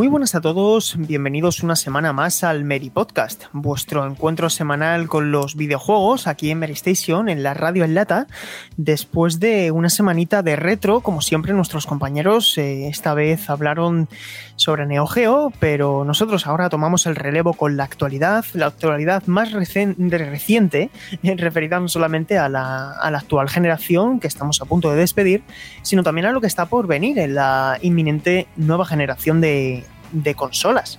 [0.00, 5.30] Muy buenas a todos, bienvenidos una semana más al Meri Podcast, vuestro encuentro semanal con
[5.30, 8.26] los videojuegos aquí en Meri Station, en la radio en lata,
[8.78, 14.08] después de una semanita de retro, como siempre nuestros compañeros eh, esta vez hablaron
[14.56, 19.52] sobre Neo Geo, pero nosotros ahora tomamos el relevo con la actualidad, la actualidad más
[19.52, 20.90] reciente,
[21.22, 25.42] referida no solamente a la, a la actual generación que estamos a punto de despedir,
[25.82, 30.34] sino también a lo que está por venir en la inminente nueva generación de de,
[30.34, 30.98] consolas.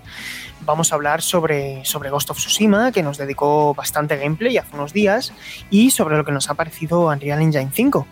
[0.64, 4.94] Vamos a hablar sobre, sobre Ghost of Tsushima, que nos dedicó bastante gameplay hace unos
[4.94, 5.34] días,
[5.72, 8.08] y sobre lo que nos ha parecido Unreal Engine 5.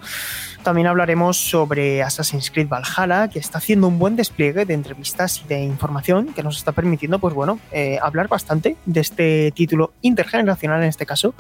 [0.64, 5.48] También hablaremos sobre Assassin's Creed Valhalla, que está haciendo un buen despliegue de entrevistas y
[5.48, 10.84] de información que nos está permitiendo, pues bueno, eh, hablar bastante de este título intergeneracional
[10.84, 11.34] en este caso.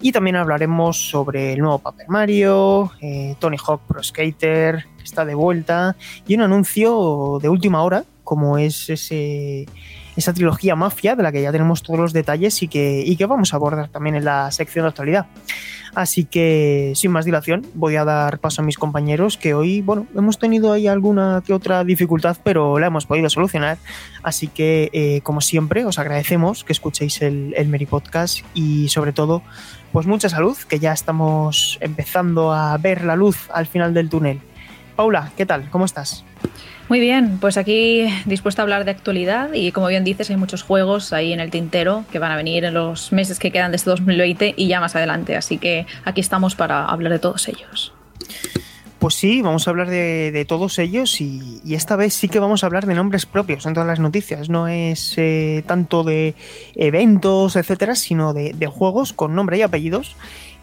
[0.00, 5.26] Y también hablaremos sobre el nuevo Paper Mario, eh, Tony Hawk Pro Skater, que está
[5.26, 5.94] de vuelta,
[6.26, 9.66] y un anuncio de última hora como es ese,
[10.16, 13.26] esa trilogía Mafia, de la que ya tenemos todos los detalles y que, y que
[13.26, 15.26] vamos a abordar también en la sección de actualidad.
[15.94, 20.06] Así que, sin más dilación, voy a dar paso a mis compañeros, que hoy, bueno,
[20.16, 23.78] hemos tenido ahí alguna que otra dificultad, pero la hemos podido solucionar.
[24.24, 29.12] Así que, eh, como siempre, os agradecemos que escuchéis el, el Meri Podcast y, sobre
[29.12, 29.42] todo,
[29.92, 34.40] pues mucha salud, que ya estamos empezando a ver la luz al final del túnel.
[34.96, 35.70] Paula, ¿qué tal?
[35.70, 36.24] ¿Cómo estás?
[36.88, 40.62] Muy bien, pues aquí dispuesta a hablar de actualidad y como bien dices hay muchos
[40.62, 43.76] juegos ahí en el tintero que van a venir en los meses que quedan de
[43.76, 47.94] este 2020 y ya más adelante, así que aquí estamos para hablar de todos ellos.
[49.04, 52.68] Pues sí, vamos a hablar de, todos ellos y, esta vez sí que vamos a
[52.68, 54.48] hablar de nombres propios en todas las noticias.
[54.48, 56.34] No es eh, tanto de
[56.74, 60.16] eventos, etcétera, sino de, juegos con nombre y apellidos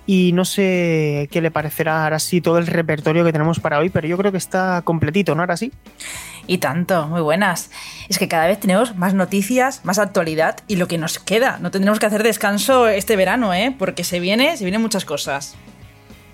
[0.05, 3.89] y no sé qué le parecerá ahora sí todo el repertorio que tenemos para hoy,
[3.89, 5.41] pero yo creo que está completito, ¿no?
[5.41, 5.71] Ahora sí.
[6.47, 7.69] Y tanto, muy buenas.
[8.09, 11.59] Es que cada vez tenemos más noticias, más actualidad y lo que nos queda.
[11.61, 13.75] No tendremos que hacer descanso este verano, ¿eh?
[13.77, 15.55] Porque se viene, se vienen muchas cosas.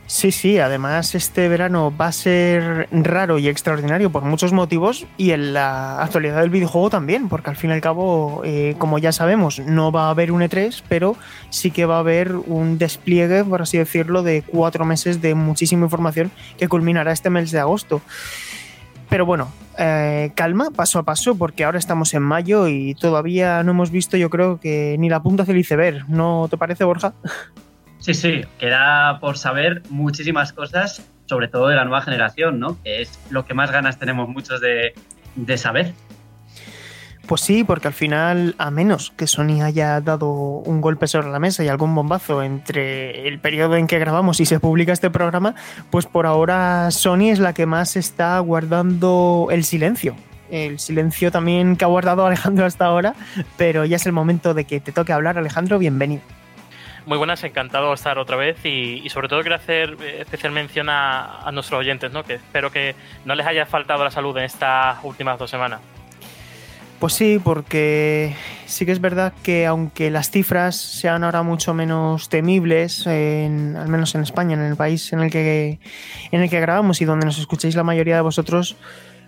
[0.08, 5.32] Sí, sí, además este verano va a ser raro y extraordinario por muchos motivos y
[5.32, 9.12] en la actualidad del videojuego también, porque al fin y al cabo, eh, como ya
[9.12, 11.18] sabemos, no va a haber un E3, pero
[11.50, 15.84] sí que va a haber un despliegue, por así decirlo, de cuatro meses de muchísima
[15.84, 18.02] información que culminará este mes de agosto.
[19.10, 23.72] Pero bueno, eh, calma, paso a paso, porque ahora estamos en mayo y todavía no
[23.72, 26.08] hemos visto, yo creo que ni la punta del iceberg.
[26.08, 27.14] ¿No te parece, Borja?
[28.00, 32.82] Sí, sí, queda por saber muchísimas cosas, sobre todo de la nueva generación, ¿no?
[32.84, 34.94] Que es lo que más ganas tenemos muchos de,
[35.58, 35.94] saber.
[37.28, 41.40] Pues sí, porque al final, a menos que Sony haya dado un golpe sobre la
[41.40, 45.56] mesa y algún bombazo entre el periodo en que grabamos y se publica este programa,
[45.90, 50.16] pues por ahora Sony es la que más está guardando el silencio.
[50.50, 53.14] El silencio también que ha guardado Alejandro hasta ahora,
[53.58, 56.22] pero ya es el momento de que te toque hablar, Alejandro, bienvenido.
[57.08, 61.50] Muy buenas, encantado de estar otra vez y, sobre todo quiero hacer especial mención a,
[61.54, 62.26] nuestros oyentes, ¿no?
[62.26, 65.80] que espero que no les haya faltado la salud en estas últimas dos semanas.
[67.00, 68.36] Pues sí, porque
[68.66, 74.14] sí que es verdad que aunque las cifras sean ahora mucho menos temibles, al menos
[74.16, 75.80] en España, en el país en el que
[76.32, 78.76] en el que grabamos y donde nos escucháis la mayoría de vosotros,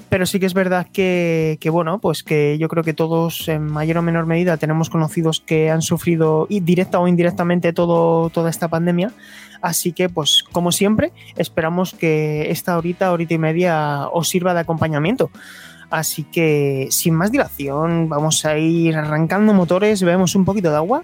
[0.10, 4.00] pero sí que es verdad que, bueno, pues que yo creo que todos en mayor
[4.00, 9.12] o menor medida tenemos conocidos que han sufrido directa o indirectamente todo, toda esta pandemia.
[9.62, 14.62] Así que, pues, como siempre, esperamos que esta horita, horita y media os sirva de
[14.62, 15.30] acompañamiento.
[15.90, 21.02] Así que, sin más dilación, vamos a ir arrancando motores, bebemos un poquito de agua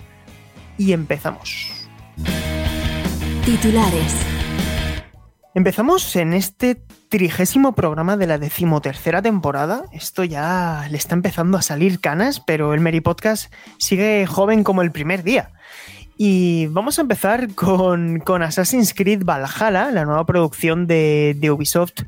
[0.78, 1.72] y empezamos.
[3.46, 4.16] Titulares.
[5.54, 6.82] Empezamos en este
[7.16, 9.86] trigésimo programa de la decimotercera temporada.
[9.94, 14.82] Esto ya le está empezando a salir canas, pero el Meri Podcast sigue joven como
[14.82, 15.54] el primer día.
[16.18, 22.02] Y vamos a empezar con, Assassin's Creed Valhalla, la nueva producción de, Ubisoft,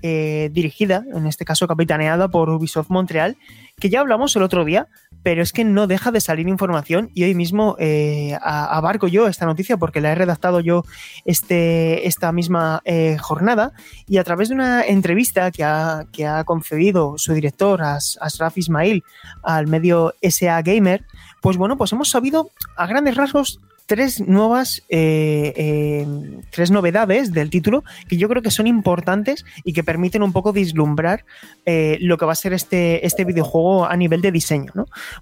[0.00, 3.36] eh, dirigida, en este caso capitaneada por Ubisoft Montreal,
[3.80, 4.86] que ya hablamos el otro día,
[5.22, 9.46] pero es que no deja de salir información y hoy mismo eh, abarco yo esta
[9.46, 10.84] noticia porque la he redactado yo
[11.24, 13.72] este, esta misma eh, jornada
[14.06, 19.04] y a través de una entrevista que ha, que ha concedido su director, Asraf Ismail,
[19.42, 21.04] al medio SA Gamer,
[21.40, 23.60] pues bueno, pues hemos sabido a grandes rasgos
[23.92, 26.06] tres nuevas, eh, eh,
[26.48, 30.50] tres novedades del título que yo creo que son importantes y que permiten un poco
[30.54, 31.26] vislumbrar
[31.66, 34.72] eh, lo que va a ser este, este videojuego a nivel de diseño.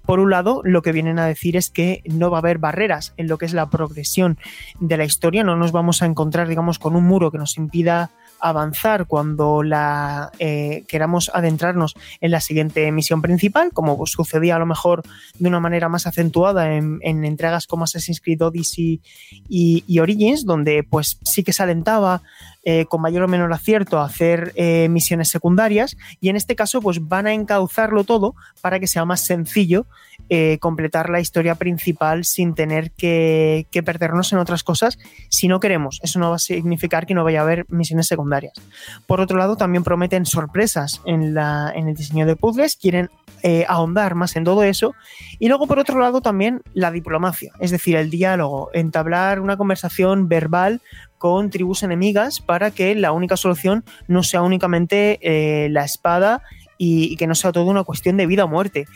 [0.05, 3.13] Por un lado, lo que vienen a decir es que no va a haber barreras
[3.17, 4.37] en lo que es la progresión
[4.79, 8.11] de la historia, no nos vamos a encontrar, digamos, con un muro que nos impida
[8.41, 14.65] avanzar cuando la eh, queramos adentrarnos en la siguiente misión principal, como sucedía a lo
[14.65, 15.03] mejor
[15.37, 19.01] de una manera más acentuada en, entregas como Assassin's Creed Odyssey
[19.47, 22.21] y, Origins, donde pues sí que se alentaba
[22.63, 26.81] eh, con mayor o menor acierto a hacer eh, misiones secundarias y en este caso
[26.81, 29.87] pues van a encauzarlo todo para que sea más sencillo
[30.33, 34.97] eh, completar la historia principal sin tener que, perdernos en otras cosas
[35.27, 35.99] si no queremos.
[36.03, 38.53] Eso no va a significar que no vaya a haber misiones secundarias.
[39.07, 43.09] Por otro lado, también prometen sorpresas en, la, en el diseño de puzzles, quieren
[43.43, 44.95] eh, ahondar más en todo eso.
[45.37, 50.29] Y luego, por otro lado, también la diplomacia, es decir, el diálogo, entablar una conversación
[50.29, 50.79] verbal
[51.17, 56.41] con tribus enemigas para que la única solución no sea únicamente eh, la espada
[56.77, 58.87] y, y, que no sea todo una cuestión de vida o muerte.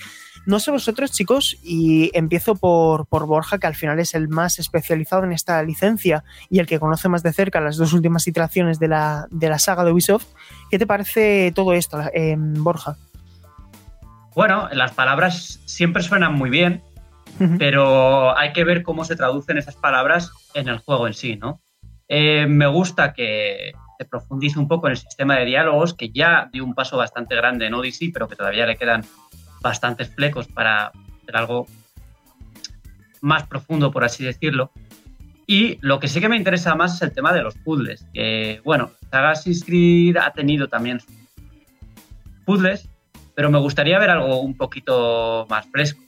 [0.45, 5.23] No sé vosotros, chicos, y empiezo por, Borja, que al final es el más especializado
[5.23, 8.87] en esta licencia y el que conoce más de cerca las dos últimas iteraciones de
[8.87, 9.27] la,
[9.57, 10.27] saga de Ubisoft.
[10.69, 12.95] ¿Qué te parece todo esto, eh, Borja?
[14.35, 16.83] Bueno, las palabras siempre suenan muy bien,
[17.57, 21.61] pero hay que ver cómo se traducen esas palabras en el juego en sí, ¿no?
[22.07, 26.49] Eh, me gusta que se profundice un poco en el sistema de diálogos, que ya
[26.51, 29.03] dio un paso bastante grande en Odyssey, pero que todavía le quedan
[29.65, 30.91] bastantes flecos para
[31.23, 31.65] hacer algo
[33.21, 34.71] más profundo, por así decirlo.
[35.47, 38.05] Y lo que sí que me interesa más es el tema de los puzzles.
[38.13, 40.99] Que, bueno, Assassin's Creed ha tenido también
[42.45, 42.87] puzzles,
[43.33, 46.01] pero me gustaría ver algo un poquito más fresco.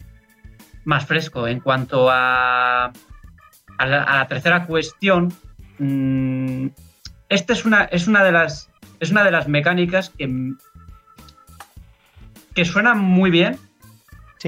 [0.86, 1.48] Más fresco.
[1.48, 5.34] En cuanto a, a, la, tercera cuestión,
[5.80, 6.68] mm,
[7.30, 8.70] esta es una, es, una de las,
[9.00, 10.28] es una de las mecánicas que
[12.58, 13.60] que suena muy bien,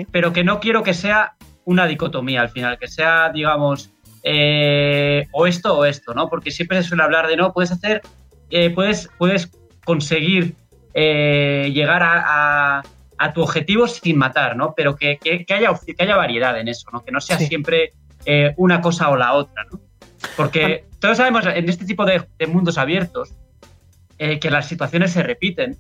[0.10, 3.92] pero que no quiero que sea una dicotomía al final, que sea, digamos,
[4.24, 6.28] eh, o esto o esto, ¿no?
[6.28, 8.02] Porque siempre se suele hablar de, no, puedes hacer,
[8.50, 9.52] eh, puedes, puedes
[9.86, 10.56] conseguir
[10.96, 12.82] eh, llegar a,
[13.36, 14.74] tu objetivo sin matar, ¿no?
[14.76, 17.06] Pero que, haya, que haya variedad en eso, ¿no?
[17.06, 17.94] Que no sea siempre
[18.58, 19.82] una cosa o la otra, ¿no?
[20.36, 23.36] Porque todos sabemos en este tipo de mundos abiertos
[24.18, 25.78] que las situaciones se repiten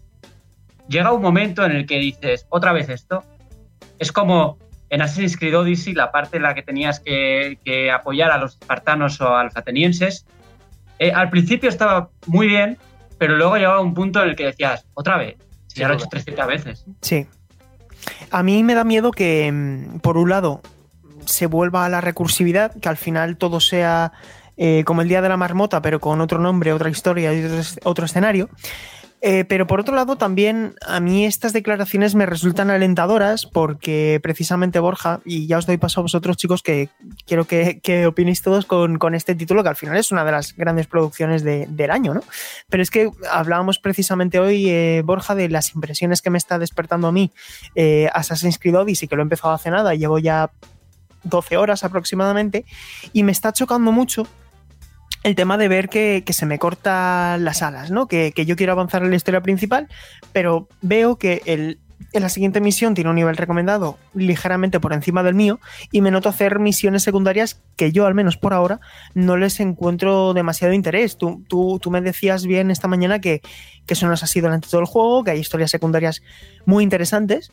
[0.89, 3.23] llega un momento en el que dices, otra vez esto.
[3.99, 4.57] Es como
[4.89, 9.21] en Assassin's Creed Odyssey, la parte en la que tenías que, apoyar a los espartanos
[9.21, 10.25] o alfatenienses.
[10.97, 12.77] Eh, al principio estaba muy bien,
[13.17, 15.37] pero luego llegaba un punto en el que decías, otra vez,
[15.75, 16.85] ya lo he hecho 300 veces.
[17.01, 17.27] Sí.
[18.31, 20.61] A mí me da miedo que, mm, por un lado,
[21.25, 24.11] se vuelva a la recursividad, que al final todo sea
[24.57, 27.45] eh, como el Día de la Marmota, pero con otro nombre, otra historia y
[27.83, 28.49] otro escenario.
[29.21, 34.79] Eh, pero por otro lado, también a mí estas declaraciones me resultan alentadoras porque precisamente
[34.79, 36.89] Borja, y ya os doy paso a vosotros chicos, que
[37.25, 40.87] quiero que, opinéis todos con, este título, que al final es una de las grandes
[40.87, 42.23] producciones del año, ¿no?
[42.69, 47.07] Pero es que hablábamos precisamente hoy, eh, Borja, de las impresiones que me está despertando
[47.07, 47.31] a mí
[47.75, 50.51] eh, Assassin's Creed Odyssey, que lo he empezado hace nada, llevo ya
[51.23, 52.63] 12 horas aproximadamente,
[53.11, 54.27] y me está chocando mucho
[55.23, 58.07] el tema de ver que, se me cortan las alas, ¿no?
[58.07, 59.87] Que, yo quiero avanzar en la historia principal,
[60.31, 61.79] pero veo que el,
[62.13, 65.59] en la siguiente misión tiene un nivel recomendado ligeramente por encima del mío
[65.91, 68.79] y me noto hacer misiones secundarias que yo, al menos por ahora,
[69.13, 71.17] no les encuentro demasiado interés.
[71.17, 73.41] Tú, tú, tú me decías bien esta mañana que,
[73.85, 76.21] que eso no ha sido durante todo el juego, que hay historias secundarias
[76.65, 77.51] muy interesantes,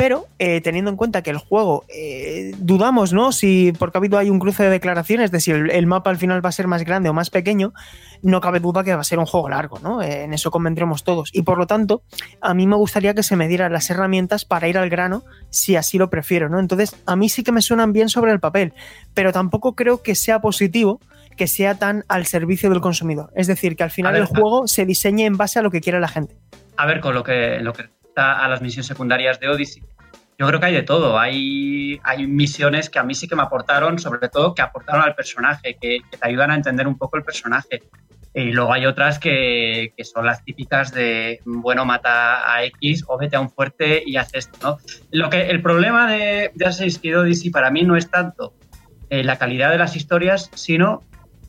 [0.00, 3.32] pero eh, teniendo en cuenta que el juego, eh, dudamos, ¿no?
[3.32, 6.42] Si, porque ha habido hay un cruce de declaraciones de si el, mapa al final
[6.42, 7.74] va a ser más grande o más pequeño,
[8.22, 10.00] no cabe duda que va a ser un juego largo, ¿no?
[10.00, 11.28] Eh, en eso convendremos todos.
[11.34, 12.02] Y por lo tanto,
[12.40, 15.76] a mí me gustaría que se me dieran las herramientas para ir al grano, si
[15.76, 16.60] así lo prefiero, ¿no?
[16.60, 18.72] Entonces, a mí sí que me suenan bien sobre el papel,
[19.12, 20.98] pero tampoco creo que sea positivo
[21.36, 23.30] que sea tan al servicio del consumidor.
[23.36, 26.00] Es decir, que al final el juego se diseñe en base a lo que quiere
[26.00, 26.38] la gente.
[26.78, 29.82] A ver, con lo que, lo que a las misiones secundarias de Odyssey,
[30.40, 31.18] yo creo que hay de todo.
[31.18, 35.14] Hay, hay misiones que a mí sí que me aportaron, sobre todo que aportaron al
[35.14, 37.82] personaje, que, te ayudan a entender un poco el personaje.
[38.32, 43.18] Y luego hay otras que, que, son las típicas de, bueno, mata a X o
[43.18, 44.78] vete a un fuerte y haz esto, ¿no?
[45.10, 48.54] Lo que, el problema de, de Assassin's Creed Odyssey para mí no es tanto
[49.10, 51.02] eh, la calidad de las historias, sino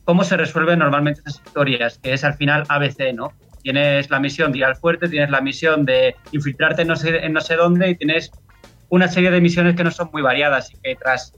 [0.04, 3.32] cómo se resuelven normalmente esas historias, que es al final ABC, ¿no?
[3.62, 7.26] Tienes la misión de ir al fuerte, tienes la misión de infiltrarte en no sé,
[7.26, 8.32] en no sé dónde y tienes
[8.90, 11.34] una serie de misiones que no son muy variadas y que tras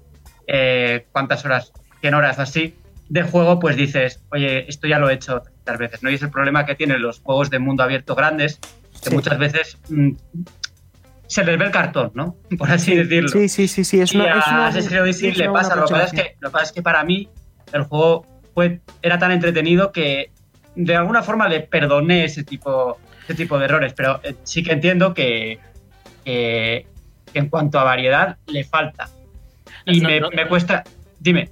[0.47, 2.75] eh, cuántas horas, 100 horas así,
[3.09, 6.09] de juego, pues dices, oye, esto ya lo he hecho tantas veces, ¿no?
[6.09, 8.59] Y es el problema que tienen los juegos de mundo abierto grandes,
[9.03, 10.11] que muchas veces mm,
[11.27, 12.37] se les ve el cartón, ¿no?
[12.57, 13.29] Por así decirlo.
[13.29, 14.01] Sí, sí, sí, sí.
[14.01, 15.93] Es y una, a es una- Assassin's Creed Odyssey es le una pasa, lo que,
[15.93, 17.29] pasa es que, lo que pasa es que para mí
[17.71, 20.31] el juego fue, era tan entretenido que
[20.75, 24.73] de alguna forma le perdoné ese tipo, ese tipo de errores, pero eh, sí que
[24.73, 25.59] entiendo que,
[26.23, 26.85] que-
[27.31, 29.09] que en cuanto a variedad le falta.
[29.85, 30.83] Y No, me, no, me cuesta,
[31.19, 31.49] dime,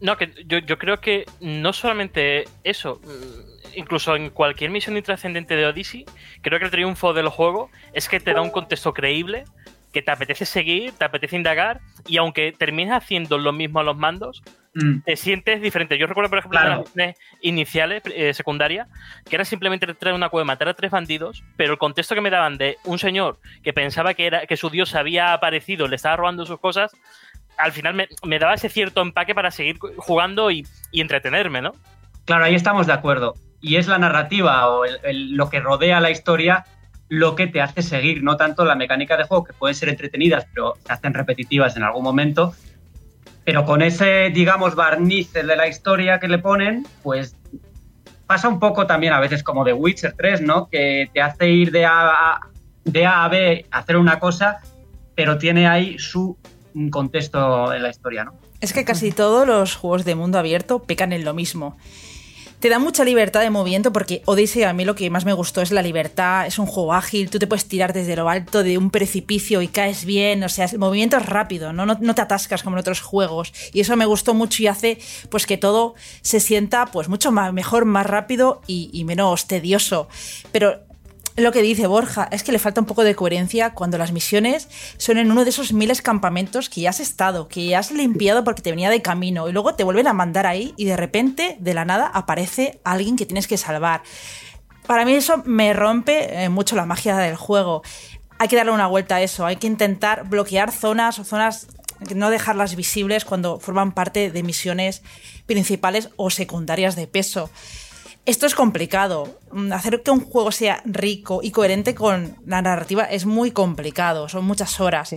[0.00, 5.56] No, que yo, yo creo que no solamente eso, mm, incluso en cualquier misión intrascendente
[5.56, 6.04] de Odyssey,
[6.42, 9.44] creo que el triunfo del juego es que te da un contexto creíble,
[9.92, 13.96] que te apetece seguir, te apetece indagar, y aunque termines haciendo lo mismo a los
[13.96, 14.42] mandos,
[14.74, 15.98] mm, te sientes diferente.
[15.98, 16.76] Yo recuerdo, por ejemplo, Claro.
[16.76, 18.86] las misiones iniciales, eh, secundaria,
[19.28, 22.20] que era simplemente entrar en una cueva, matar a tres bandidos, pero el contexto que
[22.20, 25.96] me daban de un señor que pensaba que, era, que su dios había aparecido, le
[25.96, 26.92] estaba robando sus cosas,
[27.58, 31.72] al final me, me daba ese cierto empaque para seguir jugando y, y entretenerme, ¿no?
[32.24, 33.34] Claro, ahí estamos de acuerdo.
[33.60, 36.64] Y es la narrativa o el- el- lo que rodea la historia
[37.08, 40.46] lo que te hace seguir, no tanto la mecánica de juego, que pueden ser entretenidas,
[40.54, 42.54] pero se hacen repetitivas en algún momento.
[43.44, 47.36] Pero con ese, digamos, barniz de la historia que le ponen, pues
[48.26, 50.68] pasa un poco también a veces como de Witcher 3, ¿no?
[50.68, 52.38] Que te hace ir de A
[52.84, 54.60] de a, a B hacer una cosa,
[55.14, 56.36] pero tiene ahí su
[56.90, 58.32] contexto en la historia, ¿no?
[58.60, 61.76] Es que casi todos los juegos de mundo abierto pecan en lo mismo.
[62.62, 65.62] Te da mucha libertad de movimiento porque Odyssey a mí lo que más me gustó
[65.62, 68.78] es la libertad, es un juego ágil, tú te puedes tirar desde lo alto de
[68.78, 71.86] un precipicio y caes bien, o sea, el movimiento es rápido, ¿no?
[71.86, 75.00] No, no te atascas como en otros juegos y eso me gustó mucho y hace
[75.28, 80.06] pues que todo se sienta pues mucho más, mejor, más rápido y, y menos tedioso.
[80.52, 80.82] Pero
[81.36, 84.68] lo que dice Borja es que le falta un poco de coherencia cuando las misiones
[84.98, 88.44] son en uno de esos miles campamentos que ya has estado, que ya has limpiado
[88.44, 91.56] porque te venía de camino y luego te vuelven a mandar ahí y de repente,
[91.58, 94.02] de la nada, aparece alguien que tienes que salvar.
[94.86, 97.82] Para mí eso me rompe eh, mucho la magia del juego.
[98.38, 101.68] Hay que darle una vuelta a eso, hay que intentar bloquear zonas o zonas
[102.14, 105.02] no dejarlas visibles cuando forman parte de misiones
[105.46, 107.50] principales o secundarias de peso.
[108.24, 109.40] Esto es complicado.
[109.50, 114.28] Mm, Hacer que un juego sea rico y coherente con la narrativa es muy complicado,
[114.28, 115.14] son muchas horas.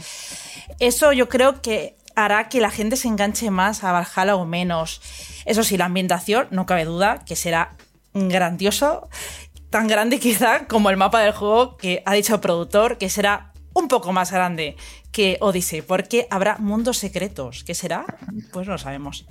[0.79, 5.01] Eso yo creo que hará que la gente se enganche más a Valhalla o menos.
[5.45, 7.75] Eso sí, la ambientación, no cabe duda, que será
[8.13, 9.09] grandioso,
[9.69, 13.51] tan grande quizá como el mapa del juego que ha dicho el productor, que será
[13.73, 14.77] un poco más grande
[15.11, 17.63] que Odyssey, porque habrá mundos secretos.
[17.65, 18.05] ¿Qué será?
[18.51, 19.25] Pues no lo sabemos.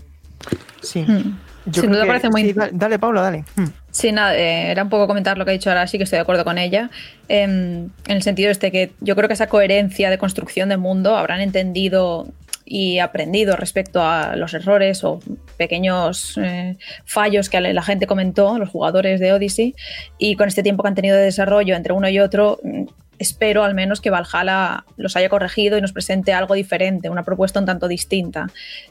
[0.82, 1.00] Sí.
[1.00, 1.38] Hmm.
[1.66, 3.44] Yo Sin duda que- parece muy- sí, dale, Paula, dale.
[3.56, 3.66] Hmm.
[3.90, 6.18] Sí, nada, eh, era un poco comentar lo que ha dicho ahora, sí que estoy
[6.18, 6.90] de acuerdo con ella,
[7.28, 11.16] em, en el sentido este que yo creo que esa coherencia de construcción de mundo
[11.16, 12.26] habrán entendido
[12.64, 15.20] y aprendido respecto a los errores o
[15.56, 19.74] pequeños eh, fallos que la gente comentó, los jugadores de Odyssey,
[20.18, 22.84] y con este tiempo que han tenido de desarrollo entre uno y otro, mm,
[23.18, 27.60] espero al menos que Valhalla los haya corregido y nos presente algo diferente, una propuesta
[27.60, 28.48] un tanto distinta,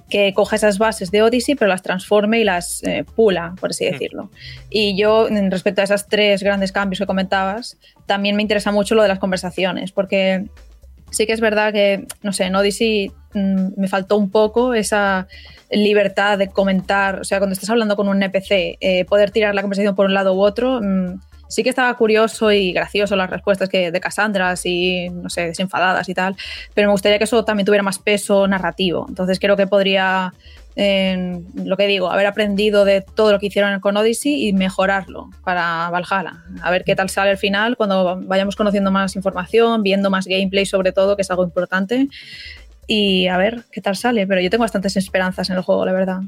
[0.10, 3.86] que coja esas bases de Odyssey pero las transforme y las eh, pula, por así
[3.86, 3.92] Mm.
[3.92, 4.32] decirlo.
[4.70, 9.02] Y yo, respecto a esos tres grandes cambios que comentabas, también me interesa mucho lo
[9.02, 10.46] de las conversaciones, porque
[11.12, 15.28] sí que es verdad que, no sé, en Odyssey me faltó un poco esa
[15.72, 19.62] libertad de comentar, o sea, cuando estás hablando con un NPC, eh, poder tirar la
[19.62, 20.80] conversación por un lado u otro.
[20.82, 21.20] mm,
[21.54, 26.10] Sí que estaba curioso y gracioso las respuestas que de Cassandra, así, no sé, desenfadadas
[26.10, 26.36] y tal,
[26.74, 29.06] pero me gustaría que eso también tuviera más peso narrativo.
[29.08, 30.34] Entonces creo que podría,
[30.76, 35.30] eh, lo que digo, haber aprendido de todo lo que hicieron con Odyssey y mejorarlo
[35.44, 36.44] para Valhalla.
[36.64, 40.66] A ver qué tal sale al final cuando vayamos conociendo más información, viendo más gameplay
[40.66, 42.08] sobre todo, que es algo importante.
[42.86, 45.94] Y a ver qué tal sale, pero yo tengo bastantes esperanzas en el juego, la
[45.94, 46.22] verdad.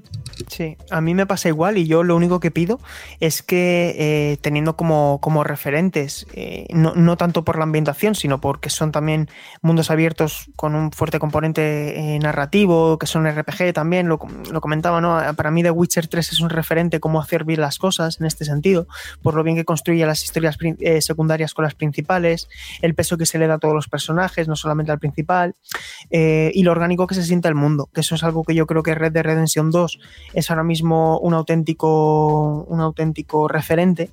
[0.48, 2.80] Sí, a mí me pasa igual y yo lo único que pido
[3.20, 8.40] es que eh, teniendo como, como referentes, eh, no, no tanto por la ambientación, sino
[8.40, 9.30] porque son también
[9.62, 15.20] mundos abiertos con un fuerte componente eh, narrativo, que son RPG también, lo, comentaba, ¿no?
[15.36, 18.46] Para mí The Witcher 3 es un referente cómo hacer bien las cosas en este
[18.46, 18.88] sentido,
[19.22, 20.58] por lo bien que construye las historias
[21.02, 22.48] secundarias con las principales,
[22.82, 25.56] el peso que se le da a todos los personajes, no solamente al principal.
[26.10, 28.56] Eh, se, y lo orgánico que se siente el mundo, que eso es algo que
[28.56, 30.00] yo creo que Red Dead Redemption 2
[30.34, 34.10] es ahora mismo un auténtico, un auténtico referente.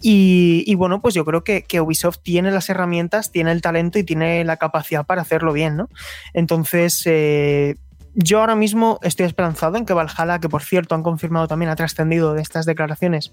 [0.00, 4.04] Y, bueno, pues yo creo que, que, Ubisoft tiene las herramientas, tiene el talento y
[4.04, 5.88] tiene la capacidad para hacerlo bien, ¿no?
[6.32, 7.76] Entonces, eh,
[8.18, 11.76] yo ahora mismo estoy esperanzado en que Valhalla, que por cierto han confirmado también, ha
[11.76, 13.30] trascendido de estas declaraciones,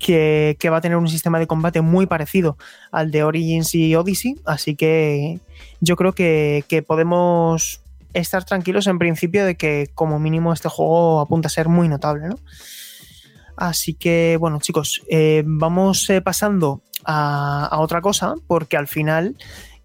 [0.00, 2.58] que, va a tener un sistema de combate muy parecido
[2.90, 4.34] al de Origins y Odyssey.
[4.44, 5.38] Así que
[5.80, 7.80] yo creo que, podemos
[8.14, 12.28] estar tranquilos en principio de que como mínimo este juego apunta a ser muy notable,
[12.28, 12.38] ¿no?
[13.56, 19.36] Así que bueno chicos, eh, vamos eh, pasando a, a, otra cosa porque al final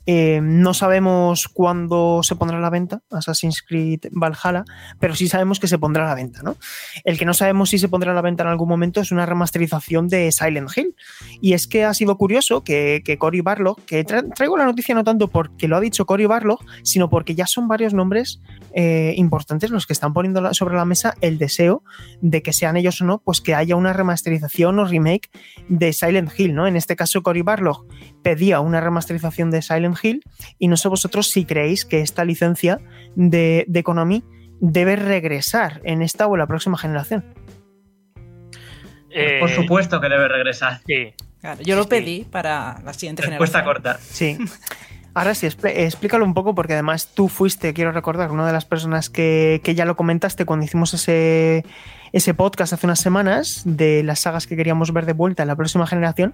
[0.06, 4.66] eh, no sabemos cuándo se pondrá a la venta Assassin's Creed Valhalla,
[5.00, 6.58] pero sí sabemos que se pondrá a la venta, ¿no?
[7.04, 9.26] El que no sabemos si se pondrá a la venta en algún momento es una
[9.26, 10.96] remasterización de Silent Hill.
[11.40, 15.28] Y es que ha sido curioso que, Cory Barlog, que traigo la noticia no tanto
[15.28, 18.42] porque lo ha dicho Cory Barlog, sino porque ya son varios nombres
[18.74, 21.84] eh, importantes los que están poniendo sobre la mesa el deseo
[22.22, 25.30] de que sean ellos o no, pues que haya una remasterización o remake
[25.68, 26.68] de Silent Hill, ¿no?
[26.68, 27.86] En este caso, Cory Barlog
[28.24, 30.24] pedía una remasterización de Silent Hill
[30.60, 32.80] y no sé vosotros si creéis que esta licencia
[33.16, 34.24] de, de Konami
[34.60, 37.26] debe regresar en esta o en la próxima generación.
[39.14, 40.82] Pues por eh, supuesto que debe regresar.
[40.86, 41.14] Sí.
[41.64, 43.84] yo lo pedí para la siguiente Respuesta generación.
[43.94, 44.00] corta.
[44.02, 44.38] Sí.
[45.14, 49.10] Ahora sí, explícalo un poco, porque además tú fuiste, quiero recordar, una de las personas
[49.10, 51.66] que, que ya lo comentaste cuando hicimos ese,
[52.14, 55.56] ese podcast hace unas semanas de las sagas que queríamos ver de vuelta en la
[55.56, 56.34] próxima generación.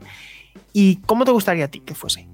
[0.73, 2.27] ¿Y cómo te gustaría a ti que fuese?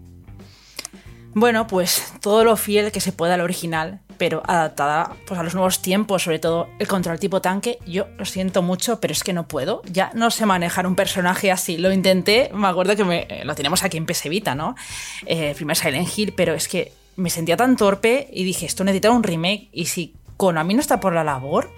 [1.36, 5.56] Bueno, pues todo lo fiel que se pueda al original, pero adaptada pues, a los
[5.56, 7.80] nuevos tiempos, sobre todo el control tipo tanque.
[7.88, 9.82] Yo lo siento mucho, pero es que no puedo.
[9.86, 11.78] Ya no sé manejar un personaje así.
[11.78, 14.76] Lo intenté, me acuerdo que me, lo tenemos aquí en PS Vita, ¿no?
[15.26, 19.12] Eh, primer Silent Hill, pero es que me sentía tan torpe y dije, esto necesita
[19.12, 19.70] un remake.
[19.72, 21.72] Y si Konami no está por la labor,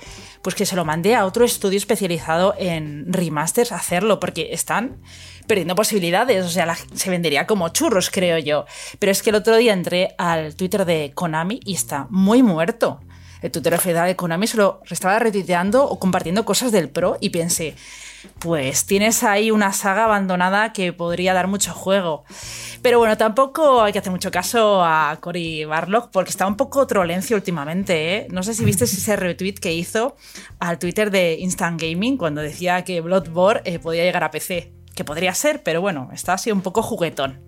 [0.46, 4.98] pues que se lo mandé a otro estudio especializado en remasters a hacerlo, porque están
[5.48, 6.46] perdiendo posibilidades.
[6.46, 8.68] O sea, se vendería como churros, creo yo.
[9.00, 13.00] Pero es que el otro día entré al Twitter de Konami y está muy muerto.
[13.42, 14.62] El Twitter de Konami se
[14.92, 17.74] estaba retuiteando o compartiendo cosas del Pro y pensé,
[18.40, 22.26] pues tienes ahí una saga abandonada que podría dar mucho juego.
[22.82, 26.86] Pero bueno, tampoco hay que hacer mucho caso a Cory Barlock porque está un poco
[26.88, 28.16] trolencio últimamente.
[28.16, 28.28] ¿eh?
[28.32, 30.16] No sé si viste ese retweet que hizo
[30.60, 35.04] al Twitter de Instant Gaming cuando decía que Bloodborne eh, podía llegar a PC que
[35.04, 37.42] podría ser, pero bueno, está así un poco juguetón.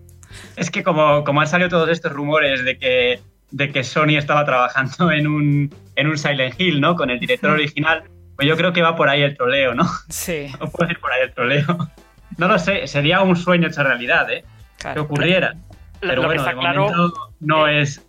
[0.55, 3.21] Es que como, como han salido todos estos rumores de que,
[3.51, 6.95] de que Sony estaba trabajando en un, en un Silent Hill, ¿no?
[6.95, 8.03] Con el director original,
[8.37, 9.83] pues yo creo que va por ahí el troleo, ¿no?
[10.07, 10.47] Sí.
[10.59, 11.65] No puede ir por ahí el troleo.
[12.37, 14.45] No lo sé, sería un sueño hecho realidad, ¿eh?
[14.81, 15.55] Que ocurriera.
[15.99, 18.05] Pero bueno, de claro, no es...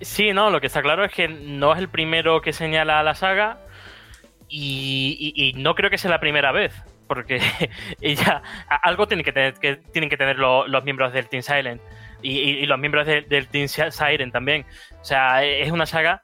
[0.00, 3.14] Sí, no, lo que está claro es que no es el primero que señala la
[3.16, 3.58] saga
[4.48, 6.72] y, y no creo que sea la primera vez
[7.08, 7.40] porque
[8.00, 8.42] ella
[8.82, 11.80] algo tiene que tener, que tienen que tener los miembros del Team Silent
[12.22, 14.66] y, los miembros del Team Siren también.
[15.00, 16.22] O sea, es una saga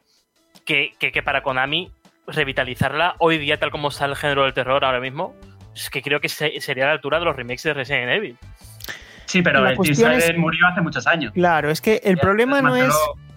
[0.65, 0.93] que,
[1.25, 1.91] para Konami
[2.27, 5.35] revitalizarla hoy día tal como está el género del terror ahora mismo,
[5.75, 8.39] es que creo que sería a la altura de los remakes de Resident Evil.
[9.27, 11.33] Sí, pero el Team Siren murió hace muchos años.
[11.33, 12.95] Claro, es que el problema no es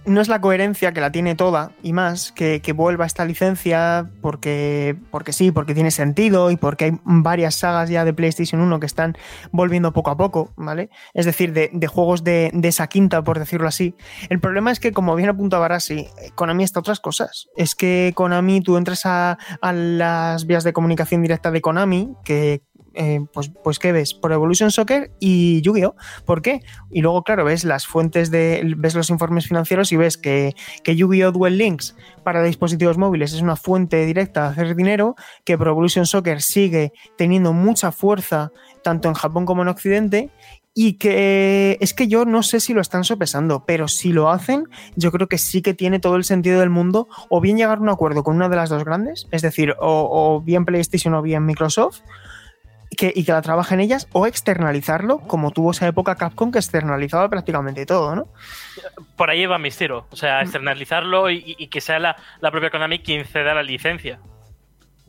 [0.08, 4.10] no es la coherencia que la tiene toda y más que, que vuelva esta licencia
[4.22, 8.80] porque, porque sí, porque tiene sentido y porque hay varias sagas ya de PlayStation 1
[8.80, 9.17] que están
[9.52, 10.89] volviendo poco a poco, ¿vale?
[11.13, 13.96] Es decir, de, juegos de, esa quinta, por decirlo así.
[14.30, 17.48] El problema es que, como bien apuntaba Barassi, Konami está otras cosas.
[17.56, 22.63] Es que Konami, tú entras a, a las vías de comunicación directa de Konami, que
[22.98, 24.14] eh, pues, pues ¿qué ves?
[24.14, 25.96] Por Evolution Soccer y Yu-Gi-Oh!
[26.26, 26.62] ¿Por qué?
[26.90, 28.74] Y luego, claro, ves las fuentes de.
[28.78, 31.32] ves los informes financieros y ves que, que Yu-Gi-Oh!
[31.32, 36.06] Duel Links para dispositivos móviles es una fuente directa de hacer dinero, que Pro Evolution
[36.06, 38.52] Soccer sigue teniendo mucha fuerza
[38.84, 40.32] tanto en Japón como en Occidente
[40.74, 44.66] y que es que yo no sé si lo están sopesando, pero si lo hacen,
[44.96, 47.82] yo creo que sí que tiene todo el sentido del mundo o bien llegar a
[47.82, 51.46] un acuerdo con una de las dos grandes, es decir, o bien PlayStation o bien
[51.46, 52.02] Microsoft,
[52.89, 57.86] y que la trabajen ellas o externalizarlo, como tuvo esa época Capcom que externalizaba prácticamente
[57.86, 58.28] todo, ¿no?
[59.15, 62.15] Por ahí va mi estilo, o sea, externalizarlo y, que sea la,
[62.52, 64.19] propia Konami quien ceda la licencia.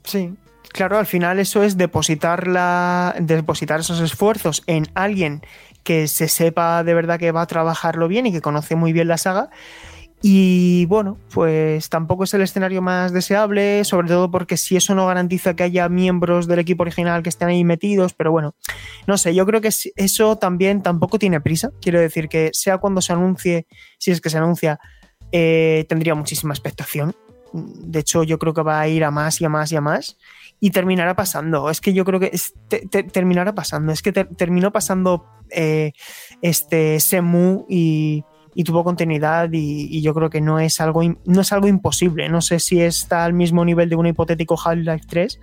[0.04, 0.34] Sí,
[0.72, 5.42] claro, al final eso es depositar, la, depositar esos esfuerzos en alguien
[5.84, 9.08] que se sepa de verdad que va a trabajarlo bien y que conoce muy bien
[9.08, 9.50] la saga
[10.20, 15.06] y bueno, pues tampoco es el escenario más deseable, sobre todo porque si eso no
[15.06, 18.54] garantiza que haya miembros del equipo original que estén ahí metidos, pero bueno,
[19.06, 21.70] no sé, yo creo que eso también tampoco tiene prisa.
[21.80, 23.66] Quiero decir que sea cuando se anuncie,
[23.98, 24.80] si es que se anuncia,
[25.30, 27.14] eh, tendría muchísima expectación.
[27.52, 29.80] De hecho, yo creo que va a ir a más y a más y a
[29.80, 30.18] más.
[30.60, 31.70] Y terminará pasando.
[31.70, 32.32] Es que yo creo que
[33.12, 33.92] terminará pasando.
[33.92, 35.92] Es que terminó pasando eh,
[36.42, 38.24] este Semu y,
[38.64, 39.48] tuvo continuidad.
[39.52, 42.28] Y, yo creo que no es, algo, no es algo imposible.
[42.28, 45.40] No sé si está al mismo nivel de un hipotético Half-Life 3.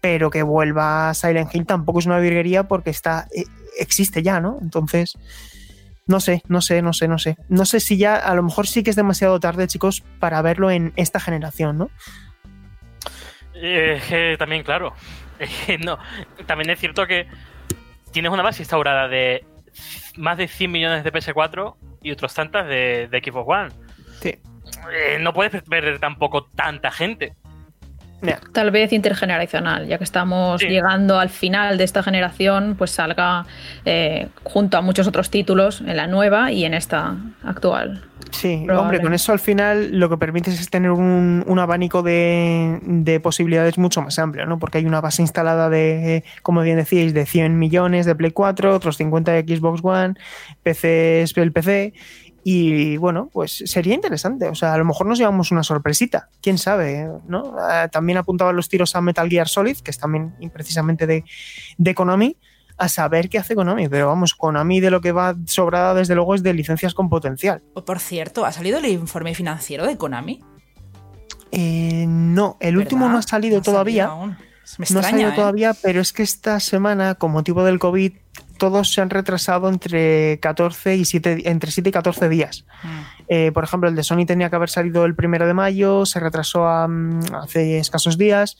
[0.00, 3.44] Pero que vuelva a Silent Hill tampoco es una virguería porque está, eh,
[3.78, 4.58] existe ya, ¿no?
[4.60, 5.16] Entonces,
[6.06, 7.36] no sé, no sé, no sé, no sé.
[7.48, 10.70] No sé si ya, a lo mejor sí que es demasiado tarde, chicos, para verlo
[10.70, 11.90] en esta generación, ¿no?
[13.54, 14.92] Eh, también, claro.
[15.84, 15.98] no,
[16.46, 17.26] también es cierto que
[18.12, 19.44] tienes una base instaurada de
[20.16, 21.74] más de 100 millones de PS4
[22.04, 23.70] y otros tantas de, de Xbox One.
[24.20, 24.38] Sí.
[24.92, 27.34] Eh, no puedes perder tampoco tanta gente.
[28.52, 33.46] Tal vez intergeneracional, ya que estamos llegando al final de esta generación, pues salga
[33.84, 38.02] eh, junto a muchos otros títulos en la nueva y en esta actual.
[38.30, 43.78] Sí, hombre, con eso al final lo que permites es tener un, abanico de, posibilidades
[43.78, 44.58] mucho más amplio, ¿no?
[44.58, 48.74] Porque hay una base instalada de, como bien decíais, de 100 millones de Play 4,
[48.74, 50.14] otros 50 de Xbox One,
[50.62, 51.94] PC es el PC
[52.46, 54.48] y bueno, pues sería interesante.
[54.48, 56.28] O sea, a lo mejor nos llevamos una sorpresita.
[56.42, 57.56] Quién sabe, ¿no?
[57.58, 61.24] Ah, también apuntaban los tiros a Metal Gear Solid, que es también precisamente de,
[61.78, 62.36] de Konami,
[62.76, 63.88] a saber qué hace Konami.
[63.88, 67.62] Pero vamos, Konami de lo que va sobrada, desde luego, es de licencias con potencial.
[67.86, 70.44] Por cierto, ¿ha salido el informe financiero de Konami?
[71.50, 74.08] Eh, no, el último no ha salido todavía.
[74.08, 74.36] no
[75.00, 75.34] ha salido ¿eh?
[75.34, 78.12] todavía, pero es que esta semana, con motivo del COVID,
[78.58, 82.64] todos se han retrasado entre 14 y 7, entre 7 y 14 días.
[82.82, 82.88] Mm.
[83.28, 86.20] Eh, por ejemplo, el de Sony tenía que haber salido el primero de mayo, se
[86.20, 88.56] retrasó a, mm, hace escasos días.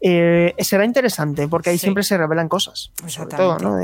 [0.00, 2.92] Eh, será interesante porque ahí siempre se revelan cosas.
[3.06, 3.78] Sobre todo, ¿no?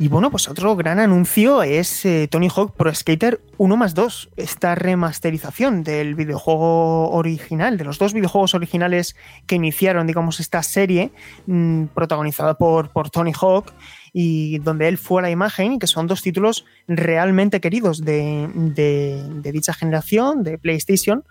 [0.00, 4.30] Y bueno, pues otro gran anuncio es eh, Tony Hawk Pro Skater 1 más 2,
[4.36, 9.14] esta remasterización del videojuego original, de los dos videojuegos originales
[9.46, 11.12] que iniciaron, digamos, esta serie
[11.44, 13.74] mm, protagonizada por, por Tony Hawk
[14.12, 18.48] y donde él fue la imagen, que son dos títulos realmente queridos de,
[19.42, 21.24] dicha generación, de PlayStation,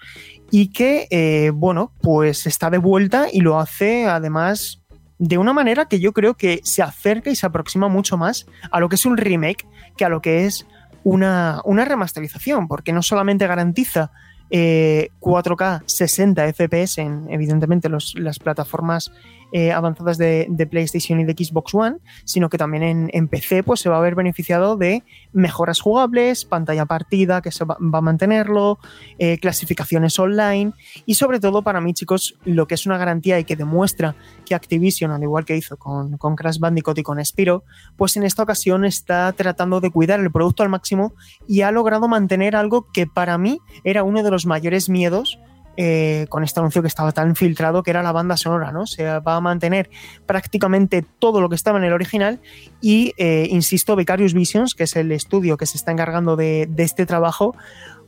[0.51, 4.81] y que, eh, bueno, pues está de vuelta y lo hace además
[5.17, 8.79] de una manera que yo creo que se acerca y se aproxima mucho más a
[8.79, 10.65] lo que es un remake que a lo que es
[11.03, 14.11] una, una remasterización, porque no solamente garantiza
[14.49, 19.11] 4K 60 FPS en, evidentemente, las plataformas
[19.51, 23.89] eh, avanzadas de, PlayStation y de Xbox One, sino que también en, PC pues, se
[23.89, 28.79] va a ver beneficiado de mejoras jugables, pantalla partida que se va, a mantenerlo,
[29.17, 30.73] eh, clasificaciones online
[31.05, 34.55] y sobre todo para mí chicos lo que es una garantía y que demuestra que
[34.55, 37.63] Activision, al igual que hizo con, con Crash Bandicoot y con Spiro,
[37.97, 41.13] pues en esta ocasión está tratando de cuidar el producto al máximo
[41.47, 45.39] y ha logrado mantener algo que para mí era uno de los mayores miedos
[45.81, 48.85] eh, con este anuncio que estaba tan filtrado, que era la banda sonora, ¿no?
[48.85, 49.89] Se va a mantener
[50.25, 52.41] prácticamente todo lo que estaba en el original
[52.81, 57.05] y, eh, insisto, Vicarious Visions, que es el estudio que se está encargando de, este
[57.05, 57.55] trabajo,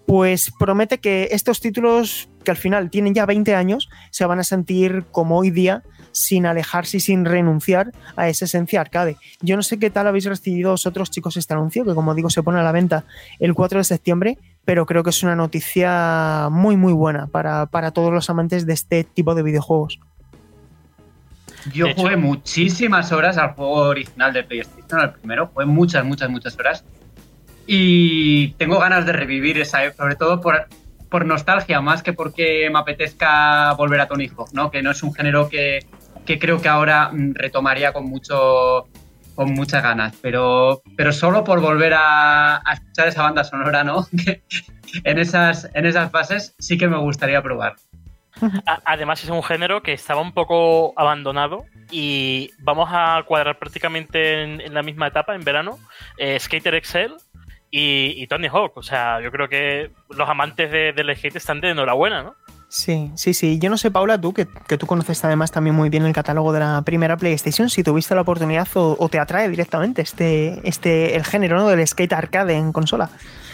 [0.06, 4.44] pues promete que estos títulos, que al final tienen ya 20 años, se van a
[4.44, 5.82] sentir como hoy día
[6.12, 9.16] sin alejarse y sin renunciar a esa esencia arcade.
[9.40, 12.44] Yo no sé qué tal habéis recibido vosotros, chicos, este anuncio, que como digo se
[12.44, 13.06] pone a la venta
[13.40, 18.14] el 4 de septiembre, pero creo que es una noticia muy, muy buena para, todos
[18.14, 20.00] los amantes de este tipo de videojuegos.
[21.74, 26.58] Yo jugué muchísimas horas al juego original de PlayStation, al primero, jugué muchas, muchas, muchas
[26.58, 26.84] horas.
[27.68, 30.68] Y tengo ganas de revivir esa, sobre todo por,
[31.10, 34.72] por nostalgia, más que porque me apetezca volver a Tony Hawk, ¿no?
[34.72, 35.86] Que no es un género que,
[36.26, 38.88] que creo que ahora mm, retomaría con mucho
[39.36, 44.08] con muchas ganas, pero, pero solo por volver a, escuchar esa banda sonora, ¿no?
[45.04, 47.76] en, esas, en esas fases sí que me gustaría probar.
[48.86, 54.74] Además es un género que estaba un poco abandonado y vamos a cuadrar prácticamente en,
[54.74, 55.78] la misma etapa, en verano,
[56.18, 57.14] eh, Skater Excel
[57.70, 58.78] y, Tony Hawk.
[58.78, 62.36] O sea, yo creo que los amantes del skate están de enhorabuena, ¿no?
[62.74, 63.60] Sí, sí, sí.
[63.60, 66.62] Yo no sé, Paula, tú, que, tú conoces además también muy bien el catálogo de
[66.62, 71.58] la primera PlayStation, si tuviste la oportunidad o, te atrae directamente este, este, el género
[71.58, 71.68] ¿no?
[71.68, 73.10] del skate arcade en consola.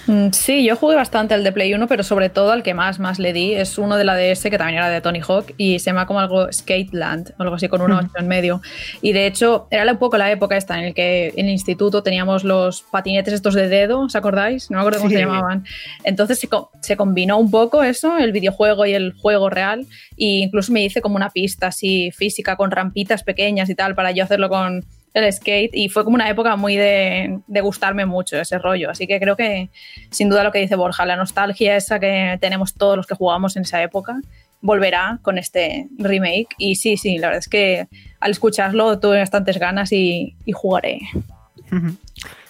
[0.08, 2.98] Mm, sí, yo jugué bastante al de Play 1, pero sobre todo al que más,
[2.98, 5.80] más le di es uno de la DS que también era de Tony Hawk y
[5.80, 8.62] se llama como algo Skateland o algo así con un 8 en medio.
[9.02, 12.04] Y de hecho era un poco la época esta en el que en el instituto
[12.04, 14.72] teníamos los patinetes estos de dedo, ¿os acordáis?
[14.72, 15.66] No me acuerdo cómo se llamaban.
[16.06, 16.48] Entonces se,
[16.82, 19.82] se, combinó un poco eso, el videojuego y el juego real
[20.18, 24.12] e incluso me hice como una pista así física con rampitas pequeñas y tal para
[24.12, 24.86] yo hacerlo con
[25.18, 28.90] el skate y fue como una época muy de, de, gustarme mucho ese rollo.
[28.90, 29.70] Así que creo que
[30.10, 33.56] sin duda lo que dice Borja, la nostalgia esa que tenemos todos los que jugamos
[33.56, 34.20] en esa época
[34.62, 36.50] volverá con este remake.
[36.58, 37.88] Y sí, sí, la verdad es que
[38.20, 41.02] al escucharlo tuve bastantes ganas y, y jugaré.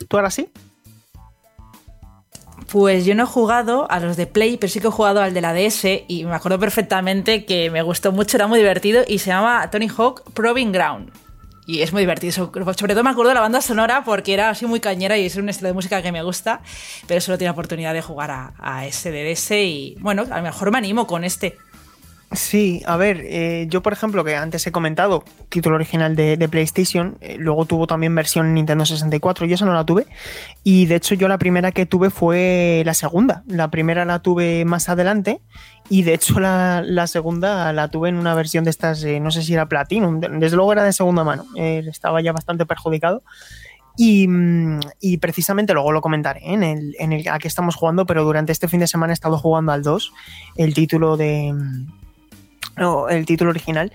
[0.08, 0.50] ¿Tú ahora sí?
[2.72, 5.34] Pues yo no he jugado a los de Play, pero sí que he jugado al
[5.34, 9.20] de la DS y me acuerdo perfectamente que me gustó mucho, era muy divertido y
[9.20, 11.12] se llama Tony Hawk Proving Ground.
[11.68, 12.32] Y es muy divertido.
[12.32, 15.36] Sobre todo me acuerdo de la banda sonora porque era así muy cañera y es
[15.36, 16.62] un estilo de música que me gusta,
[17.08, 20.44] pero solo tiene oportunidad de jugar a, a ese de DS y bueno, a lo
[20.44, 21.58] mejor me animo con este.
[22.34, 27.18] Sí, a ver, eh, yo por ejemplo, que antes he comentado, título original de, PlayStation,
[27.22, 30.08] eh, luego tuvo también versión Nintendo 64, yo esa no la tuve,
[30.62, 34.66] y de hecho yo la primera que tuve fue la segunda, la primera la tuve
[34.66, 35.40] más adelante,
[35.88, 39.42] y de hecho la, segunda la tuve en una versión de estas, eh, no sé
[39.42, 43.24] si era Platinum, desde luego era de segunda mano, estaba ya bastante perjudicado.
[44.00, 48.06] Y, mm, y, precisamente luego lo comentaré en el, en el a que estamos jugando,
[48.06, 50.14] pero durante este fin de semana he estado jugando al 2,
[50.56, 51.52] el título de,
[53.10, 53.92] el título original.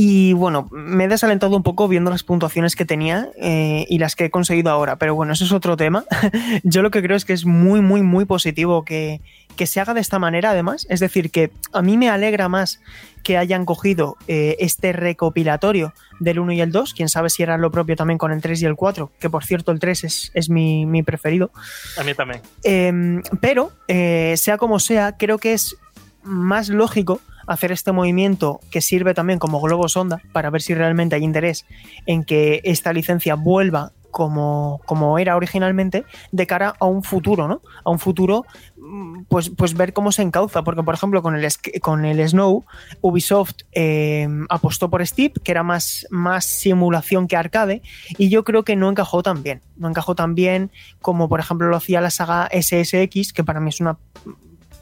[0.00, 4.14] Y bueno, me he desalentado un poco viendo las puntuaciones que tenía eh, y las
[4.14, 6.04] que he conseguido ahora, pero bueno, eso es otro tema.
[6.62, 9.20] Yo lo que creo es que es muy, muy, muy positivo que,
[9.66, 10.86] se haga de esta manera, además.
[10.88, 12.80] Es decir, que a mí me alegra más
[13.24, 16.94] que hayan cogido eh, este recopilatorio del 1 y el 2.
[16.94, 19.44] Quién sabe si era lo propio también con el 3 y el 4, que por
[19.44, 21.50] cierto el 3 es, es mi, mi, preferido.
[21.98, 22.40] A mí también.
[22.62, 25.76] Em, pero, eh, sea como sea, creo que es
[26.22, 31.16] más lógico hacer este movimiento que sirve también como globo sonda para ver si realmente
[31.16, 31.64] hay interés
[32.06, 37.60] en que esta licencia vuelva como, como, era originalmente de cara a un futuro, ¿no?
[37.84, 40.62] A un futuro, mm, pues, pues ver cómo se encauza.
[40.62, 41.46] Porque, por ejemplo, con el,
[41.80, 42.64] con el Snow,
[43.00, 47.82] Ubisoft em, apostó por Steep, que era más, más simulación que arcade,
[48.16, 49.60] y yo creo que no encajó tan bien.
[49.76, 53.68] No encajó tan bien como, por ejemplo, lo hacía la saga SSX, que para mí
[53.68, 53.98] es una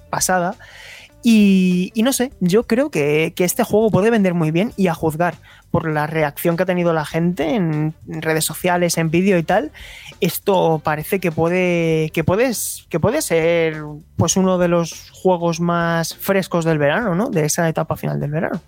[0.08, 0.54] pasada.
[1.28, 5.34] Y, no sé, yo creo que, este juego puede vender muy bien y a juzgar
[5.72, 9.72] por la reacción que ha tenido la gente en, redes sociales, en vídeo y tal,
[10.20, 13.82] esto parece que puede, que, puedes, que puede ser
[14.14, 17.28] pues uno de los juegos más frescos del verano, ¿no?
[17.28, 18.60] De esa etapa final del verano.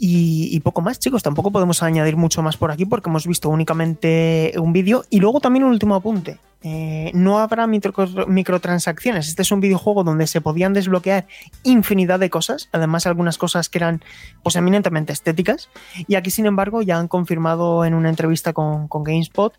[0.00, 1.22] Y, poco más, chicos.
[1.22, 5.04] Tampoco podemos añadir mucho más por aquí porque hemos visto únicamente un vídeo.
[5.10, 6.38] Y luego también un último apunte.
[6.62, 9.28] Eh, no habrá microtransacciones.
[9.28, 11.26] Este es un videojuego donde se podían desbloquear
[11.64, 12.68] infinidad de cosas.
[12.72, 14.02] Además, algunas cosas que eran
[14.44, 15.68] pues, eminentemente estéticas.
[16.06, 19.52] Y aquí, sin embargo, ya han confirmado en una entrevista con, GameSpot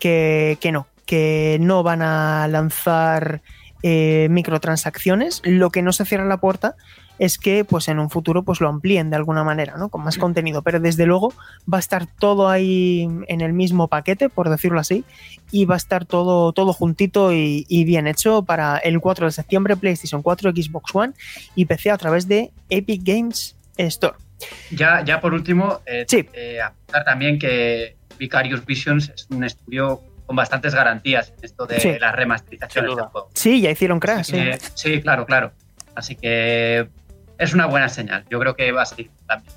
[0.00, 3.42] que, que no, que no van a lanzar
[3.84, 5.40] eh, microtransacciones.
[5.44, 6.74] Lo que no se cierra la puerta
[7.18, 9.88] es que pues en un futuro pues lo amplíen de alguna manera, ¿no?
[9.88, 11.32] Con más contenido, pero desde luego
[11.72, 15.04] va a estar todo ahí en el mismo paquete, por decirlo así,
[15.50, 19.76] y va a estar todo, todo juntito y, bien hecho para el 4 de septiembre,
[19.76, 21.12] PlayStation 4, Xbox One
[21.54, 24.16] y PC a través de Epic Games Store.
[24.70, 26.28] Ya, ya por último, eh, sí.
[26.32, 26.58] eh,
[27.04, 32.86] también que Vicarious Visions es un estudio con bastantes garantías en esto de la remasterización
[32.86, 33.30] del juego.
[33.34, 34.32] Sí, ya hicieron Crash.
[34.74, 35.52] sí, claro, claro.
[35.94, 36.88] Así que
[37.38, 38.24] es una buena señal.
[38.30, 39.52] Yo creo que va a seguir también.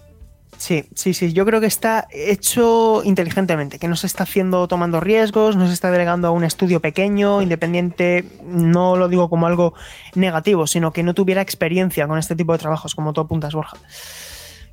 [0.57, 1.33] Sí, sí, sí.
[1.33, 5.73] Yo creo que está hecho inteligentemente, que no se está haciendo tomando riesgos, no se
[5.73, 8.25] está delegando a un estudio pequeño, independiente.
[8.43, 9.75] No lo digo como algo
[10.15, 13.77] negativo, sino que no tuviera experiencia con este tipo de trabajos, como tú apuntas, Borja.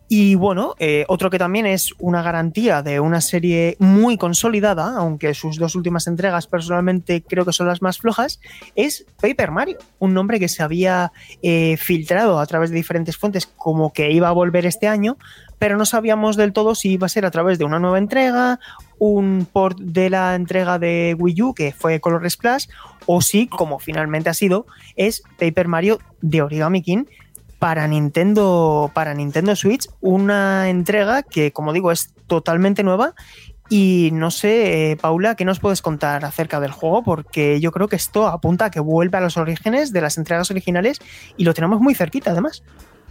[0.07, 5.33] Y bueno, eh, otro que también es una garantía de una serie muy consolidada, aunque
[5.33, 8.38] sus dos últimas entregas personalmente creo que son las más flojas,
[8.75, 11.11] es Paper Mario, un nombre que se había
[11.43, 15.17] eh, filtrado a través de diferentes fuentes como que iba a volver este año,
[15.59, 18.61] pero no sabíamos del todo si iba a ser a través de una nueva entrega,
[18.99, 22.67] un port de la entrega de Wii U que fue Color Splash,
[23.07, 27.05] o si, como finalmente ha sido, es Paper Mario de Origami King
[27.64, 33.14] para Nintendo, para Nintendo Switch, una entrega que, como digo, es totalmente nueva.
[33.70, 37.03] Y no sé, eh, Paula, ¿qué nos puedes contar acerca del juego?
[37.03, 40.50] Porque yo creo que esto apunta a que vuelve a los orígenes de las entregas
[40.50, 41.00] originales
[41.38, 42.62] y lo tenemos muy cerquita, además.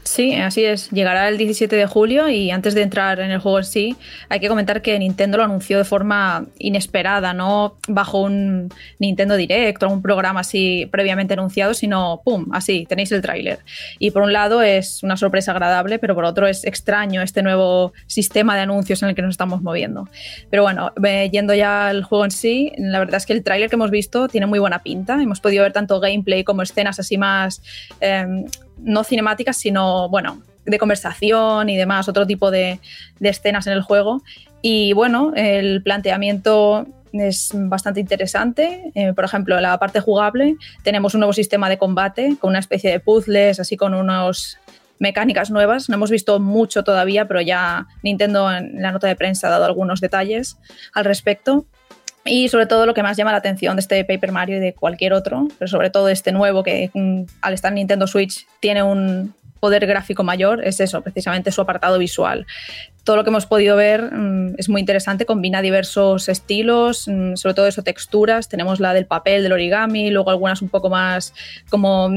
[0.03, 0.89] Sí, así es.
[0.89, 3.95] Llegará el 17 de julio y antes de entrar en el juego en sí,
[4.27, 9.81] hay que comentar que Nintendo lo anunció de forma inesperada, no bajo un Nintendo Direct
[9.83, 12.47] o un programa así previamente anunciado, sino ¡pum!
[12.51, 13.59] Así, tenéis el tráiler.
[13.97, 17.93] Y por un lado es una sorpresa agradable, pero por otro es extraño este nuevo
[18.05, 20.09] sistema de anuncios en el que nos estamos moviendo.
[20.49, 20.91] Pero bueno,
[21.31, 24.27] yendo ya al juego en sí, la verdad es que el tráiler que hemos visto
[24.27, 25.21] tiene muy buena pinta.
[25.21, 27.61] Hemos podido ver tanto gameplay como escenas así más...
[28.01, 28.45] Em,
[28.77, 32.79] no cinemáticas, sino, bueno, de conversación y demás, otro tipo de,
[33.19, 34.23] escenas en el juego.
[34.61, 38.91] Y bueno, el planteamiento es bastante interesante.
[38.95, 42.91] Eh, por ejemplo, la parte jugable tenemos un nuevo sistema de combate con una especie
[42.91, 44.57] de puzzles, así con unas
[44.99, 45.89] mecánicas nuevas.
[45.89, 49.65] No hemos visto mucho todavía, pero ya Nintendo en la nota de prensa ha dado
[49.65, 50.57] algunos detalles
[50.93, 51.65] al respecto.
[52.25, 54.73] Y sobre todo lo que más llama la atención de este Paper Mario y de
[54.73, 58.81] cualquier otro, pero sobre todo este nuevo que mm, al estar en Nintendo Switch tiene
[58.81, 62.45] un poder gráfico mayor, es eso, precisamente su apartado visual
[63.03, 67.53] todo lo que hemos podido ver mm, es muy interesante, combina diversos estilos, mm, sobre
[67.53, 68.47] todo eso, texturas.
[68.47, 71.33] Tenemos la del papel, del origami, luego algunas un poco más
[71.69, 72.09] como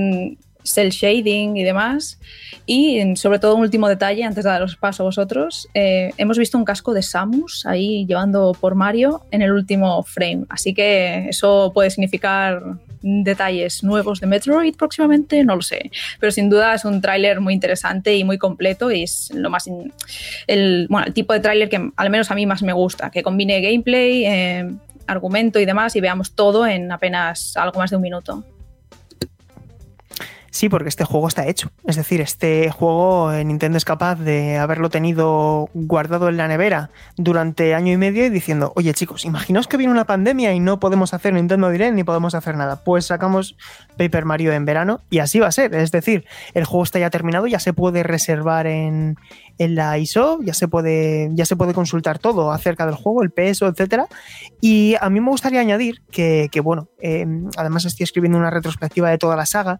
[0.67, 2.19] cel shading y demás.
[2.67, 6.59] Y sobre todo un último detalle, antes de daros paso a vosotros, eh, hemos visto
[6.59, 10.45] un casco de Samus ahí llevando por Mario en el último frame.
[10.49, 12.63] Así que eso puede significar
[13.03, 15.91] detalles nuevos de Metroid próximamente, no lo sé.
[16.19, 19.71] Pero sin duda es un tráiler muy interesante y muy completo y es lo más
[20.47, 24.25] el, tipo de tráiler que al menos a mí más me gusta, que combine gameplay,
[24.27, 24.71] eh,
[25.07, 28.45] argumento y demás y veamos todo en apenas algo más de un minuto.
[30.57, 31.71] Sí, porque este juego está hecho.
[31.85, 36.89] Es decir, este juego eh, Nintendo es capaz de haberlo tenido guardado en la nevera
[37.19, 40.81] durante año y medio y diciendo, oye chicos, imaginaos que viene una pandemia y no
[40.81, 42.83] podemos hacer Nintendo Direct ni podemos hacer nada.
[42.85, 43.55] Pues sacamos
[43.99, 45.75] Paper Mario en verano y así va a ser.
[45.75, 49.19] Es decir, el juego está ya terminado, ya se puede reservar en,
[49.59, 53.31] en la ISO, ya se puede, ya se puede consultar todo acerca del juego, el
[53.31, 54.07] peso, etcétera.
[54.61, 59.19] Y a mí me gustaría añadir que, bueno, em, además estoy escribiendo una retrospectiva de
[59.19, 59.79] toda la saga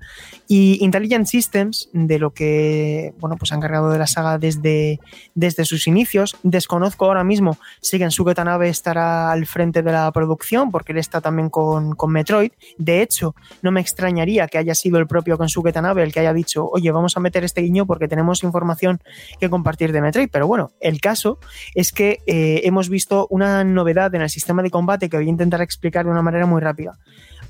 [0.49, 5.01] y Intelligent Systems, de lo que bueno, pues han cargado de la saga desde,
[5.35, 6.37] desde sus inicios.
[6.43, 11.21] Desconozco ahora mismo si Kensuke Tanabe estará al frente de la producción, porque él está
[11.21, 12.53] también con, con Metroid.
[12.79, 16.33] De hecho, no me extrañaría que haya sido el propio Kensuke Tanabe el que haya
[16.33, 19.01] dicho, oye, vamos a meter este guiño porque tenemos información
[19.39, 20.29] que compartir partir de Metroid.
[20.31, 21.39] Pero bueno, el caso
[21.75, 25.31] es que eh, hemos visto una novedad en el sistema de combate que voy a
[25.31, 26.99] intentar explicar de una manera muy rápida.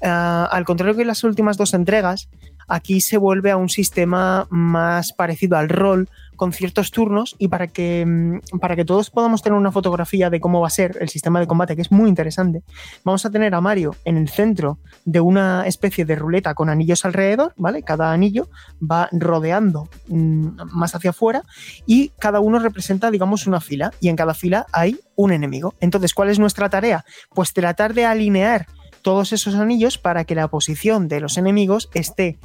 [0.03, 2.29] Ah, al contrario que en las últimas dos entregas,
[2.69, 7.67] aquí se vuelve a un sistema más parecido al rol, con ciertos turnos y para
[7.67, 11.09] que, mm, para que todos podamos tener una fotografía de cómo va a ser el
[11.09, 12.63] sistema de combate, que es muy interesante,
[13.05, 17.05] vamos a tener a Mario en el centro de una especie de ruleta con anillos
[17.05, 17.83] alrededor, ¿vale?
[17.83, 18.49] Cada anillo
[18.81, 21.43] va rodeando mm, más hacia afuera
[21.87, 25.75] y cada uno representa, digamos, una fila y en cada fila hay un enemigo.
[25.81, 27.05] Entonces, ¿cuál es nuestra tarea?
[27.35, 28.67] Pues tratar de alinear
[29.03, 32.39] todos esos anillos para que la posición de los enemigos esté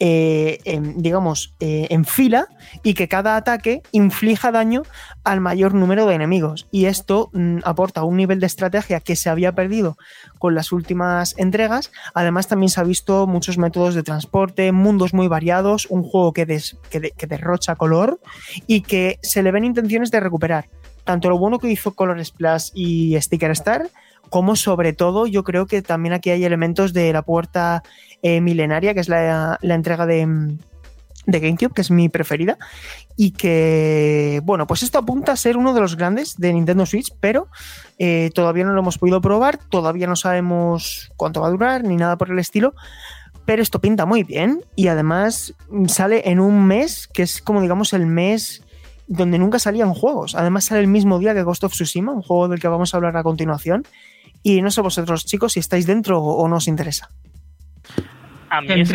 [0.00, 2.48] eh, digamos, eh, en fila
[2.82, 4.82] y que cada ataque inflija daño
[5.24, 6.68] al mayor número de enemigos.
[6.70, 9.96] Y esto mm, aporta un nivel de estrategia que se había perdido
[10.38, 11.90] con las últimas entregas.
[12.14, 16.46] Además, también se ha visto muchos métodos de transporte, mundos muy variados, un juego que,
[16.90, 18.20] que derrocha color
[18.66, 20.68] y que se le ven intenciones de recuperar
[21.08, 23.88] tanto lo bueno que hizo Color Splash y Sticker Star,
[24.28, 27.82] como sobre todo yo creo que también aquí hay elementos de la puerta
[28.22, 30.56] eh, milenaria, que es la, entrega de,
[31.26, 32.58] de GameCube, que es mi preferida,
[33.16, 37.12] y que, bueno, pues esto apunta a ser uno de los grandes de Nintendo Switch,
[37.20, 37.48] pero
[37.98, 41.96] eh, todavía no lo hemos podido probar, todavía no sabemos cuánto va a durar, ni
[41.96, 42.74] nada por el estilo,
[43.44, 45.54] pero esto pinta muy bien y además
[45.86, 48.62] sale en un mes que es como digamos el mes
[49.06, 50.34] donde nunca salían juegos.
[50.34, 52.98] Además sale el mismo día que Ghost of Tsushima, un juego del que vamos a
[52.98, 53.86] hablar a continuación.
[54.42, 57.08] Y no sé vosotros, chicos, si estáis dentro o no os interesa.
[58.50, 58.88] A mí es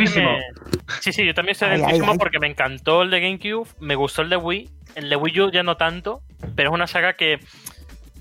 [1.02, 4.30] Sí, sí, yo también estoy dentrísimo porque me encantó el de GameCube, me gustó el
[4.30, 4.70] de Wii.
[4.96, 6.22] El de Wii U ya no tanto,
[6.56, 7.40] pero es una saga que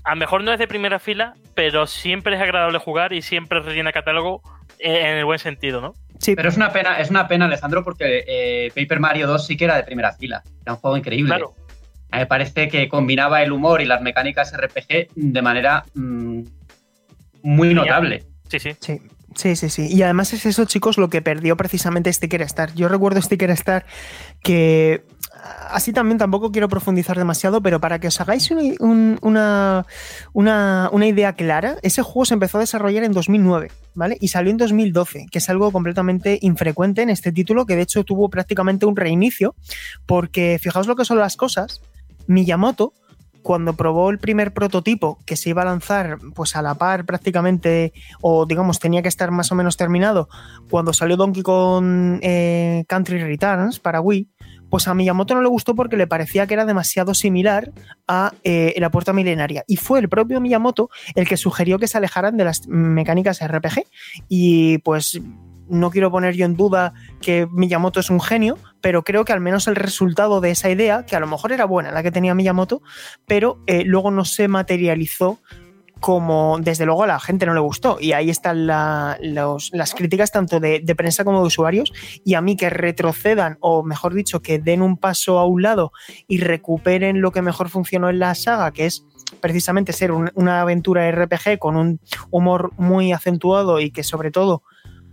[0.03, 3.59] a lo mejor no es de primera fila, pero siempre es agradable jugar y siempre
[3.59, 4.41] rellena catálogo
[4.79, 5.93] en el buen sentido, ¿no?
[6.19, 6.35] Sí.
[6.35, 9.65] Pero es una pena, es una pena, Alejandro, porque eh, Paper Mario 2 sí que
[9.65, 10.41] era de primera fila.
[10.61, 11.35] Era un juego increíble.
[11.35, 11.53] Claro
[12.19, 16.41] me parece que combinaba el humor y las mecánicas RPG de manera mm,
[17.43, 18.25] muy notable.
[18.49, 18.71] Sí, sí.
[18.79, 19.01] Sí.
[19.35, 19.87] Sí, sí, sí.
[19.87, 22.73] Y además es eso, chicos, lo que perdió precisamente Sticker Star.
[22.75, 23.85] Yo recuerdo Sticker Star
[24.41, 25.03] que
[25.69, 29.85] así también tampoco quiero profundizar demasiado, pero para que os hagáis una,
[30.33, 34.17] una, una, idea clara, ese juego se empezó a desarrollar en 2009, ¿vale?
[34.21, 38.03] Y salió en 2012, que es algo completamente infrecuente en este título, que de hecho
[38.03, 39.55] tuvo prácticamente un reinicio,
[40.05, 41.81] porque fijaos lo que son las cosas,
[42.27, 42.93] Miyamoto,
[43.43, 47.93] cuando probó el primer prototipo que se iba a lanzar pues a la par prácticamente
[48.21, 50.29] o digamos tenía que estar más o menos terminado
[50.69, 54.29] cuando salió Donkey Kong eh, Country Returns para Wii
[54.73, 57.71] pues a Miyamoto no le gustó porque le parecía que era demasiado similar
[58.07, 59.63] a eh, la puerta milenaria.
[59.67, 63.83] Y fue el propio Miyamoto el que sugirió que se alejaran de las mecánicas RPG
[64.29, 65.21] y pues
[65.69, 69.39] no quiero poner yo en duda que Miyamoto es un genio, pero creo que al
[69.39, 72.35] menos el resultado de esa idea, que a lo mejor era buena la que tenía
[72.35, 72.81] Miyamoto,
[73.25, 75.39] pero eh, luego no se materializó
[76.01, 77.97] como desde luego a la gente no le gustó.
[78.01, 81.93] Y ahí están las críticas tanto de, de, prensa como de usuarios.
[82.25, 85.93] Y a mí que retrocedan, o mejor dicho, que den un paso a un lado
[86.27, 89.05] y recuperen lo que mejor funcionó en la saga, que es
[89.39, 94.63] precisamente ser una aventura RPG con un humor muy acentuado y que sobre todo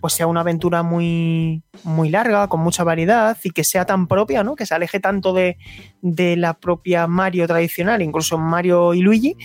[0.00, 4.42] pues sea una aventura muy, muy larga, con mucha variedad y que sea tan propia,
[4.42, 4.56] ¿no?
[4.56, 5.58] Que se aleje tanto de,
[6.02, 9.36] de la propia Mario tradicional, incluso Mario y Luigi.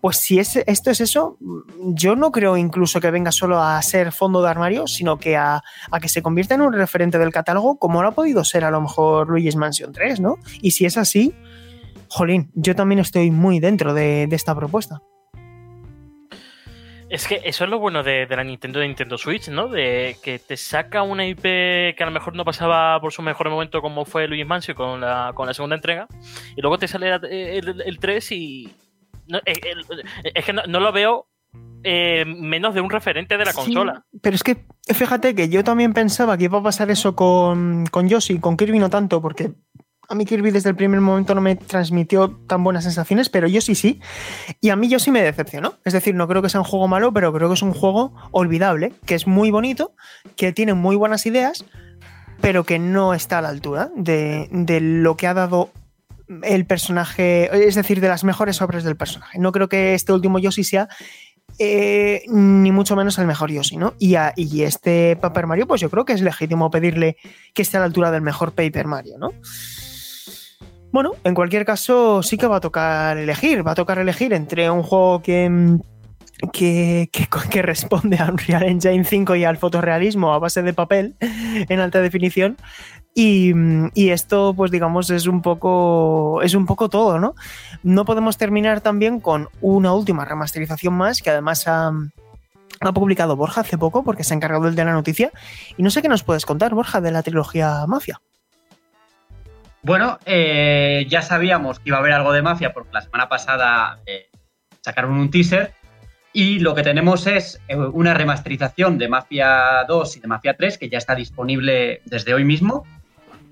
[0.00, 1.38] Pues si es, esto es eso,
[1.80, 5.62] yo no creo incluso que venga solo a ser fondo de armario, sino que a,
[6.00, 8.80] que se convierta en un referente del catálogo, como lo ha podido ser a lo
[8.80, 10.36] mejor Luigi's Mansion 3, ¿no?
[10.62, 11.34] Y si es así,
[12.08, 15.02] jolín, yo también estoy muy dentro de, de esta propuesta.
[17.10, 19.68] Es que eso es lo bueno de, de, la Nintendo de Nintendo Switch, ¿no?
[19.68, 23.48] De que te saca una IP que a lo mejor no pasaba por su mejor
[23.48, 26.06] momento como fue Luigi Mansion con la, con la segunda entrega,
[26.54, 28.74] y luego te sale el, el, el 3 y...
[29.26, 29.84] No, el,
[30.34, 31.26] es que no, no, lo veo
[31.82, 34.04] eh, menos de un referente de la sí, consola.
[34.22, 38.08] Pero es que fíjate que yo también pensaba que iba a pasar eso con, con
[38.08, 39.52] Yoshi, con Kirby no tanto, porque
[40.08, 43.60] a mí Kirby desde el primer momento no me transmitió tan buenas sensaciones, pero yo
[43.60, 44.00] sí sí.
[44.60, 45.74] Y a mí yo sí me decepcionó.
[45.84, 48.14] Es decir, no creo que sea un juego malo, pero creo que es un juego
[48.30, 49.94] olvidable, que es muy bonito,
[50.36, 51.66] que tiene muy buenas ideas,
[52.40, 54.48] pero que no está a la altura de,
[54.80, 55.70] lo que ha dado
[56.42, 59.38] el personaje, es decir, de las mejores obras del personaje.
[59.38, 60.88] No creo que este último Yoshi sea
[61.58, 63.92] eh, ni mucho menos el mejor Yoshi, ¿no?
[63.98, 67.18] Y, a, y, este Paper Mario, pues yo creo que es legítimo pedirle
[67.52, 69.32] que esté a la altura del mejor Paper Mario, ¿no?
[70.90, 73.66] Bueno, en cualquier caso, sí que va a tocar elegir.
[73.66, 75.78] Va a tocar elegir entre un juego que,
[76.52, 77.10] que,
[77.50, 82.00] que, responde a Unreal Engine 5 y al fotorrealismo a base de papel en alta
[82.00, 82.56] definición.
[83.14, 83.52] Y,
[83.94, 86.40] y, esto, pues digamos, es un poco.
[86.42, 87.34] es un poco todo, ¿no?
[87.82, 91.90] No podemos terminar también con una última remasterización más, que además ha,
[92.80, 95.32] ha publicado Borja hace poco, porque se ha encargado el de la noticia.
[95.76, 98.20] Y no sé qué nos puedes contar, Borja, de la trilogía Mafia.
[99.82, 104.00] Bueno, eh, ya sabíamos que iba a haber algo de Mafia porque la semana pasada
[104.06, 104.28] eh,
[104.80, 105.72] sacaron un teaser
[106.32, 110.78] y lo que tenemos es eh, una remasterización de Mafia 2 y de Mafia 3
[110.78, 112.84] que ya está disponible desde hoy mismo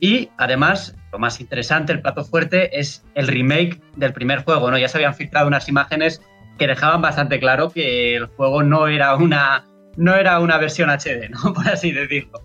[0.01, 4.79] y además, lo más interesante, el plato fuerte es el remake del primer juego, ¿no?
[4.79, 6.21] Ya se habían filtrado unas imágenes
[6.59, 9.65] que dejaban bastante claro que el juego no era una,
[9.97, 11.53] no era una versión HD, ¿no?
[11.55, 12.43] Por así decirlo.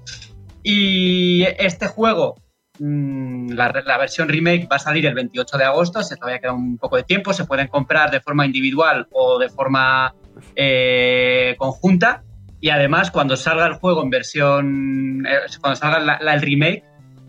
[0.64, 2.36] Y este juego
[2.84, 6.80] Mm, la, versión remake va a salir el 28 de agosto, se todavía queda un
[6.80, 10.16] poco de tiempo, se pueden comprar de forma individual o de forma
[10.56, 12.24] eh, conjunta.
[12.60, 16.84] Y además, cuando salga el juego en versión, eh, cuando salga la, el remake,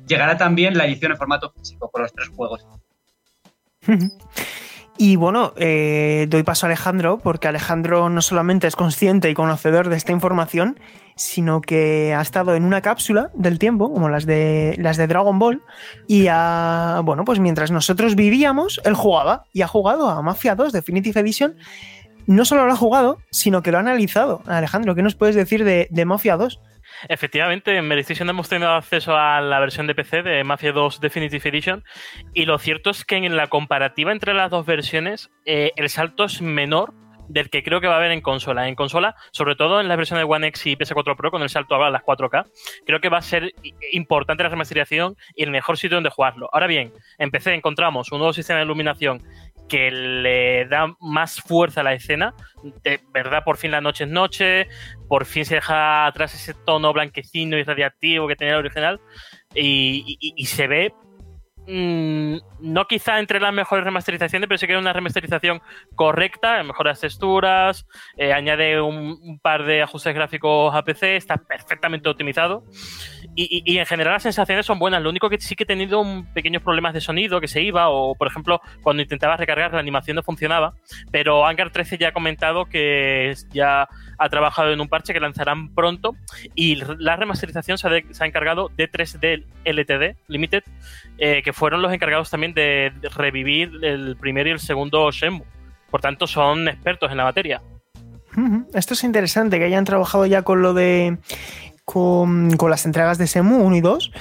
[0.06, 2.66] llegará también la edición en formato físico con los tres juegos.
[4.98, 9.88] Y bueno, eh, doy paso a Alejandro, porque Alejandro no solamente es consciente y conocedor
[9.88, 10.78] de esta información,
[11.16, 15.38] sino que ha estado en una cápsula del tiempo, como las de, las de Dragon
[15.38, 15.62] Ball,
[16.06, 20.72] y ha, bueno, pues mientras nosotros vivíamos, él jugaba, y ha jugado a Mafia 2
[20.72, 21.56] Definitive Edition.
[22.26, 24.42] No solo lo ha jugado, sino que lo ha analizado.
[24.46, 26.60] Alejandro, ¿qué nos puedes decir de, de Mafia 2?
[27.08, 31.48] Efectivamente, en Medistation hemos tenido acceso a la versión de PC de Mafia 2 Definitive
[31.48, 31.84] Edition
[32.34, 36.24] y lo cierto es que en la comparativa entre las dos versiones eh, el salto
[36.24, 36.94] es menor
[37.28, 38.68] del que creo que va a haber en consola.
[38.68, 41.74] En consola, sobre todo en las versiones One X y PS4 Pro, con el salto
[41.82, 42.46] a las 4K,
[42.84, 43.54] creo que va a ser
[43.92, 46.50] importante la remasterización y el mejor sitio donde jugarlo.
[46.52, 49.22] Ahora bien, en PC encontramos un nuevo sistema de iluminación
[49.72, 52.34] que le da más fuerza a la escena.
[52.84, 54.68] De verdad, por fin la noche es noche,
[55.08, 59.00] por fin se deja atrás ese tono blanquecino y radiactivo que tenía el original
[59.54, 60.92] y, se ve
[61.66, 65.62] mmm, no quizá entre las mejores remasterizaciones, pero sí que es una remasterización
[65.94, 67.86] correcta, mejoras texturas,
[68.18, 72.66] eh, añade un, un, par de ajustes gráficos a PC, está perfectamente optimizado.
[73.34, 75.02] Y, en general las sensaciones son buenas.
[75.02, 77.88] Lo único que sí que he tenido un pequeños problemas de sonido que se iba,
[77.88, 80.74] o por ejemplo, cuando intentaba recargar la animación no funcionaba.
[81.10, 85.74] Pero Angar 13 ya ha comentado que ya ha trabajado en un parche que lanzarán
[85.74, 86.14] pronto.
[86.54, 90.64] Y la remasterización se ha, de, se ha encargado de 3D LTD Limited,
[91.18, 95.46] eh, que fueron los encargados también de revivir el primer y el segundo Shenmue.
[95.90, 97.60] Por tanto, son expertos en la materia.
[98.72, 101.18] Esto es interesante, que hayan trabajado ya con lo de.
[101.92, 104.12] Con, con las entregas de Semu 1 y 2.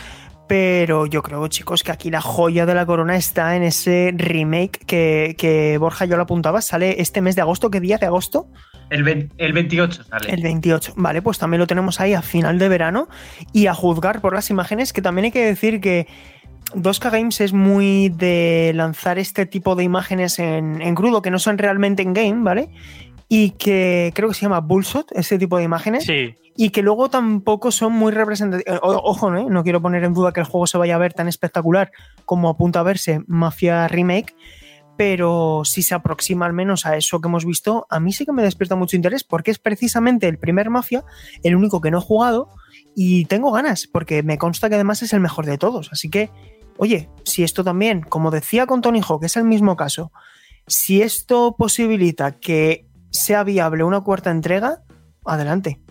[0.47, 4.85] Pero yo creo, chicos, que aquí la joya de la corona está en ese remake
[4.85, 6.61] que, que Borja yo lo apuntaba.
[6.61, 7.71] Sale este mes de agosto.
[7.71, 8.47] ¿Qué día de agosto?
[8.89, 10.29] El, el 28 sale.
[10.29, 13.07] El 28, vale, pues también lo tenemos ahí a final de verano.
[13.53, 16.07] Y a juzgar por las imágenes, que también hay que decir que
[16.75, 21.39] 2K Games es muy de lanzar este tipo de imágenes en, en crudo, que no
[21.39, 22.67] son realmente en game, ¿vale?
[23.29, 26.03] Y que creo que se llama Bullshot, ese tipo de imágenes.
[26.03, 26.35] Sí.
[26.61, 28.79] Y que luego tampoco son muy representativas.
[28.83, 29.49] Ojo, ¿no?
[29.49, 31.91] no quiero poner en duda que el juego se vaya a ver tan espectacular
[32.23, 34.35] como apunta a verse Mafia Remake,
[34.95, 38.31] pero si se aproxima al menos a eso que hemos visto, a mí sí que
[38.31, 41.03] me despierta mucho interés porque es precisamente el primer Mafia,
[41.41, 42.49] el único que no he jugado
[42.95, 45.89] y tengo ganas porque me consta que además es el mejor de todos.
[45.91, 46.29] Así que,
[46.77, 50.11] oye, si esto también, como decía con Tony Hawk, es el mismo caso,
[50.67, 54.83] si esto posibilita que sea viable una cuarta entrega,
[55.25, 55.81] adelante.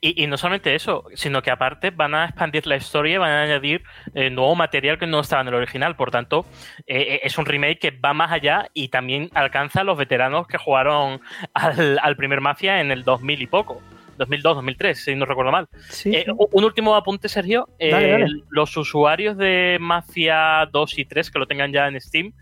[0.00, 3.42] Y, y, no solamente eso, sino que aparte van a expandir la historia, van a
[3.42, 3.82] añadir
[4.14, 5.96] eh, nuevo material que no estaba en el original.
[5.96, 6.46] Por tanto,
[6.86, 10.58] eh, es un remake que va más allá y también alcanza a los veteranos que
[10.58, 11.20] jugaron
[11.54, 13.82] al, al primer Mafia en el 2000 y poco.
[14.18, 15.68] 2002, 2003, si no recuerdo mal.
[15.88, 17.68] Sí, Eh, un último apunte, Sergio.
[17.78, 18.26] Eh, Dale, dale.
[18.50, 22.32] Los usuarios de Mafia 2 y 3 que lo tengan ya en Steam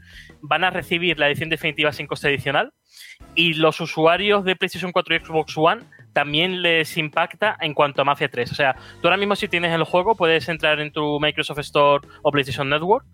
[0.40, 2.72] van a recibir la edición definitiva sin coste adicional.
[3.34, 5.82] Y los usuarios de PlayStation 4 y Xbox One
[6.14, 8.50] también les impacta en cuanto a Mafia 3.
[8.50, 12.08] O sea, tú ahora mismo si tienes el juego puedes entrar en tu Microsoft Store
[12.22, 13.04] o PlayStation Network,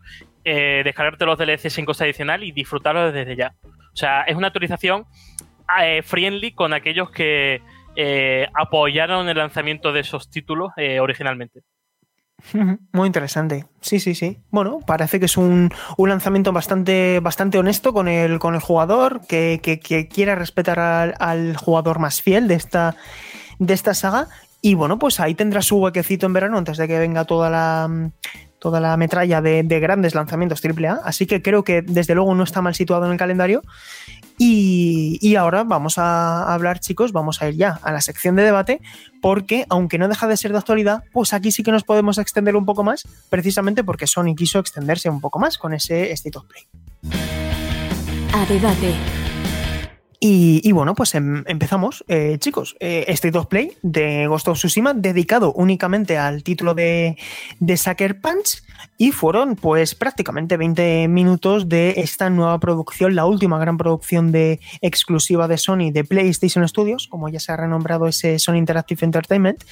[0.44, 3.54] eh, descargarte los DLC sin coste adicional y disfrutarlos desde ya.
[3.64, 5.06] O sea, es una actualización
[5.82, 7.62] eh, friendly con aquellos que
[7.96, 11.62] eh, apoyaron el lanzamiento de esos títulos eh, originalmente.
[12.92, 13.66] Muy interesante.
[13.80, 14.38] Sí, sí, sí.
[14.50, 19.20] Bueno, parece que es un, un lanzamiento bastante, bastante honesto con el, con el jugador,
[19.26, 22.96] que, que, quiera respetar al, al jugador más fiel de esta,
[23.58, 24.28] de esta saga.
[24.62, 28.10] Y bueno, pues ahí tendrá su huequecito en verano antes de que venga toda la,
[28.60, 31.00] toda la metralla de, de grandes lanzamientos AAA.
[31.04, 33.62] Así que creo que desde luego no está mal situado en el calendario.
[34.38, 38.42] Y, y, ahora vamos a hablar, chicos, vamos a ir ya a la sección de
[38.42, 38.80] debate,
[39.20, 42.56] porque aunque no deja de ser de actualidad, pues aquí sí que nos podemos extender
[42.56, 46.46] un poco más, precisamente porque Sony quiso extenderse un poco más con ese State of
[46.46, 46.66] Play.
[48.32, 48.94] A debate.
[50.22, 52.76] Y, bueno, pues em, empezamos, eh, chicos.
[52.78, 57.16] Eh, State of Play de Ghost of Tsushima, dedicado únicamente al título de,
[57.58, 58.62] de Sucker Punch.
[58.98, 64.60] Y fueron, pues, prácticamente 20 minutos de esta nueva producción, la última gran producción de
[64.82, 69.64] exclusiva de Sony de PlayStation Studios, como ya se ha renombrado ese Sony Interactive Entertainment,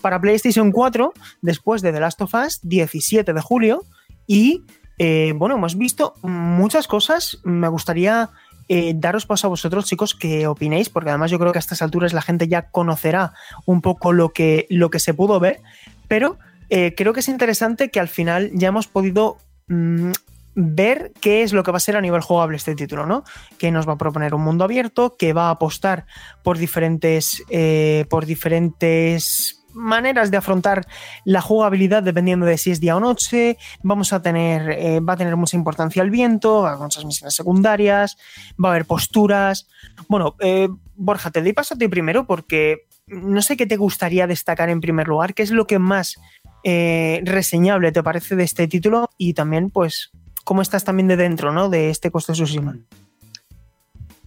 [0.00, 3.84] para PlayStation 4, después de The Last of Us, 17 de julio.
[4.26, 4.64] Y
[4.98, 7.38] eh, bueno, hemos visto muchas cosas.
[7.44, 8.30] Me gustaría
[8.68, 11.82] eh, daros paso a vosotros, chicos, que opinéis, porque además yo creo que a estas
[11.82, 13.32] alturas la gente ya conocerá
[13.66, 15.60] un poco lo que, lo que se pudo ver,
[16.08, 16.38] pero
[16.70, 19.38] eh, creo que es interesante que al final ya hemos podido
[19.68, 20.12] mmm,
[20.54, 23.24] ver qué es lo que va a ser a nivel jugable este título, ¿no?
[23.58, 26.06] Que nos va a proponer un mundo abierto, que va a apostar
[26.42, 30.86] por diferentes, eh, por diferentes maneras de afrontar
[31.24, 33.58] la jugabilidad dependiendo de si es día o noche.
[33.82, 37.34] Vamos a tener, eh, va a tener mucha importancia el viento, va a muchas misiones
[37.34, 38.16] secundarias,
[38.62, 39.68] va a haber posturas.
[40.08, 44.26] Bueno, eh, Borja, te doy paso a ti primero porque no sé qué te gustaría
[44.26, 46.16] destacar en primer lugar, qué es lo que más
[46.64, 50.12] eh, reseñable te parece de este título y también, pues,
[50.44, 51.68] cómo estás también de dentro, ¿no?
[51.68, 52.86] De este costo de.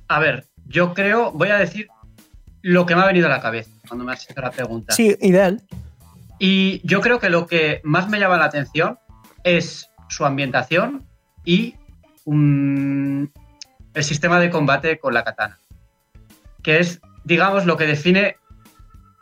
[0.07, 1.87] A ver, yo creo, voy a decir
[2.65, 4.95] lo que me ha venido a la cabeza cuando me has hecho la pregunta.
[4.95, 5.61] Sí, ideal.
[6.39, 8.97] Y yo creo que lo que más me llama la atención
[9.43, 11.05] es su ambientación
[11.43, 11.75] y
[12.23, 13.31] un,
[13.93, 15.59] el sistema de combate con la katana.
[16.63, 18.37] Que es, digamos, lo que define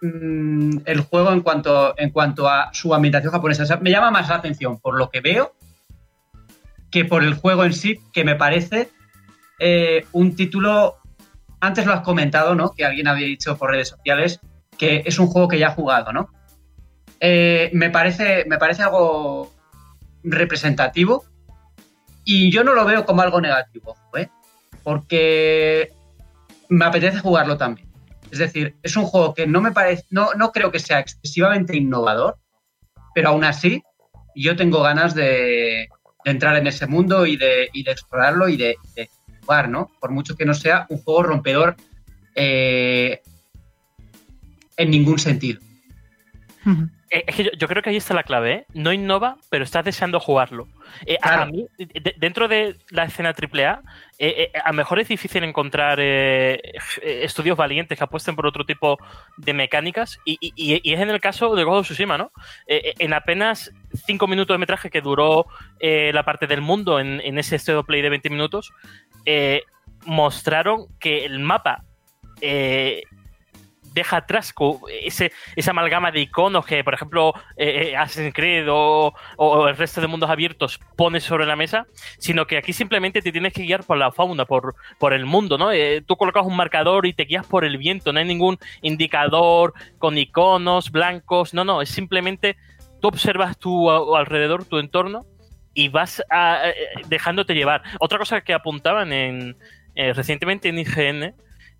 [0.02, 3.64] mmm, el juego en cuanto, en cuanto a su ambientación japonesa.
[3.64, 5.54] O sea, me llama más la atención por lo que veo
[6.90, 8.90] que por el juego en sí, que me parece
[9.60, 11.00] eh, un título.
[11.64, 12.72] Antes lo has comentado, ¿no?
[12.72, 14.42] Que alguien había dicho por redes sociales
[14.78, 16.30] que es un juego que ya ha jugado, ¿no?
[17.22, 19.50] Eh, me, parece, me parece algo
[20.26, 21.24] representativo
[22.26, 24.28] y yo no lo veo como algo negativo, ¿eh?
[24.84, 25.94] porque
[26.68, 27.88] me apetece jugarlo también.
[28.30, 31.78] Es decir, es un juego que no me parece, no, no creo que sea excesivamente
[31.78, 32.40] innovador,
[33.16, 33.82] pero aún así
[34.36, 35.88] yo tengo ganas de,
[36.26, 38.76] entrar en ese mundo y de, explorarlo y de,
[40.00, 41.76] Por mucho que no sea un juego rompedor
[42.36, 43.22] eh,
[44.78, 45.60] en ningún sentido.
[47.14, 48.66] Es que yo, yo, creo que ahí está la clave, ¿eh?
[48.74, 50.68] No innova, pero estás deseando jugarlo.
[51.06, 51.44] Eh, claro.
[51.44, 53.84] A mí, de, dentro de la escena AAA,
[54.18, 56.60] eh, a lo mejor es difícil encontrar eh,
[57.04, 58.98] estudios valientes que apuesten por otro tipo
[59.38, 62.32] de mecánicas, y, y, y es en el caso de Ghost of Tsushima, ¿no?
[62.66, 63.72] Eh, en apenas
[64.08, 65.46] cinco minutos de metraje que duró
[65.80, 68.74] eh, la parte del mundo en, en ese of Play de 20 minutos,
[70.06, 71.84] mostraron que el mapa
[72.42, 73.04] eh,
[73.94, 74.54] deja atrás
[75.04, 79.14] ese, esa amalgama de iconos que, por ejemplo, eh, eh, Assassin's Creed o,
[79.68, 81.86] el resto de mundos abiertos pone sobre la mesa,
[82.18, 85.58] sino que aquí simplemente te tienes que guiar por la fauna, por, por el mundo,
[85.58, 85.72] ¿no?
[85.72, 89.74] Eh, tú colocas un marcador y te guías por el viento, no hay ningún indicador
[90.00, 92.58] con iconos blancos, no, no, es simplemente
[93.02, 95.26] tú observas tu alrededor, tu entorno
[95.74, 96.24] y vas
[97.08, 97.82] dejándote llevar.
[98.00, 99.58] Otra cosa que apuntaban en,
[99.96, 101.36] recientemente en IGN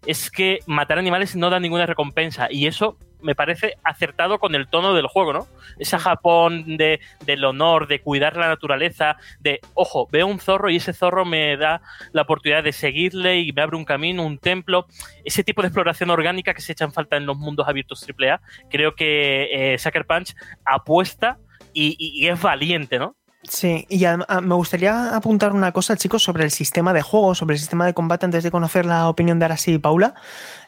[0.06, 4.68] es que matar animales no da ninguna recompensa y eso me parece acertado con el
[4.68, 5.48] tono del juego, ¿no?
[5.80, 10.76] Esa Japón de, del honor, de cuidar la naturaleza, de, ojo, veo un zorro y
[10.76, 11.82] ese zorro me da
[12.12, 14.88] la oportunidad de seguirle y me abre un camino, un templo,
[15.24, 18.94] ese tipo de exploración orgánica que se echan falta en los mundos abiertos AAA, creo
[18.96, 20.36] que eh, Sucker Punch
[20.66, 21.38] apuesta
[21.74, 23.16] y es valiente, ¿no?
[23.44, 24.06] Sí, y
[24.42, 27.94] me gustaría apuntar una cosa, chicos, sobre el sistema de juego, sobre el sistema de
[27.94, 30.16] combate, antes de conocer la opinión de Arasi y Paula.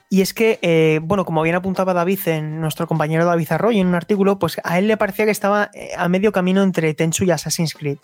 [0.09, 3.87] Y es que, eh, bueno, como bien apuntaba David, en nuestro compañero David Arroyo en
[3.87, 7.23] un artículo, pues a él le parecía que estaba eh, a medio camino entre Tenchu
[7.23, 7.97] y Assassin's Creed.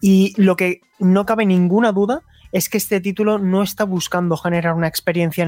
[0.00, 2.22] Y lo que no cabe ninguna duda
[2.56, 5.44] es que este título no está buscando generar una experiencia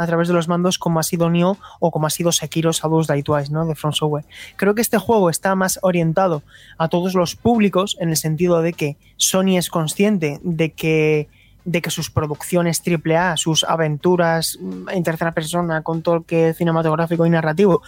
[0.00, 3.08] a, través de los mandos como ha sido Nioh o como ha sido Sekiro Shadows
[3.08, 3.66] Die Twice, ¿no?
[3.66, 4.24] De From Software.
[4.54, 6.44] Creo que este juego está más orientado
[6.78, 11.28] a todos los públicos en el sentido de que Sony es consciente de que
[11.64, 14.58] de que sus producciones AAA, sus aventuras
[14.92, 17.82] en tercera persona con toque cinematográfico y narrativo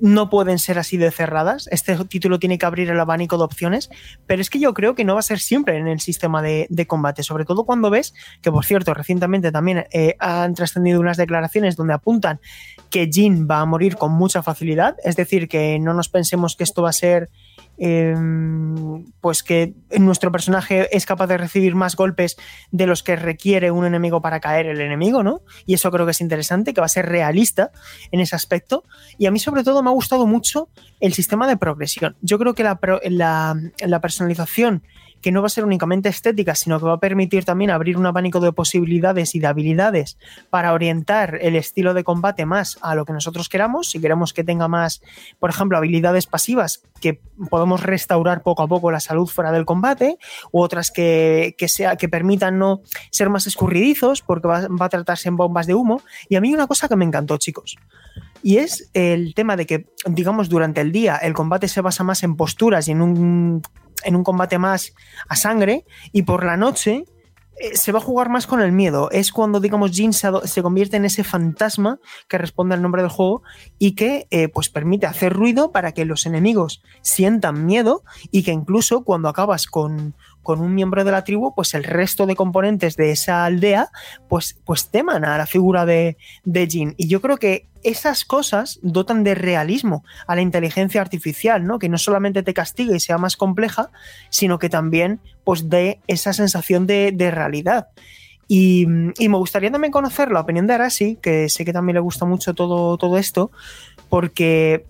[0.00, 1.68] no pueden ser así de cerradas.
[1.70, 3.90] Este título tiene que abrir el abanico de opciones,
[4.26, 6.68] pero es que yo creo que no va a ser siempre en el sistema de,
[6.86, 11.76] combate, sobre todo cuando ves que, por cierto, recientemente también eh, han trascendido unas declaraciones
[11.76, 12.40] donde apuntan
[12.90, 16.64] que Jin va a morir con mucha facilidad, es decir, que no nos pensemos que
[16.64, 17.28] esto va a ser
[17.80, 22.36] Em, pues que nuestro personaje es capaz de recibir más golpes
[22.72, 25.42] de los que requiere un enemigo para caer el enemigo, ¿no?
[25.64, 27.70] Y eso creo que es interesante, que va a ser realista
[28.10, 28.84] en ese aspecto.
[29.16, 32.16] Y a mí sobre todo me ha gustado mucho el sistema de progresión.
[32.20, 34.82] Yo creo que la, la, la personalización
[35.20, 38.06] que no va a ser únicamente estética, sino que va a permitir también abrir un
[38.06, 40.18] abanico de posibilidades y de habilidades
[40.50, 43.90] para orientar el estilo de combate más a lo que nosotros queramos.
[43.90, 45.02] Si queremos que tenga más,
[45.38, 50.18] por ejemplo, habilidades pasivas que podemos restaurar poco a poco la salud fuera del combate,
[50.52, 55.28] u otras que, sea, que permitan no ser más escurridizos, porque va, va a tratarse
[55.28, 56.02] en bombas de humo.
[56.28, 57.76] Y a mí una cosa que me encantó, chicos.
[58.42, 62.22] Y es el tema de que, digamos, durante el día el combate se basa más
[62.22, 63.62] en posturas y en un
[64.04, 64.94] en un combate más
[65.28, 67.04] a sangre y por la noche
[67.60, 69.10] eh, se va a jugar más con el miedo.
[69.10, 73.42] Es cuando, digamos, Jin se, convierte en ese fantasma que responde al nombre del juego
[73.78, 78.52] y que eh, pues permite hacer ruido para que los enemigos sientan miedo y que
[78.52, 80.14] incluso cuando acabas con,
[80.48, 83.90] con un miembro de la tribu, pues el resto de componentes de esa aldea,
[84.30, 86.94] pues, pues teman a la figura de, de Jin.
[86.96, 91.78] Y yo creo que esas cosas dotan de realismo a la inteligencia artificial, ¿no?
[91.78, 93.90] Que no solamente te castigue y sea más compleja,
[94.30, 97.88] sino que también, pues, dé esa sensación de, realidad.
[98.48, 102.24] Y, me gustaría también conocer la opinión de Arasi, que sé que también le gusta
[102.24, 103.50] mucho todo, todo esto,
[104.08, 104.86] porque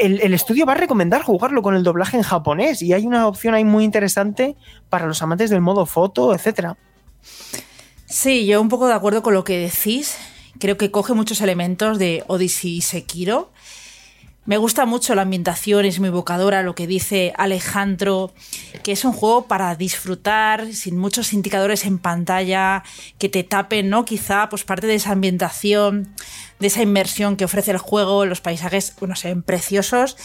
[0.00, 3.54] el, estudio va a recomendar jugarlo con el doblaje en japonés y hay una opción
[3.54, 4.56] ahí muy interesante
[4.88, 6.76] para los amantes del modo foto, etcétera.
[8.06, 10.16] Sí, yo un poco de acuerdo con lo que decís.
[10.58, 13.50] Creo que coge muchos elementos de Odyssey Sekiro.
[14.50, 18.34] Me gusta mucho la ambientación, es muy evocadora lo que dice Alejandro,
[18.82, 22.82] que es un juego para disfrutar, sin muchos indicadores en pantalla,
[23.18, 24.04] que te tapen, ¿no?
[24.04, 26.12] Quizá, pues parte de esa ambientación
[26.58, 30.16] de esa inmersión que ofrece el juego, los paisajes, se ven preciosos.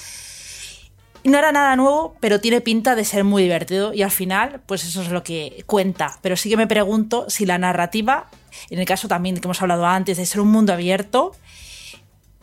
[1.23, 4.85] No era nada nuevo, pero tiene pinta de ser muy divertido y al final, pues
[4.85, 6.17] eso es lo que cuenta.
[6.23, 8.25] Pero sí que me pregunto si la narrativa,
[8.71, 11.33] en el caso también que hemos hablado antes de ser un mundo abierto,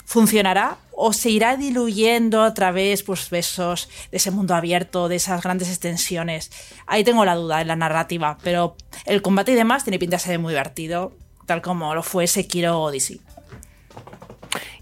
[0.05, 5.17] funcionará o se irá diluyendo a través pues, de, esos, de ese mundo abierto, de
[5.17, 6.51] esas grandes extensiones.
[6.87, 8.77] Ahí tengo la duda en la narrativa, pero
[9.07, 11.13] el combate y demás tiene pinta de ser muy divertido,
[11.47, 13.21] tal como lo fue Sekiro Odyssey.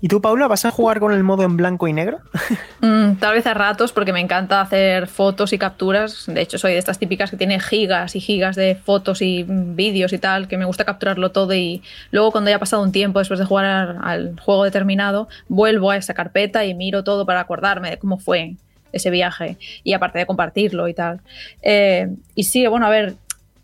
[0.02, 2.20] ¿Y tú, Paula, vas a jugar con el modo en blanco y negro?
[2.82, 6.24] Mm, tal vez a ratos, porque me encanta hacer fotos y capturas.
[6.26, 10.14] De hecho, soy de estas típicas que tiene gigas y gigas de fotos y vídeos
[10.14, 13.38] y tal, que me gusta capturarlo todo y luego cuando haya pasado un tiempo después
[13.38, 17.98] de jugar al juego determinado, vuelvo a esa carpeta y miro todo para acordarme de
[17.98, 18.54] cómo fue
[18.92, 21.20] ese viaje y aparte de compartirlo y tal.
[21.60, 23.16] Eh, y sí, bueno, a ver,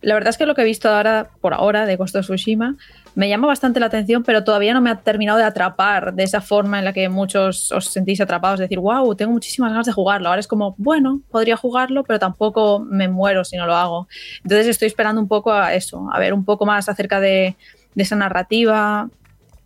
[0.03, 2.77] la verdad es que lo que he visto ahora, por ahora, de Ghost of Tsushima,
[3.17, 6.43] me llama bastante la atención, pero todavía no me ha terminado de atrapar de esa
[6.43, 10.29] forma en la que muchos os sentís atrapados, decir, wow, tengo muchísimas ganas de jugarlo.
[10.29, 14.07] Ahora es como, bueno, podría jugarlo, pero tampoco me muero si no lo hago.
[14.45, 17.57] Entonces estoy esperando un poco a eso, a ver un poco más acerca de,
[17.95, 19.09] de esa narrativa,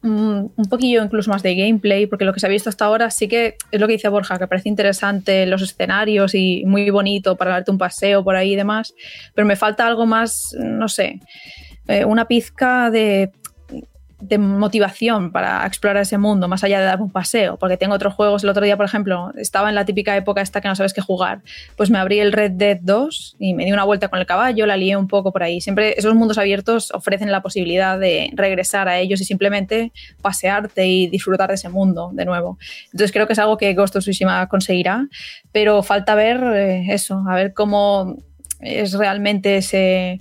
[0.02, 3.28] un, poquillo incluso más de gameplay, porque lo que se ha visto hasta ahora sí
[3.28, 7.50] que es lo que dice Borja, que parece interesante los escenarios y muy bonito para
[7.50, 8.94] darte un paseo por ahí y demás,
[9.34, 11.20] pero me falta algo más, no sé,
[11.86, 13.32] eh, una pizca de
[14.20, 18.14] de motivación para explorar ese mundo, más allá de dar un paseo, porque tengo otros
[18.14, 18.44] juegos.
[18.44, 21.00] El otro día, por ejemplo, estaba en la típica época esta que no sabes qué
[21.00, 21.42] jugar,
[21.76, 24.66] pues me abrí el Red Dead 2 y me di una vuelta con el caballo,
[24.66, 25.60] la lié un poco por ahí.
[25.60, 29.92] Siempre esos mundos abiertos ofrecen la posibilidad de regresar a ellos y simplemente
[30.22, 32.58] pasearte y disfrutar de ese mundo de nuevo.
[32.86, 35.08] Entonces creo que es algo que Ghost of Tsushima conseguirá,
[35.52, 38.16] pero falta ver eh, eso, a ver cómo
[38.60, 40.20] es realmente ese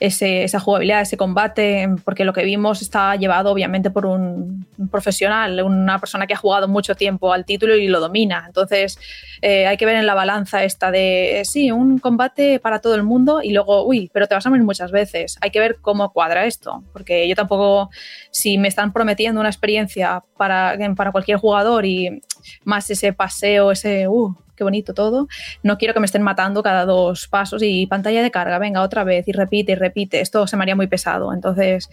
[0.00, 5.98] esa jugabilidad, ese combate, porque lo que vimos está llevado obviamente por un, profesional, una
[5.98, 8.44] persona que ha jugado mucho tiempo al título y lo domina.
[8.46, 8.98] Entonces
[9.42, 13.02] eh, hay que ver en la balanza esta de, sí, un combate para todo el
[13.02, 15.36] mundo y luego, uy, pero te vas a morir muchas veces.
[15.40, 17.90] Hay que ver cómo cuadra esto, porque yo tampoco,
[18.30, 22.22] si me están prometiendo una experiencia para, para cualquier jugador y
[22.64, 25.28] más ese paseo, ese, uh, qué bonito todo.
[25.62, 29.04] No quiero que me estén matando cada dos pasos y pantalla de carga, venga, otra
[29.04, 30.20] vez y repite y repite.
[30.20, 31.32] Esto se me haría muy pesado.
[31.32, 31.88] Entonces,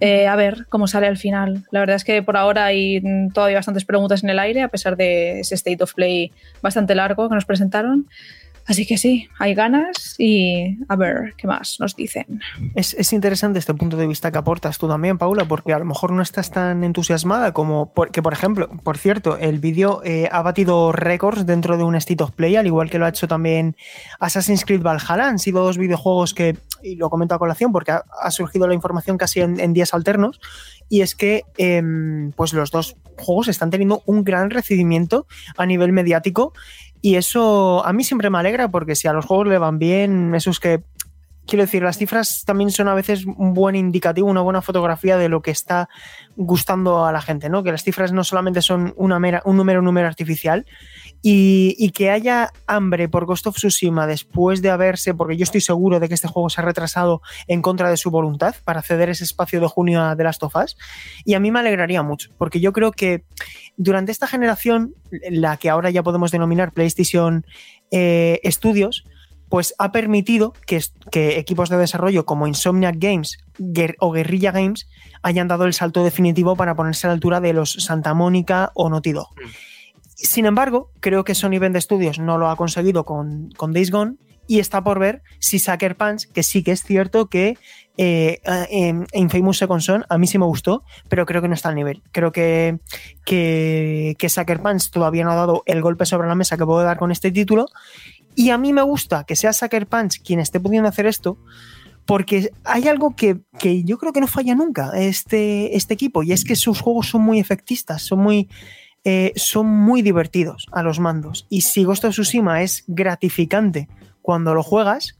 [0.00, 1.64] eh, a ver cómo sale al final.
[1.70, 3.02] La verdad es que por ahora hay
[3.32, 7.28] todavía bastantes preguntas en el aire, a pesar de ese state of play bastante largo
[7.28, 8.08] que nos presentaron.
[8.66, 12.40] Así que sí, hay ganas y a ver qué más nos dicen.
[12.74, 16.12] Es, interesante este punto de vista que aportas tú también, Paula, porque a lo mejor
[16.12, 20.90] no estás tan entusiasmada como que, por ejemplo, por cierto, el vídeo eh, ha batido
[20.90, 23.76] récords dentro de un State of Play, al igual que lo ha hecho también
[24.18, 25.28] Assassin's Creed Valhalla.
[25.28, 29.16] Han sido dos videojuegos que, y lo comento a colación porque ha, surgido la información
[29.16, 30.40] casi en, días alternos,
[30.88, 35.92] y es que em, pues los dos juegos están teniendo un gran recibimiento a nivel
[35.92, 36.52] mediático
[37.02, 40.34] y eso a mí siempre me alegra porque si a los juegos le van bien,
[40.34, 40.82] eso es que
[41.46, 45.28] quiero decir, las cifras también son a veces un buen indicativo, una buena fotografía de
[45.28, 45.88] lo que está
[46.36, 47.62] gustando a la gente, ¿no?
[47.62, 50.66] Que las cifras no solamente son una mera, un número, un número artificial
[51.22, 55.98] y, que haya hambre por Ghost of Tsushima después de haberse, porque yo estoy seguro
[55.98, 59.24] de que este juego se ha retrasado en contra de su voluntad para ceder ese
[59.24, 60.54] espacio de junio a The Last of
[61.24, 63.24] y a mí me alegraría mucho, porque yo creo que
[63.76, 64.94] durante esta generación,
[65.30, 67.44] la que ahora ya podemos denominar PlayStation
[67.90, 69.04] eh, Studios,
[69.48, 73.38] pues ha permitido que, que, equipos de desarrollo como Insomniac Games
[74.00, 74.88] o Guerrilla Games
[75.22, 78.90] hayan dado el salto definitivo para ponerse a la altura de los Santa Mónica o
[78.90, 79.28] Naughty Dog.
[79.36, 79.48] Mm.
[80.16, 84.16] Sin embargo, creo que Sony Vende Studios no lo ha conseguido con, con Days Gone
[84.46, 87.58] y está por ver si Sucker Punch, que sí que es cierto que
[87.98, 88.40] eh,
[88.70, 91.74] en Infamous Second Son a mí sí me gustó, pero creo que no está al
[91.74, 92.02] nivel.
[92.12, 92.78] Creo que,
[93.24, 96.82] que, que Sucker Punch todavía no ha dado el golpe sobre la mesa que puedo
[96.82, 97.66] dar con este título
[98.36, 101.38] y a mí me gusta que sea Sucker Punch quien esté pudiendo hacer esto,
[102.04, 103.40] porque hay algo que,
[103.84, 107.22] yo creo que no falla nunca este, este equipo, y es que sus juegos son
[107.22, 108.48] muy efectistas, son muy,
[109.04, 111.46] eh, son muy divertidos a los mandos.
[111.48, 113.88] Y si Ghost of Tsushima es gratificante
[114.22, 115.18] cuando lo juegas,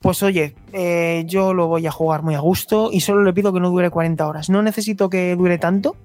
[0.00, 3.52] pues oye, eh, yo lo voy a jugar muy a gusto y solo le pido
[3.52, 4.50] que no dure 40 horas.
[4.50, 5.96] No necesito que dure tanto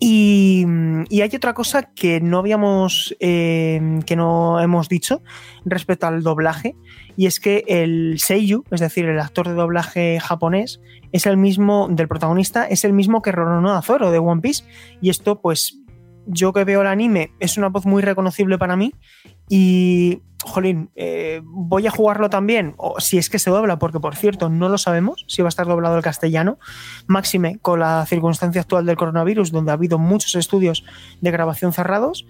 [0.00, 0.64] y,
[1.10, 5.22] hay otra cosa que no habíamos, eh, que no hemos dicho
[5.64, 6.76] respecto al doblaje,
[7.16, 10.80] y es que el Seiyu, es decir, el actor de doblaje japonés,
[11.12, 14.64] es el mismo del protagonista, es el mismo que Roronoa Zoro de One Piece,
[15.00, 15.78] y esto, pues,
[16.26, 18.92] yo que veo el anime, es una voz muy reconocible para mí,
[19.48, 24.16] y jolín, eh, voy a jugarlo también, o si es que se dobla, porque por
[24.16, 26.58] cierto, no lo sabemos si va a estar doblado el castellano,
[27.06, 30.84] máxime con la circunstancia actual del coronavirus, donde ha habido muchos estudios
[31.20, 32.26] de grabación cerrados.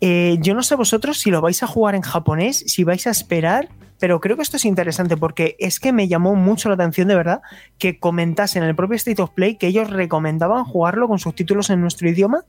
[0.00, 3.10] Eh, yo no sé vosotros si lo vais a jugar en japonés, si vais a
[3.10, 3.68] esperar,
[3.98, 7.14] pero creo que esto es interesante porque es que me llamó mucho la atención de
[7.14, 7.42] verdad
[7.78, 11.82] que comentasen en el propio State of Play que ellos recomendaban jugarlo con subtítulos en
[11.82, 12.44] nuestro idioma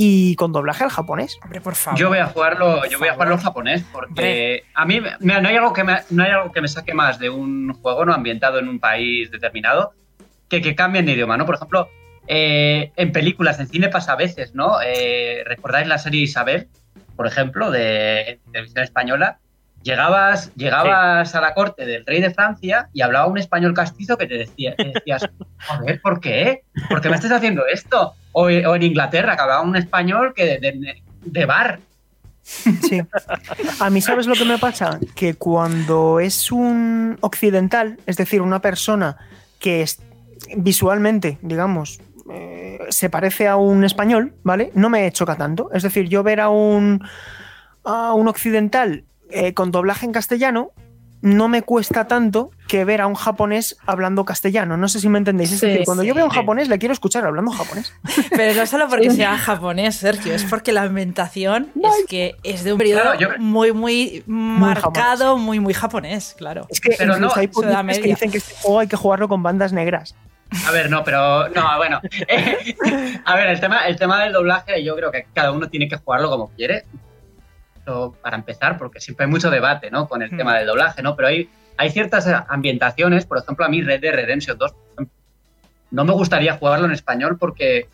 [0.00, 1.40] y con doblaje al japonés.
[1.42, 1.98] Hombre, por favor.
[1.98, 5.56] Yo voy a jugarlo, yo voy a jugarlo en japonés porque a mí no, hay
[5.56, 8.60] algo que me, no hay algo que me saque más de un juego no ambientado
[8.60, 9.92] en un país determinado
[10.48, 11.44] que que cambien de idioma, ¿no?
[11.44, 11.90] Por ejemplo,
[12.28, 14.76] eh, en películas, en cine pasa a veces, ¿no?
[14.86, 16.68] Eh, ¿Recordáis la serie Isabel,
[17.16, 19.40] por ejemplo, de televisión española?
[19.82, 24.26] Llegabas, llegabas a la corte del rey de Francia y hablaba un español castizo que
[24.26, 25.28] te, decía, te decías,
[25.66, 26.62] joder, ¿por qué?
[26.88, 28.14] ¿Por qué me estás haciendo esto?
[28.40, 31.80] O, en Inglaterra, que hablaba un español que de, bar.
[32.44, 33.02] Sí.
[33.80, 35.00] A mí, ¿sabes lo que me pasa?
[35.16, 39.16] Que cuando es un occidental, es decir, una persona
[39.58, 40.00] que es
[40.56, 44.70] visualmente, digamos, eh, se parece a un español, ¿vale?
[44.74, 45.70] No me choca tanto.
[45.74, 47.04] Es decir, yo ver a un,
[47.84, 50.70] a un occidental eh, con doblaje en castellano,
[51.20, 54.76] no me cuesta tanto que ver a un japonés hablando castellano.
[54.76, 55.52] No sé si me entendéis.
[55.52, 57.92] Es decir, cuando yo veo a un japonés, le quiero escuchar hablando japonés.
[58.30, 62.72] Pero no solo porque sea japonés, Sergio, es porque la ambientación es que es de
[62.72, 66.66] un periodo muy, muy, marcado, muy, muy japonés, claro.
[66.68, 69.72] Es que, pero no, hay que dicen que este juego hay que jugarlo con bandas
[69.72, 70.14] negras.
[70.66, 72.00] A ver, no, pero no, bueno.
[73.24, 75.96] a ver, el tema, el tema del doblaje, yo creo que cada uno tiene que
[75.96, 76.84] jugarlo como quiere
[78.22, 80.08] para empezar, porque siempre hay mucho debate, ¿no?
[80.08, 80.56] Con el tema hmm.
[80.58, 81.16] del doblaje, ¿no?
[81.16, 84.74] Pero hay, hay ciertas ambientaciones, por ejemplo, a mí Red Dead Redemption 2,
[85.90, 87.88] no me gustaría jugarlo en español porque,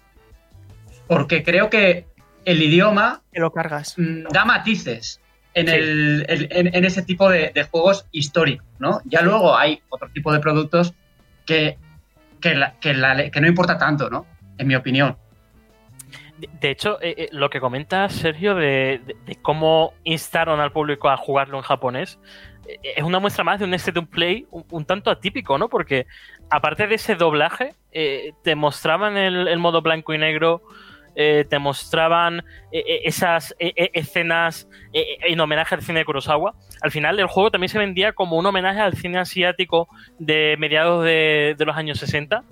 [1.07, 2.07] porque creo que
[2.45, 3.23] el idioma...
[3.33, 3.95] Que lo cargas.
[3.97, 5.21] Mm, da matices
[5.55, 9.01] en, el, en, ese tipo de, juegos históricos, ¿no?
[9.05, 10.95] Ya luego hay otro tipo de productos
[11.47, 11.79] que,
[12.41, 14.27] que, que no importa tanto, ¿no?
[14.59, 15.17] En mi opinión.
[16.53, 19.01] De hecho, eh, eh, lo que comenta Sergio de,
[19.43, 22.19] cómo instaron al público a jugarlo en japonés
[22.67, 25.69] eh, es una muestra más de un state play un, tanto atípico, ¿no?
[25.69, 26.07] Porque
[26.51, 27.75] aparte de ese doblaje,
[28.43, 30.63] te mostraban el, modo blanco y negro,
[31.15, 32.43] te mostraban
[32.73, 36.55] esas escenas en homenaje al cine de Kurosawa.
[36.83, 39.89] Al final, el juego también se vendía como un homenaje al cine asiático
[40.19, 42.43] de mediados de, los años 60.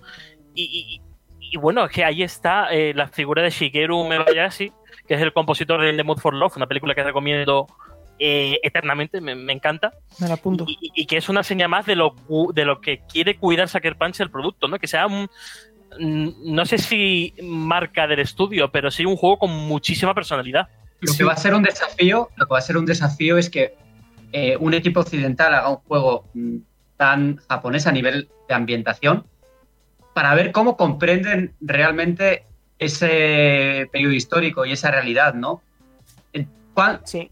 [0.55, 1.12] y, y
[1.57, 4.73] bueno, es que ahí está eh, la figura de Shigeru Mebayashi,
[5.07, 7.67] que es el compositor de The Mood for Love, una película que recomiendo
[8.19, 9.93] eh, eternamente, me, encanta.
[10.21, 10.65] Me la apunto.
[10.69, 12.15] Y, que es una señal más de lo,
[12.55, 14.79] de lo que quiere cuidar Sucker Punch el producto, ¿no?
[14.79, 15.29] Que sea un.
[15.99, 20.69] No sé si marca del estudio, pero sí un juego con muchísima personalidad.
[21.01, 23.51] Lo que va a ser un desafío, lo que va a ser un desafío es
[23.51, 23.75] que
[24.33, 26.57] eh, un equipo occidental haga un juego mm,
[26.97, 29.27] tan japonés a nivel de ambientación
[30.15, 32.45] para ver cómo comprenden realmente
[32.79, 35.63] ese periodo histórico y esa realidad, ¿no?
[37.05, 37.31] sí.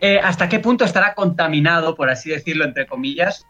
[0.00, 3.46] Eh, ¿Hasta qué punto estará contaminado, por así decirlo, entre comillas,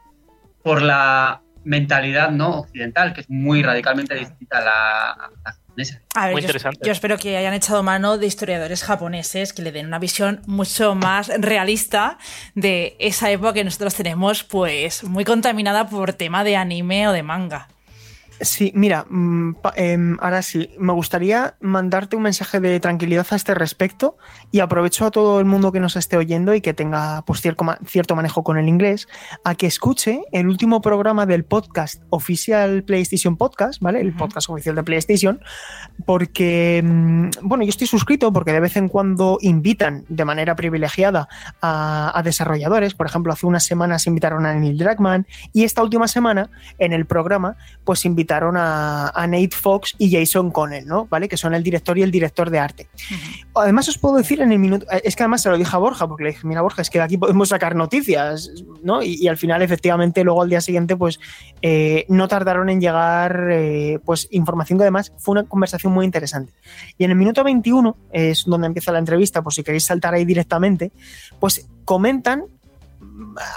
[0.63, 6.01] por la mentalidad no occidental, que es muy radicalmente distinta a la, japonesa?
[6.15, 6.79] A ver, muy interesante.
[6.85, 10.95] Yo, espero que hayan echado mano de historiadores japoneses que le den una visión mucho
[10.95, 12.19] más realista
[12.55, 17.25] de esa época que nosotros tenemos, pues muy contaminada por tema de anime o de
[17.25, 17.69] manga.
[18.41, 23.55] Sí, mira, mm, em, ahora sí, me gustaría mandarte un mensaje de tranquilidad a este
[23.55, 24.19] respecto
[24.53, 27.65] y aprovecho a todo el mundo que nos esté oyendo y que tenga pues, cierto,
[28.15, 29.09] manejo con el inglés
[29.43, 34.01] a que escuche el último programa del podcast oficial PlayStation Podcast, ¿vale?
[34.01, 35.41] El podcast oficial de PlayStation,
[36.05, 41.29] porque, mm, bueno, yo estoy suscrito porque de vez en cuando invitan de manera privilegiada
[41.63, 46.51] a, desarrolladores, por ejemplo, hace unas semanas invitaron a Neil Druckmann y esta última semana
[46.79, 51.07] en el programa pues invitaron invitaron a, Nate Fox y Jason Connell, ¿no?
[51.07, 51.29] ¿Vale?
[51.29, 52.89] Que son el director y el director de arte.
[53.55, 54.85] Además, os puedo decir en el minuto.
[55.05, 56.99] Es que además se lo dije a Borja, porque le dije, mira, Borja, es que
[56.99, 58.51] de aquí podemos sacar noticias,
[58.83, 59.01] ¿no?
[59.03, 61.21] Y, al final, efectivamente, luego al día siguiente, pues
[61.63, 66.53] eh, no tardaron en llegar, eh, pues, información que además fue una conversación muy interesante.
[66.99, 70.25] Y en el minuto 21 es donde empieza la entrevista, por si queréis saltar ahí
[70.25, 70.91] directamente,
[71.39, 72.45] pues comentan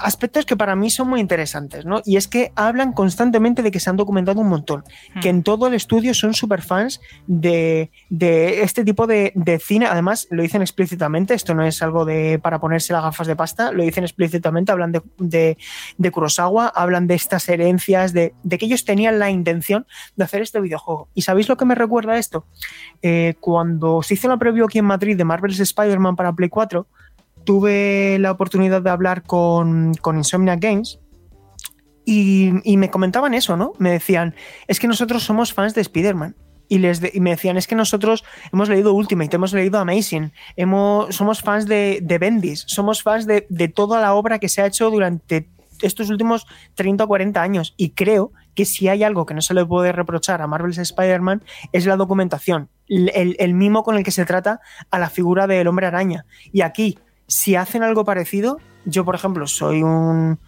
[0.01, 2.01] aspectos que para mí son muy interesantes, ¿no?
[2.05, 4.83] Y es que hablan constantemente de que se han documentado un montón,
[5.21, 5.35] que hmm.
[5.35, 9.87] en todo el estudio son super fans de, este tipo de, cine.
[9.87, 13.71] Además, lo dicen explícitamente, esto no es algo de para ponerse las gafas de pasta,
[13.71, 15.57] lo dicen explícitamente, hablan de,
[15.97, 19.85] de, Kurosawa, hablan de estas herencias, de, que ellos tenían la intención
[20.15, 21.09] de hacer este videojuego.
[21.13, 22.45] ¿Y sabéis lo que me recuerda esto?
[23.01, 26.87] Eh, cuando se hizo la preview aquí en Madrid de Marvel's Spider-Man para Play 4,
[27.43, 30.99] tuve la oportunidad de hablar con, con Insomnia Games
[32.11, 33.73] y, me comentaban eso, ¿no?
[33.77, 34.33] Me decían,
[34.67, 36.35] es que nosotros somos fans de Spider-Man.
[36.67, 41.41] Y, les me decían, es que nosotros hemos leído Ultimate, hemos leído Amazing, hemos, somos
[41.41, 44.89] fans de, de Bendis, somos fans de, de toda la obra que se ha hecho
[44.89, 45.49] durante
[45.81, 47.73] estos últimos 30 o 40 años.
[47.77, 51.43] Y creo que si hay algo que no se le puede reprochar a Marvel's Spider-Man
[51.73, 55.67] es la documentación, el, el, mimo con el que se trata a la figura del
[55.67, 56.25] hombre araña.
[56.51, 56.97] Y aquí,
[57.29, 60.39] si hacen algo parecido, yo por ejemplo soy un,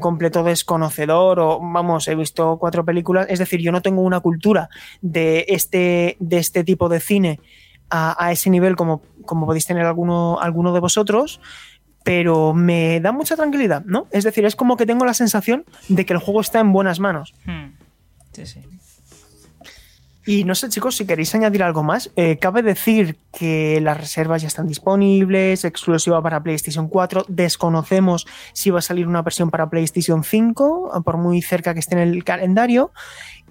[0.00, 4.68] completo desconocedor o vamos, he visto cuatro películas, es decir, yo no tengo una cultura
[5.00, 7.40] de este, de este tipo de cine
[7.88, 11.40] a, ese nivel como, como podéis tener alguno, alguno de vosotros,
[12.04, 14.06] pero me da mucha tranquilidad, ¿no?
[14.10, 17.00] Es decir, es como que tengo la sensación de que el juego está en buenas
[17.00, 17.34] manos.
[17.44, 17.74] Hmm.
[18.32, 18.60] Sí, sí.
[20.30, 24.42] Y no sé, chicos, si queréis añadir algo más, eh, cabe decir que las reservas
[24.42, 27.24] ya están disponibles, exclusiva para PlayStation 4.
[27.26, 31.96] Desconocemos si va a salir una versión para PlayStation 5, por muy cerca que esté
[31.96, 32.92] en el calendario.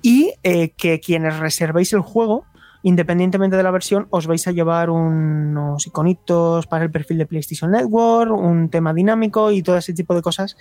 [0.02, 2.46] Y eh, que quienes reservéis el juego,
[2.82, 7.72] independientemente de la versión, os vais a llevar unos iconitos para el perfil de PlayStation
[7.72, 10.56] Network, un tema dinámico y todo ese tipo de cosas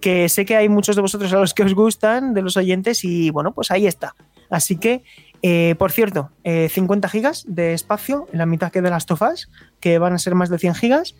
[0.00, 3.04] que sé que hay muchos de vosotros a los que os gustan, de los oyentes,
[3.04, 4.14] y bueno, pues ahí está.
[4.50, 5.02] Así que,
[5.48, 9.98] eh, por cierto, 50 gigas de espacio, en la mitad que de las tofas, que
[9.98, 11.14] van a ser más de 100 gigas.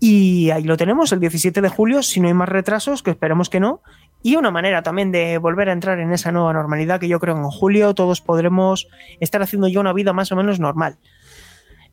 [0.00, 3.48] Y ahí lo tenemos, el 17 de julio, si no hay más retrasos, que esperemos
[3.48, 3.80] que no.
[4.24, 7.36] Y una manera también de volver a entrar en esa nueva normalidad, que yo creo
[7.36, 8.88] que en julio todos podremos
[9.20, 10.98] estar haciendo ya una vida más o menos normal.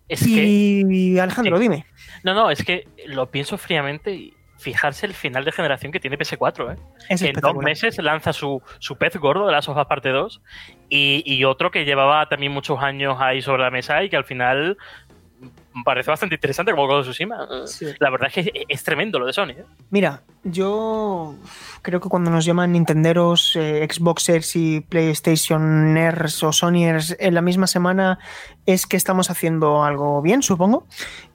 [0.08, 1.86] y Alejandro, dime.
[2.24, 6.18] No, no, es que lo pienso fríamente y fijarse el final de generación que tiene
[6.18, 6.76] PS4.
[6.76, 6.78] ¿eh?
[7.10, 10.42] en dos meses lanza su, su pez gordo de las sofas parte 2
[10.90, 14.26] y, y, otro que llevaba también muchos años ahí sobre la mesa y que al
[14.26, 14.78] final
[15.84, 17.48] parece bastante interesante como con Tsushima.
[18.00, 19.52] La verdad es que es tremendo lo de Sony.
[19.52, 19.66] ¿eh?
[19.90, 21.36] Mira, yo
[21.82, 27.68] creo que cuando nos llaman Nintenderos, eh, Xboxers y PlayStationers o Sonyers en la misma
[27.68, 28.20] semana
[28.66, 30.88] es que estamos haciendo algo bien, supongo.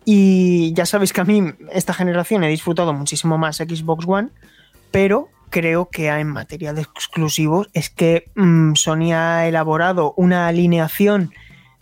[0.05, 4.30] Y ya sabéis que a mí esta generación he disfrutado muchísimo más Xbox One,
[4.90, 11.32] pero creo que en materia de exclusivos es que mm, Sony ha elaborado una alineación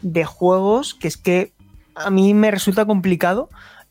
[0.03, 1.53] de juegos que es que
[1.95, 3.51] a mí me resulta complicado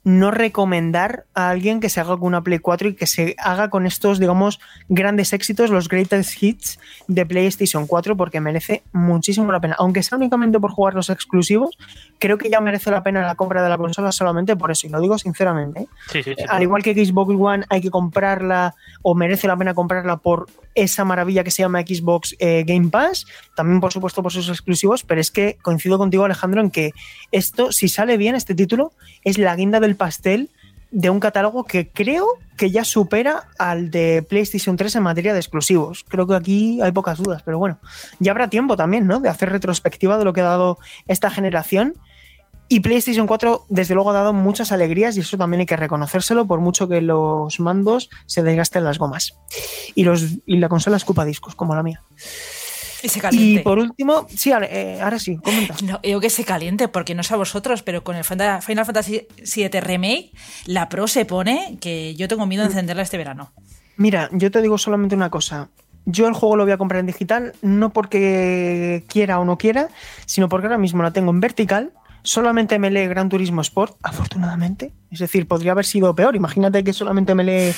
[0.09, 3.69] no recomendar a alguien que se haga con una Play 4 y que se haga
[3.69, 9.59] con estos, digamos, grandes éxitos, los greatest hits de PlayStation 4, porque merece muchísimo la
[9.59, 9.75] pena.
[9.77, 11.77] Aunque sea únicamente por jugar los exclusivos,
[12.17, 14.89] creo que ya merece la pena la compra de la consola solamente por eso, y
[14.89, 15.87] lo digo sinceramente.
[16.15, 16.35] ¿eh?
[16.49, 21.05] Al igual que Xbox One hay que comprarla o merece la pena comprarla por esa
[21.05, 25.21] maravilla que se llama Xbox eh, Game Pass, también por supuesto por sus exclusivos, pero
[25.21, 26.93] es que coincido contigo Alejandro en que
[27.31, 28.93] esto, si sale bien este título,
[29.23, 30.49] es la guinda del pastel
[30.91, 32.25] de un catálogo que creo
[32.57, 36.03] que ya supera al de PlayStation 3 en materia de exclusivos.
[36.07, 37.79] Creo que aquí hay pocas dudas, pero bueno,
[38.19, 39.19] ya habrá tiempo también, ¿no?
[39.19, 41.95] De hacer retrospectiva de lo que ha dado esta generación.
[42.67, 46.45] Y PlayStation 4, desde luego, ha dado muchas alegrías y eso también hay que reconocérselo,
[46.45, 49.35] por mucho que los mandos se desgasten las gomas.
[49.95, 52.03] Y, los, y la consola escupa discos, como la mía.
[53.31, 55.75] Y por último, sí, eh, ahora sí, comenta.
[55.83, 59.27] No, digo que se caliente, porque no sé a vosotros, pero con el Final Fantasy
[59.37, 60.31] VII Remake,
[60.65, 63.51] la Pro se pone que yo tengo miedo de encenderla este verano.
[63.97, 65.69] Mira, yo te digo solamente una cosa.
[66.05, 69.89] Yo el juego lo voy a comprar en digital, no porque quiera o no quiera,
[70.25, 71.91] sino porque ahora mismo la tengo en vertical.
[72.23, 74.93] Solamente me lee Gran Turismo Sport, afortunadamente.
[75.11, 76.35] Es decir, podría haber sido peor.
[76.35, 77.73] Imagínate que solamente me lee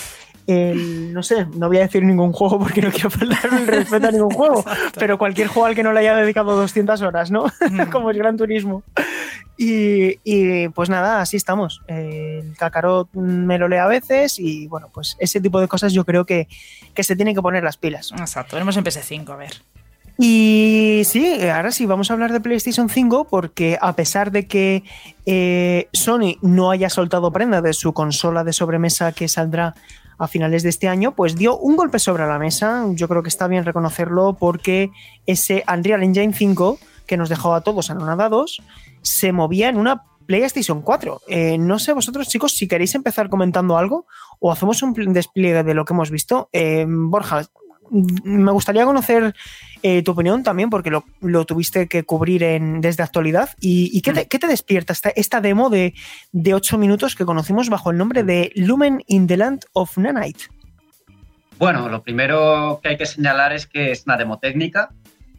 [0.47, 4.11] no sé, no voy a decir ningún juego porque no quiero faltar el respeto a
[4.11, 4.63] ningún juego,
[4.99, 7.45] pero cualquier juego al que no le haya dedicado 200 horas, ¿no?
[7.69, 7.81] Mm.
[7.91, 8.83] Como es Gran Turismo.
[9.63, 11.81] Y, pues nada, así estamos.
[11.87, 16.03] El Kakarot me lo lee a veces y bueno, pues ese tipo de cosas yo
[16.03, 16.47] creo que,
[16.97, 18.11] se tienen que poner las pilas.
[18.17, 19.61] Exacto, tenemos en PS5, a ver.
[20.17, 24.83] Y sí, ahora sí, vamos a hablar de PlayStation 5 porque a pesar de que
[25.25, 29.75] eh, Sony no haya soltado prenda de su consola de sobremesa que saldrá
[30.21, 32.85] a finales de este año, pues dio un golpe sobre la mesa.
[32.91, 34.91] Yo creo que está bien reconocerlo porque
[35.25, 38.61] ese Unreal Engine 5 que nos dejó a todos anonadados
[39.01, 41.21] se movía en una PlayStation 4.
[41.27, 44.05] Eh, no sé vosotros, chicos, si queréis empezar comentando algo
[44.39, 46.49] o hacemos un despliegue de lo que hemos visto.
[46.53, 47.47] Eh, Borja,
[47.91, 49.35] me gustaría conocer
[49.83, 53.49] eh, tu opinión también, porque lo, tuviste que cubrir en, desde actualidad.
[53.59, 55.93] ¿Y, qué, te, despierta esta, esta demo de,
[56.31, 60.45] de 8 minutos que conocimos bajo el nombre de Lumen in the Land of Nanite?
[61.57, 64.89] Bueno, lo primero que hay que señalar es que es una demo técnica,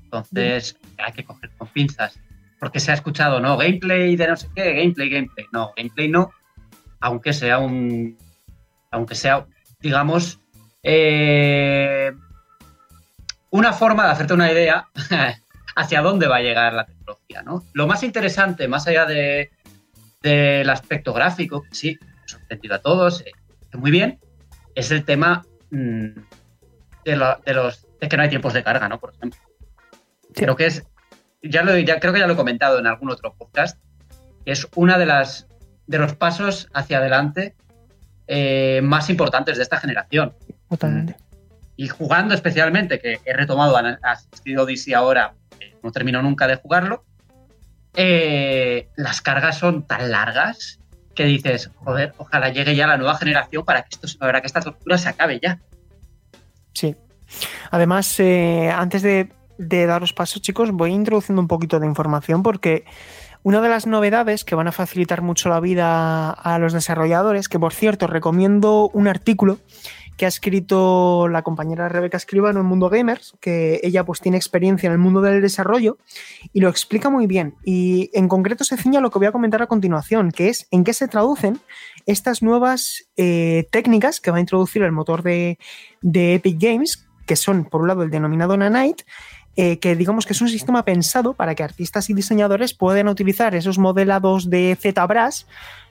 [0.04, 2.20] entonces hay que coger con pinzas,
[2.60, 3.56] porque se ha escuchado, ¿no?
[3.56, 5.46] Gameplay de no sé qué, gameplay, gameplay.
[5.52, 6.30] No, gameplay no,
[7.00, 8.16] aunque sea un,
[8.92, 9.46] aunque sea,
[9.80, 10.38] digamos,
[10.84, 12.12] eh,
[13.52, 14.88] una forma de hacerte una idea
[15.76, 17.42] hacia dónde va a llegar la tecnología.
[17.42, 17.62] ¿no?
[17.74, 19.50] Lo más interesante, más allá de,
[20.22, 23.32] del aspecto gráfico, que sí, sorprendido a todos, eh,
[23.74, 24.18] muy bien,
[24.74, 26.08] es el tema mm,
[27.04, 28.98] de, los de que no hay tiempos de carga, ¿no?
[28.98, 29.38] Por ejemplo.
[30.34, 30.86] Creo que es,
[31.42, 33.78] ya lo, ya, creo que ya lo he comentado en algún otro podcast,
[34.46, 35.46] es una de las
[35.86, 37.54] de los pasos hacia adelante
[38.28, 40.34] eh, más importantes de esta generación.
[40.70, 41.21] Totalmente
[41.82, 45.34] y jugando especialmente, que he retomado Assassin's Odyssey ahora,
[45.82, 47.02] no termino nunca de jugarlo,
[47.94, 50.78] eh, las cargas son tan largas
[51.16, 54.60] que dices, joder, ojalá llegue ya la nueva generación para que, esto, para que esta
[54.60, 55.58] tortura se acabe ya.
[56.72, 56.94] Sí.
[57.72, 62.84] Además, eh, antes de, de daros paso, chicos, voy introduciendo un poquito de información porque
[63.42, 67.58] una de las novedades que van a facilitar mucho la vida a los desarrolladores, que
[67.58, 69.58] por cierto recomiendo un artículo
[70.16, 74.86] que ha escrito la compañera Rebeca Escribano en Mundo Gamers, que ella pues tiene experiencia
[74.86, 75.98] en el mundo del desarrollo
[76.52, 77.54] y lo explica muy bien.
[77.64, 80.84] Y en concreto se ciña lo que voy a comentar a continuación, que es en
[80.84, 81.60] qué se traducen
[82.06, 85.58] estas nuevas eh, técnicas que va a introducir el motor de,
[86.02, 89.04] de Epic Games, que son por un lado el denominado Nanite,
[89.54, 93.54] eh, que digamos que es un sistema pensado para que artistas y diseñadores puedan utilizar
[93.54, 95.44] esos modelados de ZBrush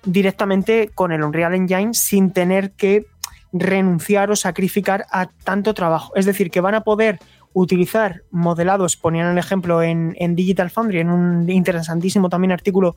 [0.04, 3.06] directamente con el Unreal Engine sin tener que
[3.54, 6.14] renunciar o sacrificar a tanto trabajo.
[6.16, 7.20] Es decir, que van a poder
[7.54, 12.96] utilizar modelados, ponían el ejemplo en, Digital Foundry, en un interesantísimo también artículo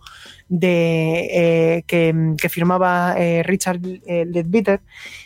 [0.49, 4.79] de, eh, que, firmaba eh, Richard eh,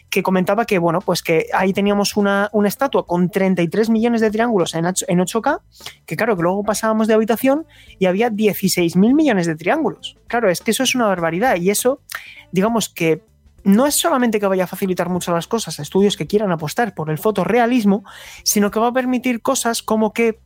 [0.09, 4.75] que comentaba que, bueno, pues que ahí teníamos una, estatua con 33 millones de triángulos
[4.75, 5.61] en, en 8K,
[6.07, 7.67] que claro, que luego pasábamos de habitación
[7.99, 10.17] y había 16 mil millones de triángulos.
[10.27, 12.01] Claro, es que eso es una barbaridad y eso,
[12.51, 13.23] digamos que
[13.65, 16.95] no es solamente que vaya a facilitar mucho las cosas a estudios que quieran apostar
[16.95, 18.05] por el fotorrealismo,
[18.45, 20.41] sino que va a permitir cosas como que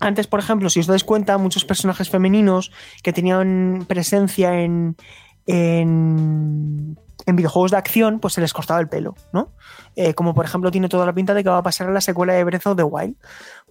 [0.00, 2.70] antes, por ejemplo, si os dais cuenta, muchos personajes femeninos
[3.02, 4.96] que tenían presencia en,
[5.46, 9.52] en, videojuegos de acción, pues se les cortaba el pelo, ¿no?
[9.96, 12.00] Eh, como por ejemplo tiene toda la pinta de que va a pasar a la
[12.00, 13.16] secuela de Breath of the Wild.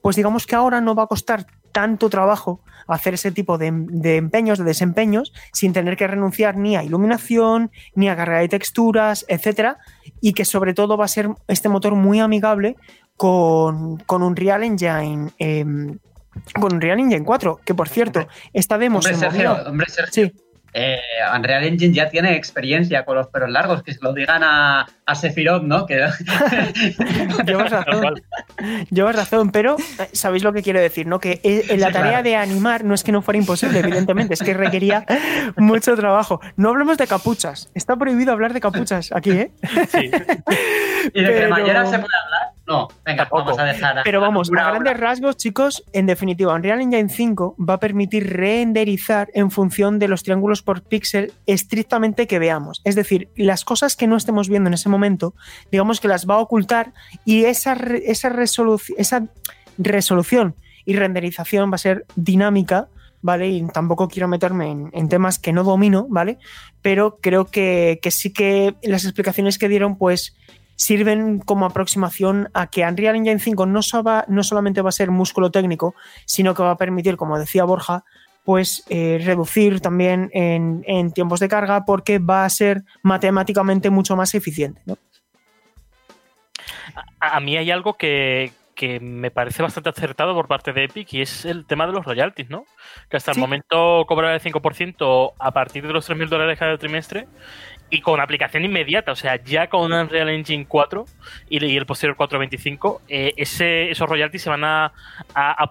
[0.07, 4.57] Pues digamos que ahora no va a costar tanto trabajo hacer ese tipo de, empeños,
[4.57, 9.79] de desempeños, sin tener que renunciar ni a iluminación, ni a carga de texturas, etcétera,
[10.21, 12.77] y que sobre todo va a ser este motor muy amigable
[13.17, 15.31] con, con un Real Engine.
[15.39, 15.99] Em,
[16.57, 20.31] con un Real Engine 4, que por cierto, esta demo hombre, Sergio, hombre, Sergio,
[20.79, 21.01] eh,
[21.35, 25.15] Unreal Engine ya tiene experiencia con los pelos largos, que se lo digan a, a
[25.15, 25.87] Sephiroth, ¿no?
[25.87, 25.95] Que...
[27.45, 28.21] Llevas razón.
[28.91, 31.19] Llevas razón, pero eh, sabéis lo que quiero decir, ¿no?
[31.19, 34.41] Que eh, en la tarea de animar no es que no fuera imposible, evidentemente, es
[34.41, 35.03] que requería
[35.55, 36.39] mucho trabajo.
[36.57, 37.71] No hablemos de capuchas.
[37.73, 39.51] Está prohibido hablar de capuchas aquí, ¿eh?
[39.89, 40.11] Sí.
[41.13, 42.56] ¿Y de cremallera se puede hablar?
[42.67, 44.01] No, venga, vamos a dejar.
[44.03, 49.29] Pero vamos, a grandes rasgos, chicos, en definitiva, Unreal Engine 5 va a permitir renderizar
[49.33, 52.81] en función de los triángulos por píxel estrictamente que veamos.
[52.83, 55.33] Es decir, las cosas que no estemos viendo en ese momento,
[55.71, 56.91] digamos que las va a ocultar
[57.23, 57.71] y esa,
[58.03, 58.35] esa,
[58.97, 59.27] esa
[59.77, 62.89] resolución y renderización va a ser dinámica.
[63.21, 63.47] ¿vale?
[63.47, 66.37] Y tampoco quiero meterme en, temas que no domino, ¿vale?
[66.81, 70.35] Pero creo que, que, sí que las explicaciones que dieron, pues
[70.77, 73.81] sirven como aproximación a que Unreal Engine 5 no,
[74.27, 78.05] no solamente va a ser músculo técnico, sino que va a permitir, como decía Borja,
[78.45, 84.33] pues eh, reducir también en, tiempos de carga porque va a ser matemáticamente mucho más
[84.35, 84.81] eficiente.
[87.19, 88.53] A, mí hay algo que,
[89.01, 92.49] me parece bastante acertado por parte de Epic y es el tema de los royalties,
[92.49, 92.63] ¿no?
[93.09, 97.27] Que hasta el momento cobra el 5% a partir de los 3.000 dólares cada trimestre
[97.89, 101.05] y con aplicación inmediata, o sea, ya con Unreal Engine 4
[101.49, 104.91] y, el posterior 425, eh, ese, esos royalties se van a,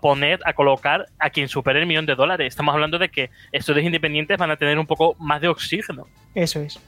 [0.01, 2.49] poner, a colocar a quien supere el millón de dólares.
[2.49, 6.07] Estamos hablando de que estudios independientes van a tener un poco más de oxígeno.
[6.35, 6.81] Eso es.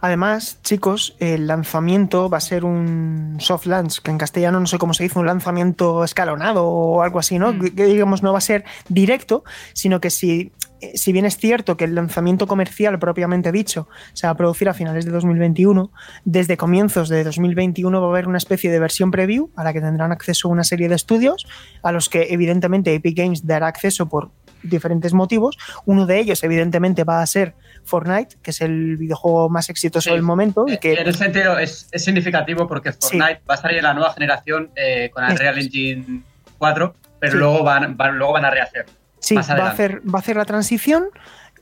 [0.00, 4.78] Además, chicos, el lanzamiento va a ser un soft launch, que en castellano no sé
[4.78, 7.52] cómo se dice, un lanzamiento escalonado o algo así, ¿no?
[7.52, 7.74] Mm.
[7.74, 11.76] Que, digamos no va a ser directo, sino que si eh, si bien es cierto
[11.76, 15.90] que el lanzamiento comercial propiamente dicho se va a producir a finales de 2021,
[16.24, 19.80] desde comienzos de 2021 va a haber una especie de versión preview a la que
[19.80, 21.46] tendrán acceso una serie de estudios
[21.82, 24.30] a los que evidentemente Epic Games dará acceso por
[24.62, 25.56] diferentes motivos.
[25.84, 27.54] Uno de ellos evidentemente va a ser
[27.86, 30.66] Fortnite, que es el videojuego más exitoso del momento.
[30.68, 34.12] Y que, en ese sentido es, significativo porque Fortnite va a salir en la nueva
[34.12, 36.22] generación eh, con el Real Engine
[36.58, 38.86] 4, pero luego, van, luego van a rehacer.
[39.20, 41.06] Sí, va a, hacer, va a hacer la transición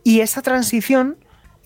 [0.03, 1.19] y esa transición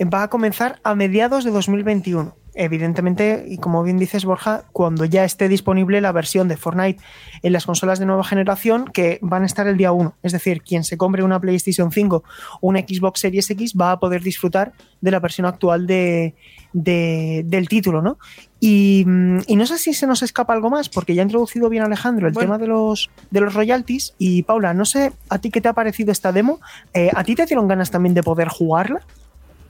[0.03, 5.25] va a comenzar a mediados de 2021 evidentemente, y como bien dices Borja, cuando ya
[5.25, 7.01] esté disponible la versión de Fortnite
[7.43, 10.17] en las consolas de nueva generación que van a estar el día 1.
[10.25, 12.25] Es decir, quien se compre una PlayStation 5
[12.61, 16.35] o una Xbox Series X va a poder disfrutar de la versión actual de,
[16.73, 18.19] del título, ¿no?
[18.59, 22.27] Y, no sé si se nos escapa algo más, porque ya ha introducido bien Alejandro
[22.27, 24.15] el tema de los, de los royalties.
[24.19, 26.59] Y Paula, no sé a ti qué te ha parecido esta demo.
[26.93, 29.07] Eh, ¿A ti te dieron ganas también de poder jugarla?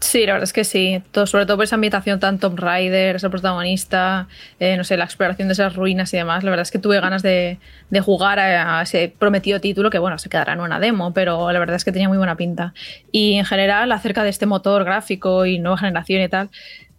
[0.00, 1.02] Sí, la verdad es que sí.
[1.26, 4.28] Sobre todo por esa ambientación tan Tomb Raider, ese protagonista,
[4.60, 6.44] eh, no sé, la exploración de esas ruinas y demás.
[6.44, 7.58] La verdad es que tuve ganas de,
[8.02, 11.76] jugar a, ese prometido título, que bueno, se quedará en una demo, pero la verdad
[11.76, 12.74] es que tenía muy buena pinta.
[13.10, 16.50] Y en general, acerca de este motor gráfico y nueva generación y tal,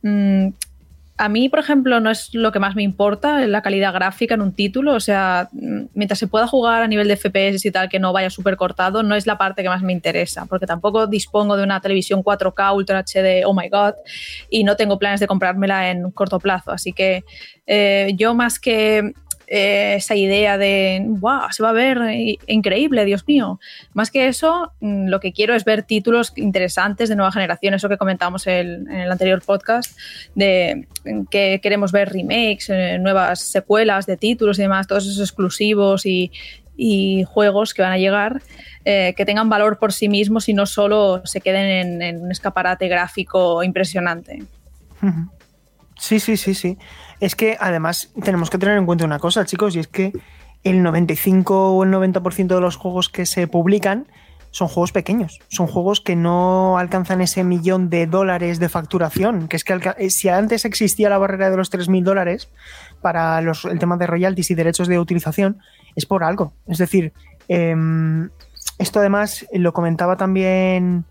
[0.03, 0.49] mm,
[1.19, 4.41] a mí, por ejemplo, no es lo que más me importa la calidad gráfica en
[4.41, 4.93] un título.
[4.93, 8.29] O sea, mientras se pueda jugar a nivel de FPS y tal, que no vaya
[8.29, 10.45] súper cortado, no es la parte que más me interesa.
[10.45, 13.95] Porque tampoco dispongo de una televisión 4K Ultra HD, oh my god,
[14.49, 16.71] y no tengo planes de comprármela en corto plazo.
[16.71, 17.25] Así que
[17.67, 19.11] eh, yo más que
[19.51, 21.97] eh, esa idea de, wow, se va a ver
[22.45, 23.59] increíble, Dios mío.
[23.93, 27.89] Más que eso, mm, lo que quiero es ver títulos interesantes de nueva generación, eso
[27.89, 29.97] que comentamos en el anterior podcast,
[30.35, 30.87] de
[31.31, 36.31] que queremos ver remakes, eh, nuevas secuelas de títulos y demás, todos esos exclusivos y,
[37.25, 38.41] juegos que van a llegar,
[38.85, 42.87] eh, que tengan valor por sí mismos y no solo se queden en, un escaparate
[42.87, 44.43] gráfico impresionante.
[45.97, 46.77] Sí, sí, sí, sí.
[47.19, 50.13] Es que además tenemos que tener en cuenta una cosa, chicos, y es que
[50.63, 54.07] el 95 o el 90% de los juegos que se publican
[54.51, 59.55] son juegos pequeños, son juegos que no alcanzan ese millón de dólares de facturación, que
[59.55, 62.49] es que eh, si antes existía la barrera de los 3.000 dólares
[63.01, 65.59] para el tema de royalties y derechos de utilización,
[65.95, 66.53] es por algo.
[66.67, 67.13] Es decir,
[67.47, 68.29] em,
[68.79, 71.05] esto además lo comentaba también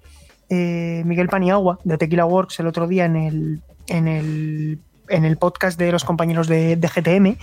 [0.49, 4.79] eh, Miguel Paniagua de Tequila Works el otro día en el, en el
[5.09, 7.37] en el podcast de los compañeros de, GTM,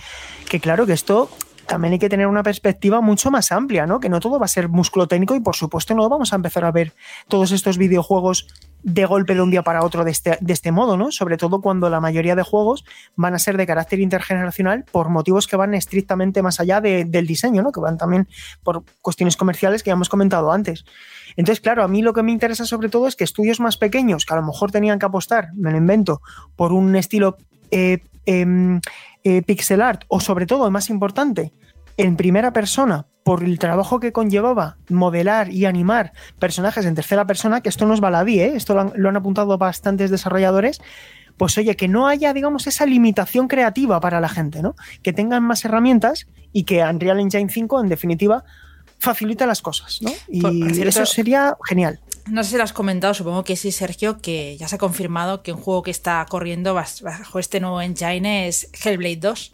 [0.48, 1.30] que claro que esto
[1.66, 3.98] también hay que tener una perspectiva mucho más amplia, ¿no?
[3.98, 6.64] Que no todo va a ser músculo técnico y por supuesto no vamos a empezar
[6.64, 6.92] a ver
[7.28, 8.46] todos estos videojuegos
[8.86, 11.10] de golpe de un día para otro de este, de este modo, ¿no?
[11.10, 12.84] Sobre todo cuando la mayoría de juegos
[13.16, 17.62] van a ser de carácter intergeneracional por motivos que van estrictamente más allá del diseño,
[17.62, 17.72] ¿no?
[17.72, 18.28] Que van también
[18.62, 20.84] por cuestiones comerciales que ya hemos comentado antes.
[21.36, 24.24] Entonces, claro, a mí lo que me interesa sobre todo es que estudios más pequeños,
[24.24, 26.22] que a lo mejor tenían que apostar, me lo invento,
[26.54, 27.38] por un estilo
[27.70, 28.80] eh, em,
[29.24, 31.52] eh, pixel art o sobre todo, más importante,
[31.96, 37.60] en primera persona por el trabajo que conllevaba modelar y animar personajes en tercera persona,
[37.60, 38.52] que esto no es baladí, ¿eh?
[38.54, 40.80] esto lo han, apuntado bastantes desarrolladores,
[41.36, 44.74] pues oye, que no haya, digamos, esa limitación creativa para la gente, ¿no?
[45.02, 48.44] Que tengan más herramientas y que Unreal Engine 5, en definitiva,
[48.98, 50.12] facilita las cosas, ¿no?
[50.28, 52.00] Y eso sería genial.
[52.28, 55.42] No sé si lo has comentado, supongo que sí, Sergio, que ya se ha confirmado
[55.42, 59.52] que un juego que está corriendo bajo este nuevo engine es Hellblade 2.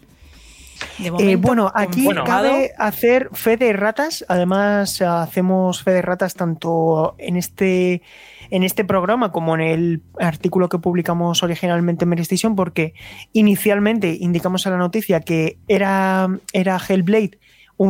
[1.20, 4.24] Eh, bueno, aquí cabe hacer fe de ratas.
[4.28, 8.02] Además, hacemos fe de ratas tanto en este,
[8.50, 12.94] en este programa como en el artículo que publicamos originalmente en Meristation, porque
[13.32, 17.38] inicialmente indicamos a la noticia que era, era Hellblade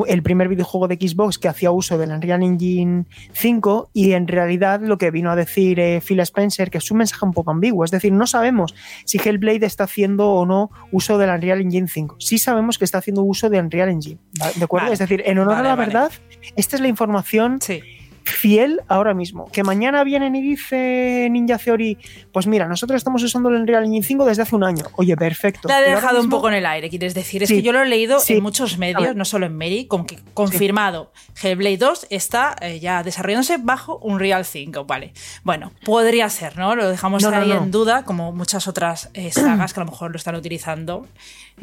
[0.06, 4.80] el primer videojuego de Xbox que hacía uso del Unreal Engine 5 y en realidad
[4.80, 7.84] lo que vino a decir eh, Phil Spencer, que es un mensaje un poco ambiguo,
[7.84, 8.74] es decir, no sabemos
[9.04, 12.16] si Hellblade está haciendo o no uso del Unreal Engine 5.
[12.18, 14.18] Sí sabemos que está haciendo uso de Unreal Engine,
[14.56, 14.92] ¿de acuerdo?
[14.92, 16.10] es decir, en honor a la verdad,
[16.56, 17.58] esta es la información
[18.24, 19.50] fiel ahora mismo.
[19.50, 21.98] Que mañana vienen y dice Ninja Theory,
[22.32, 24.84] pues mira, nosotros estamos usando el Unreal Engine 5 desde hace un año.
[24.96, 25.68] Oye, perfecto.
[25.68, 27.42] Te ha dejado un poco en el aire, quieres decir.
[27.42, 30.18] Es que yo lo he leído en muchos medios, no solo en Mary, con que
[30.34, 31.12] confirmado.
[31.42, 35.12] Hellblade 2 está eh, ya desarrollándose bajo Unreal 5, vale.
[35.42, 36.74] Bueno, podría ser, ¿no?
[36.76, 40.16] Lo dejamos ahí en duda, como muchas otras eh, sagas que a lo mejor lo
[40.16, 41.06] están utilizando.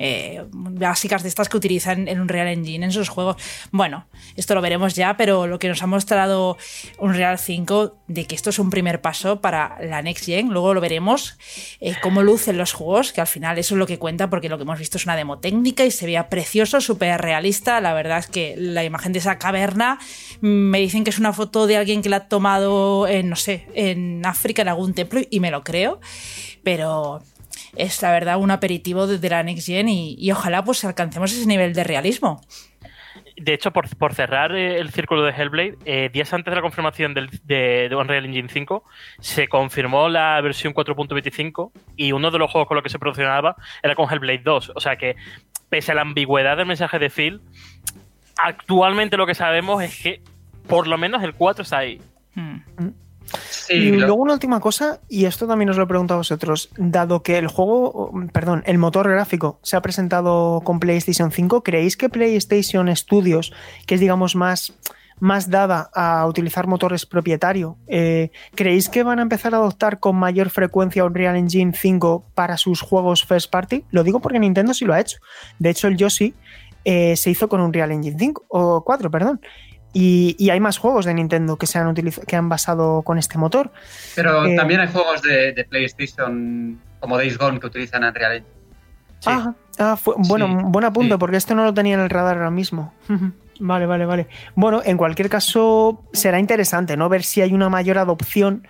[0.01, 3.35] Eh, básicas de estas que utilizan en Unreal Engine en sus juegos.
[3.71, 4.07] Bueno,
[4.37, 6.57] esto lo veremos ya, pero lo que nos ha mostrado
[6.99, 10.51] un Real 5 de que esto es un primer paso para la Next Gen.
[10.51, 11.37] Luego lo veremos
[11.81, 14.57] eh, cómo lucen los juegos, que al final eso es lo que cuenta, porque lo
[14.57, 17.81] que hemos visto es una demo técnica y se veía precioso, súper realista.
[17.81, 19.99] La verdad es que la imagen de esa caverna
[20.39, 23.67] me dicen que es una foto de alguien que la ha tomado en, no sé,
[23.73, 25.99] en África, en algún templo, y me lo creo.
[26.63, 27.21] Pero
[27.75, 31.47] es la verdad un aperitivo de la Next Gen y, y ojalá pues alcancemos ese
[31.47, 32.41] nivel de realismo
[33.39, 37.13] de hecho, por, cerrar eh, el círculo de Hellblade, eh, días antes de la confirmación
[37.13, 38.83] del, de, Unreal Engine 5,
[39.19, 43.55] se confirmó la versión 4.25 y uno de los juegos con los que se promocionaba
[43.81, 44.73] era con Hellblade 2.
[44.75, 45.15] O sea que,
[45.69, 47.41] pese a la ambigüedad del mensaje de Phil,
[48.37, 50.21] actualmente lo que sabemos es que
[50.67, 52.01] por lo menos el 4 está ahí.
[52.35, 52.57] Hmm.
[53.69, 57.21] Y luego una última cosa, y esto también os lo he preguntado a vosotros, dado
[57.23, 62.09] que el juego, perdón, el motor gráfico se ha presentado con PlayStation 5, ¿creéis que
[62.09, 63.53] PlayStation Studios,
[63.85, 64.73] que es digamos más,
[65.19, 70.15] más dada a utilizar motores propietario, eh, ¿creéis que van a empezar a adoptar con
[70.15, 73.83] mayor frecuencia Unreal Engine 5 para sus juegos first party?
[73.91, 75.19] Lo digo porque Nintendo sí lo ha hecho.
[75.59, 76.33] De hecho, el Yoshi
[76.85, 79.41] eh, se hizo con Unreal Engine 5, o 4, perdón.
[79.93, 83.71] Y, hay más juegos de Nintendo que se han que han basado con este motor.
[84.15, 88.53] Pero eh, también hay juegos de, PlayStation como Days Gone que utilizan Unreal Engine.
[89.25, 92.93] Ah, ah bueno, buen apunte, porque esto no lo tenía en el radar ahora mismo.
[93.59, 94.27] vale, vale, vale.
[94.55, 97.09] Bueno, en cualquier caso, será interesante, ¿no?
[97.09, 98.67] Ver si hay una mayor adopción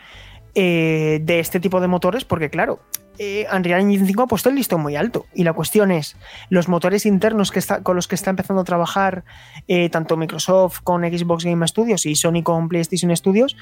[0.55, 2.79] eh, de este tipo de motores, porque claro,
[3.21, 5.25] eh, Unreal Engine 5 ha puesto el listón muy alto.
[5.35, 6.15] Y la cuestión es,
[6.49, 9.25] los motores internos que está, con los que está empezando a trabajar
[9.67, 13.57] eh, tanto Microsoft con Xbox Game Studios y Sony con PlayStation Studios,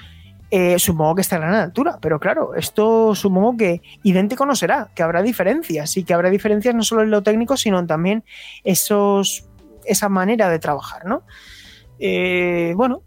[0.51, 1.97] eh, supongo que estarán a la altura.
[1.99, 6.75] Pero claro, esto supongo que idéntico no será, que habrá diferencias y que habrá diferencias
[6.75, 8.23] no solo en lo técnico, sino también
[8.63, 9.49] esos,
[9.85, 11.23] esa manera de trabajar, ¿no?
[12.75, 13.01] bueno,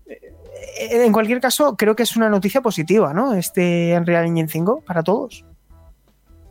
[0.78, 3.34] en cualquier caso, creo que es una noticia positiva, ¿no?
[3.34, 5.44] Este Unreal Engine 5 para todos.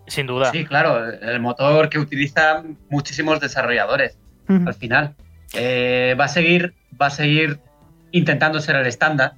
[0.07, 0.51] Sin duda.
[0.51, 4.17] Sí, claro, el motor que utilizan muchísimos desarrolladores
[4.47, 5.15] al final.
[5.53, 7.59] Eh, va a seguir, va a seguir
[8.11, 9.33] intentando ser el estándar.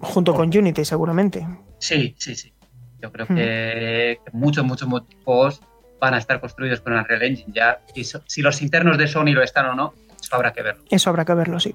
[0.00, 1.46] Junto con Unity, seguramente.
[1.78, 2.52] Sí, sí, sí.
[3.00, 4.88] Yo creo que, muchos, muchos
[5.24, 5.60] juegos
[6.00, 7.52] van a estar construidos con Unreal Engine.
[7.54, 7.80] Ya,
[8.26, 9.94] si, los internos de Sony lo están o no,
[10.24, 10.84] eso habrá que verlo.
[10.90, 11.74] Eso habrá que verlo, sí.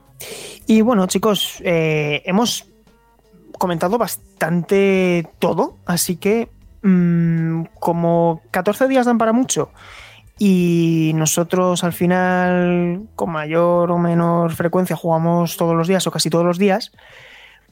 [0.68, 2.68] Y bueno, chicos, eh, hemos
[3.58, 6.50] comentado bastante todo, así que
[6.82, 9.72] Mm, como 14 días dan para mucho
[10.38, 16.30] y nosotros al final con mayor o menor frecuencia jugamos todos los días o casi
[16.30, 16.94] todos los días,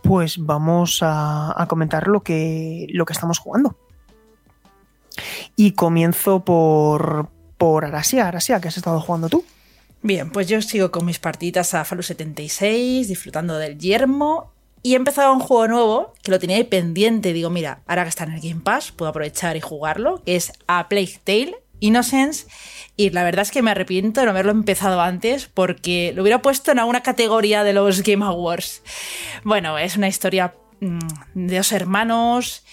[0.03, 3.77] pues vamos a, comentar lo que, lo que estamos jugando.
[5.55, 8.27] Y comienzo por, por Arasia.
[8.27, 9.45] Arasia, ¿qué has estado jugando tú?
[10.01, 14.53] Bien, pues yo sigo con mis partidas a Falu 76, disfrutando del yermo
[14.83, 17.33] y he empezado un juego nuevo que lo tenía ahí pendiente.
[17.33, 20.53] Digo, mira, ahora que está en el Game Pass, puedo aprovechar y jugarlo, que es
[20.67, 22.47] A Plague Tale Innocence.
[22.95, 26.41] Y la verdad es que me arrepiento de no haberlo empezado antes porque lo hubiera
[26.41, 28.83] puesto en alguna categoría de los Game Awards.
[29.43, 30.99] Bueno, es una historia mm,
[31.33, 32.63] de dos hermanos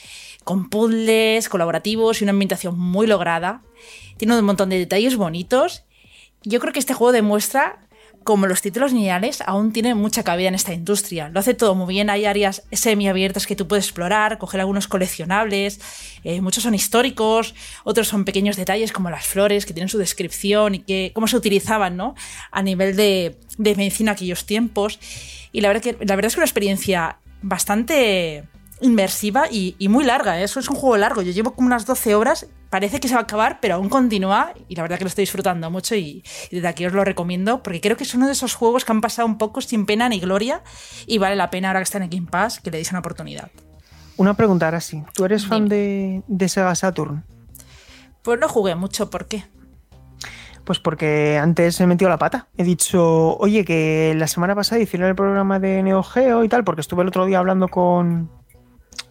[0.44, 3.62] con puzzles colaborativos y una ambientación muy lograda.
[4.18, 5.83] Tiene un montón de detalles bonitos.
[6.44, 7.78] Yo creo que este juego demuestra
[8.24, 11.28] como los títulos lineales aún tienen mucha cabida en esta industria.
[11.28, 15.80] Lo hace todo muy bien, hay áreas semiabiertas que tú puedes explorar, coger algunos coleccionables,
[16.24, 17.54] eh, muchos son históricos,
[17.84, 21.96] otros son pequeños detalles como las flores que tienen su descripción y cómo se utilizaban
[21.96, 22.14] ¿no?
[22.50, 24.98] a nivel de, de medicina aquellos tiempos.
[25.52, 28.44] Y la verdad, que, la verdad es que una experiencia bastante
[28.80, 30.40] inmersiva y, muy larga.
[30.40, 30.44] ¿eh?
[30.44, 31.22] Eso es un juego largo.
[31.22, 32.46] Yo llevo como unas 12 horas.
[32.74, 34.52] Parece que se va a acabar, pero aún continúa.
[34.66, 35.94] Y la verdad que lo estoy disfrutando mucho.
[35.94, 37.62] Y, desde aquí os lo recomiendo.
[37.62, 40.08] Porque creo que es uno de esos juegos que han pasado un poco sin pena
[40.08, 40.60] ni gloria.
[41.06, 43.48] Y vale la pena ahora que está en Game Pass que le deis una oportunidad.
[44.16, 45.04] Una pregunta ahora sí.
[45.12, 47.22] ¿Tú eres fan de, de Sega Saturn?
[48.22, 49.08] Pues no jugué mucho.
[49.08, 49.44] ¿Por qué?
[50.64, 52.48] Pues porque antes he metido la pata.
[52.56, 56.64] He dicho, oye, que la semana pasada hicieron el programa de Neo Geo y tal,
[56.64, 58.30] porque estuve el otro día hablando con,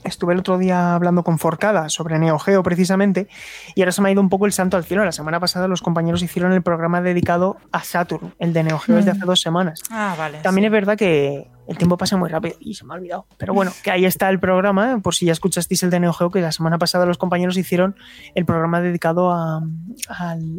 [0.04, 3.28] Estuve el otro día hablando con Forcada sobre Neo Geo precisamente
[3.76, 5.06] y ahora se me ha ido un poco el santo al cielo.
[5.06, 8.98] La semana pasada los compañeros hicieron el programa dedicado a Saturn, el de Neo Geo
[8.98, 9.16] es de mm.
[9.16, 9.82] hace dos semanas.
[9.90, 10.40] Ah, vale.
[10.40, 13.26] También es verdad que el tiempo pasa muy rápido y se me ha olvidado.
[13.38, 16.30] Pero bueno, que ahí está el programa, por si ya escuchasteis el de Neo Geo,
[16.30, 17.96] que la semana pasada los compañeros hicieron
[18.36, 19.70] el programa dedicado al,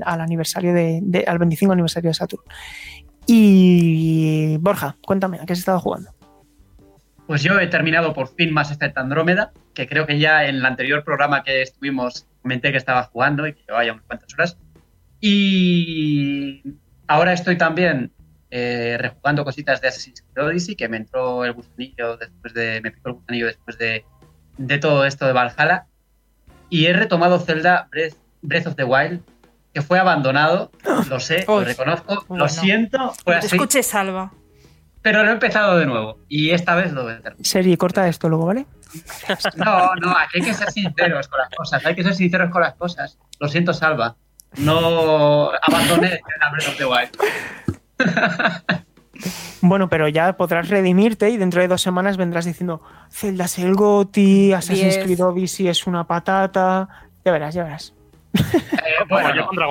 [0.04, 2.42] aniversario de, al 25 aniversario de Saturn.
[3.26, 6.10] Y Borja, cuéntame, ¿a qué has estado jugando?
[7.26, 10.66] Pues yo he terminado por fin Mass Effect Andrómeda, que creo que ya en el
[10.66, 14.58] anterior programa que estuvimos comenté que estaba jugando y que llevaba ya unas cuantas horas.
[15.20, 16.62] Y
[17.06, 18.12] ahora estoy también
[18.50, 22.80] eh, rejugando cositas de Assassin's Creed Odyssey, que me entró el gusanillo después de.
[22.82, 24.04] me picó el gusanillo después de,
[24.58, 25.86] de todo esto de Valhalla.
[26.68, 27.88] Y he retomado Zelda
[28.42, 29.22] Breath, of the Wild,
[29.72, 30.70] que fue abandonado,
[31.08, 33.14] lo sé, lo reconozco, lo siento.
[33.24, 33.56] Fue así.
[33.56, 34.30] Escuche, Salva
[35.04, 37.46] pero lo he empezado de nuevo y esta vez lo voy a terminar.
[37.46, 38.64] Serie, corta esto luego, ¿vale?
[39.56, 42.62] No, no, aquí hay que ser sinceros con las cosas, hay que ser sinceros con
[42.62, 43.18] las cosas.
[43.38, 44.16] Lo siento, Salva.
[44.56, 46.20] No abandoné el
[46.52, 47.10] Breath of the Wild.
[49.60, 53.74] Bueno, pero ya podrás redimirte y dentro de dos semanas vendrás diciendo Zelda es el
[53.74, 56.88] Goti, Assassin's Creed Odyssey es una patata.
[57.24, 57.94] Ya verás, ya verás.
[58.34, 59.66] Eh, bueno, yo contra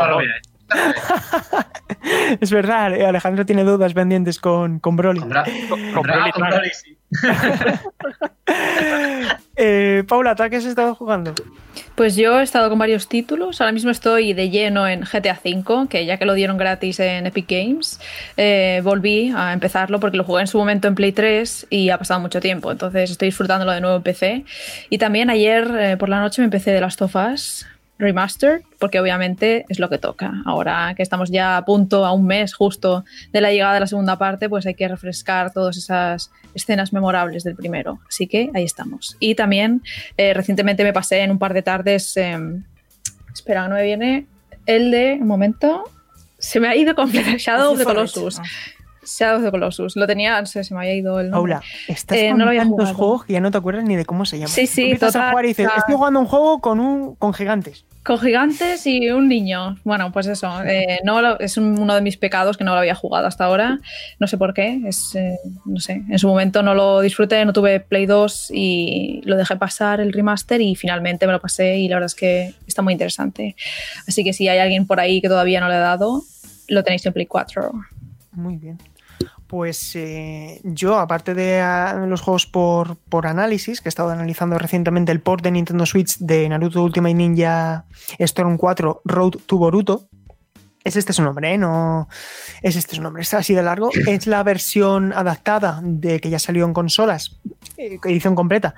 [2.40, 5.22] es verdad, eh, Alejandro tiene dudas pendientes con, con Broly.
[5.22, 5.30] Con,
[6.04, 6.98] Broly, sí.
[9.56, 11.36] Eh, Paula, ¿tú qué has estado jugando?
[11.96, 13.62] Pues yo he estado con varios títulos.
[13.62, 17.28] Ahora mismo estoy de lleno en GTA V, que ya que lo dieron gratis en
[17.28, 18.00] Epic Games,
[18.36, 22.00] eh, volví a empezarlo porque lo jugué en su momento en Play 3 y ha
[22.00, 22.72] pasado mucho tiempo.
[22.72, 24.44] Entonces estoy disfrutándolo de nuevo en PC.
[24.90, 27.68] Y también ayer por la noche me empecé de Last of Us
[28.04, 30.32] remaster, porque obviamente es lo que toca.
[30.46, 33.88] Ahora que estamos ya a punto, a un mes justo de la llegada de la
[33.88, 38.00] segunda parte, pues hay que refrescar todas esas escenas memorables del primero.
[38.08, 39.18] Así que ahí estamos.
[39.20, 39.82] Y también
[40.18, 42.64] eh, recientemente me pasé en un par de tardes, em,
[43.34, 44.28] espera, no me viene
[44.66, 45.84] el de, un momento,
[46.38, 48.40] se me ha ido completamente Shadow of the Colossus.
[49.06, 49.96] Shadow of the Colossus.
[49.96, 51.54] Lo tenía, no sé, se me había ido el nombre.
[51.54, 52.46] Paula, estás eh, no
[52.94, 54.50] juegos que ya no te acuerdas ni de cómo se llama.
[54.50, 57.86] Sí, sí, total, a jugar y dices, estoy jugando un juego con, un, con gigantes.
[58.04, 59.78] Con gigantes y un niño.
[59.86, 60.62] Bueno, pues eso.
[60.64, 63.80] Eh, no es uno de mis pecados que no lo había jugado hasta ahora.
[64.20, 64.82] No sé por qué.
[64.86, 66.04] Es, eh, no sé.
[66.10, 70.12] En su momento no lo disfruté, no tuve Play 2 y lo dejé pasar el
[70.12, 73.56] remaster y finalmente me lo pasé y la verdad es que está muy interesante.
[74.06, 76.24] Así que si hay alguien por ahí que todavía no le ha dado,
[76.68, 77.72] lo tenéis en Play 4.
[78.34, 78.78] Muy bien.
[79.54, 82.98] Pues eh, yo, aparte de ah, los juegos por,
[83.28, 87.86] análisis, que he estado analizando recientemente el port de Nintendo Switch de Naruto Ultimate Ninja
[88.18, 90.10] Storm 4 Road to Boruto,
[90.84, 91.60] es este su nombre, ¿eh?
[91.60, 92.10] No
[92.64, 93.92] es este su nombre, está así de largo.
[94.08, 97.40] Es la versión adaptada de que ya salió en consolas,
[97.78, 98.74] eh, edición completa,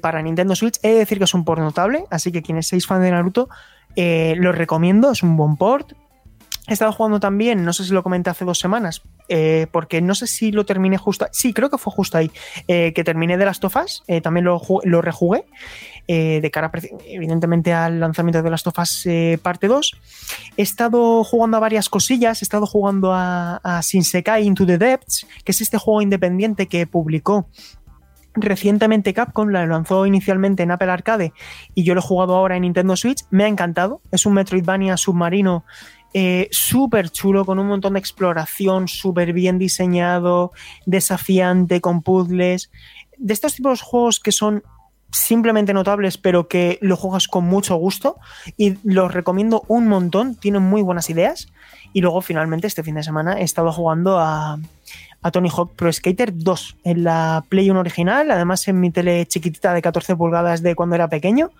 [0.00, 0.78] para Nintendo Switch.
[0.82, 3.50] He de decir que es un port notable, así que quienes seáis fan de Naruto,
[3.94, 5.92] lo recomiendo, es un buen port.
[6.68, 10.14] He estado jugando también, no sé si lo comenté hace dos semanas, eh, porque no
[10.14, 11.26] sé si lo terminé justo.
[11.32, 12.30] Sí, creo que fue justo ahí.
[12.68, 15.46] Eh, que terminé de las tofas, eh, también lo, lo rejugué.
[16.06, 16.70] de cara,
[17.06, 19.06] evidentemente, al lanzamiento de las tofas
[19.42, 19.92] parte 2.
[20.56, 22.42] He estado jugando a varias cosillas.
[22.42, 26.86] He estado jugando a, a Shinsekai Into the Depths, que es este juego independiente que
[26.86, 27.48] publicó
[28.40, 31.32] Recientemente Capcom la lanzó inicialmente en Apple Arcade
[31.74, 33.24] y yo lo he jugado ahora en Nintendo Switch.
[33.30, 34.00] Me ha encantado.
[34.12, 35.64] Es un Metroidvania submarino
[36.14, 40.52] eh, súper chulo, con un montón de exploración, súper bien diseñado,
[40.86, 42.70] desafiante, con puzzles.
[43.16, 44.62] De estos tipos de juegos que son
[45.10, 48.16] simplemente notables, pero que lo juegas con mucho gusto
[48.56, 51.48] y los recomiendo un montón, tienen muy buenas ideas.
[51.92, 54.58] Y luego finalmente este fin de semana he estado jugando a,
[55.22, 59.26] a Tony Hawk Pro Skater 2 en la Play 1 original, además en mi tele
[59.26, 61.50] chiquitita de 14 pulgadas de cuando era pequeño,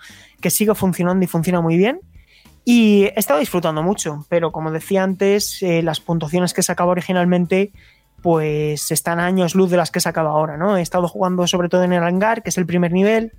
[0.40, 2.00] que sigue funcionando y funciona muy bien.
[2.70, 7.72] Y he estado disfrutando mucho, pero como decía antes, eh, las puntuaciones que sacaba originalmente
[8.20, 10.76] pues están años luz de las que he sacado ahora, ¿no?
[10.76, 13.32] He estado jugando sobre todo en el hangar, que es el primer nivel,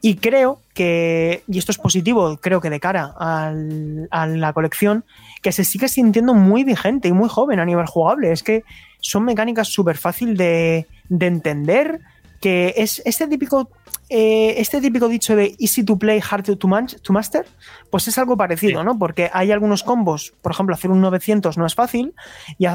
[0.00, 5.04] y creo que, y esto es positivo, creo que de cara a la colección,
[5.42, 8.32] que se sigue sintiendo muy vigente y muy joven a nivel jugable.
[8.32, 8.64] Es que
[8.98, 12.00] son mecánicas súper fácil de, de entender,
[12.44, 13.70] que es este típico
[14.10, 17.46] eh, este típico dicho de easy to play, hard to, to master,
[17.88, 18.98] pues es algo parecido, ¿no?
[18.98, 22.12] Porque hay algunos combos, por ejemplo, hacer un 900 no es fácil,
[22.58, 22.66] y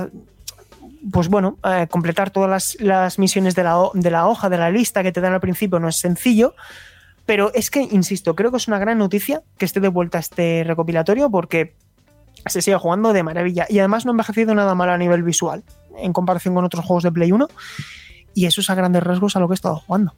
[1.12, 5.04] pues bueno, eh, completar todas las, misiones de la, de la hoja, de la lista
[5.04, 6.56] que te dan al principio no es sencillo,
[7.28, 10.64] pero es que, insisto, creo que es una gran noticia que esté de vuelta este
[10.66, 11.76] recopilatorio porque
[12.48, 13.68] se sigue jugando de maravilla.
[13.70, 15.64] Y además no ha envejecido nada mal a nivel visual
[15.96, 17.48] en comparación con otros juegos de Play 1
[18.34, 20.14] y eso es a grandes rasgos a lo que he estado jugando.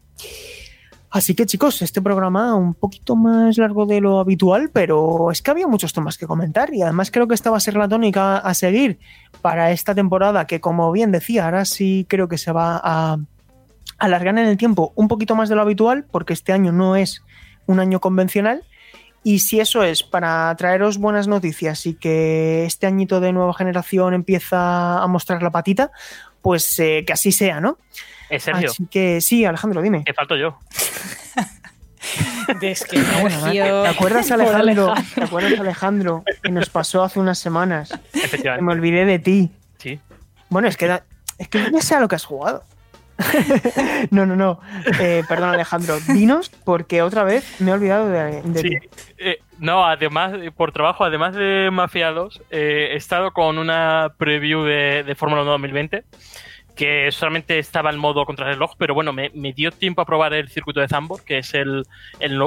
[1.11, 5.51] Así que chicos, este programa un poquito más largo de lo habitual, pero es que
[5.51, 8.37] había muchos temas que comentar y además creo que esta va a ser la tónica
[8.37, 8.97] a seguir
[9.41, 13.17] para esta temporada que como bien decía, ahora sí creo que se va a
[13.97, 17.21] alargar en el tiempo un poquito más de lo habitual porque este año no es
[17.65, 18.63] un año convencional
[19.23, 24.13] y si eso es para traeros buenas noticias y que este añito de nueva generación
[24.13, 25.91] empieza a mostrar la patita,
[26.41, 27.77] pues eh, que así sea, ¿no?
[28.29, 28.69] ¿Es Sergio?
[28.69, 30.03] Así que sí, Alejandro, dime.
[30.05, 30.57] Que falto yo.
[32.61, 34.93] es que no, ¿Te acuerdas, Alejandro?
[35.15, 36.23] ¿Te acuerdas, Alejandro?
[36.41, 37.91] Que nos pasó hace unas semanas.
[38.13, 38.65] Efectivamente.
[38.65, 39.51] me olvidé de ti.
[39.77, 39.99] Sí.
[40.49, 41.01] Bueno, es que,
[41.37, 42.63] es que no sé a lo que has jugado.
[44.11, 44.59] no, no, no.
[44.99, 45.99] Eh, perdón, Alejandro.
[46.07, 48.61] Dinos, porque otra vez me he olvidado de, sí.
[48.61, 48.77] ti.
[49.17, 55.03] Eh, no, además, por trabajo, además de Mafiados, eh, he estado con una preview de,
[55.03, 56.03] de Fórmula 1 2020
[56.75, 60.79] que solamente estaba en modo contrarreloj, pero bueno, me, dio tiempo a probar el circuito
[60.79, 61.85] de Zambor, que es el,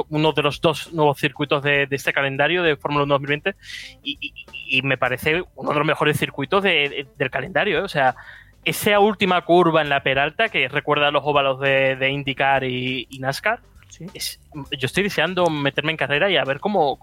[0.09, 3.55] uno de los dos nuevos circuitos de, este calendario de Fórmula 1 2020,
[4.03, 7.79] y, me parece uno de los mejores circuitos del calendario.
[7.79, 7.81] ¿eh?
[7.81, 8.15] O sea,
[8.63, 13.59] esa última curva en la Peralta, que recuerda a los óvalos de, IndyCar y, NASCAR,
[13.99, 16.97] yo estoy deseando meterme en carrera y a ver cómo,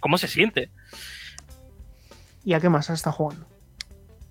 [0.00, 0.70] cómo, se siente.
[2.44, 3.46] ¿Y a qué más está jugando?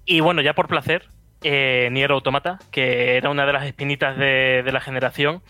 [0.06, 1.08] Y bueno, ya por placer,
[1.44, 5.42] eh, Nier Automata, que era una de las espinitas de, la generación.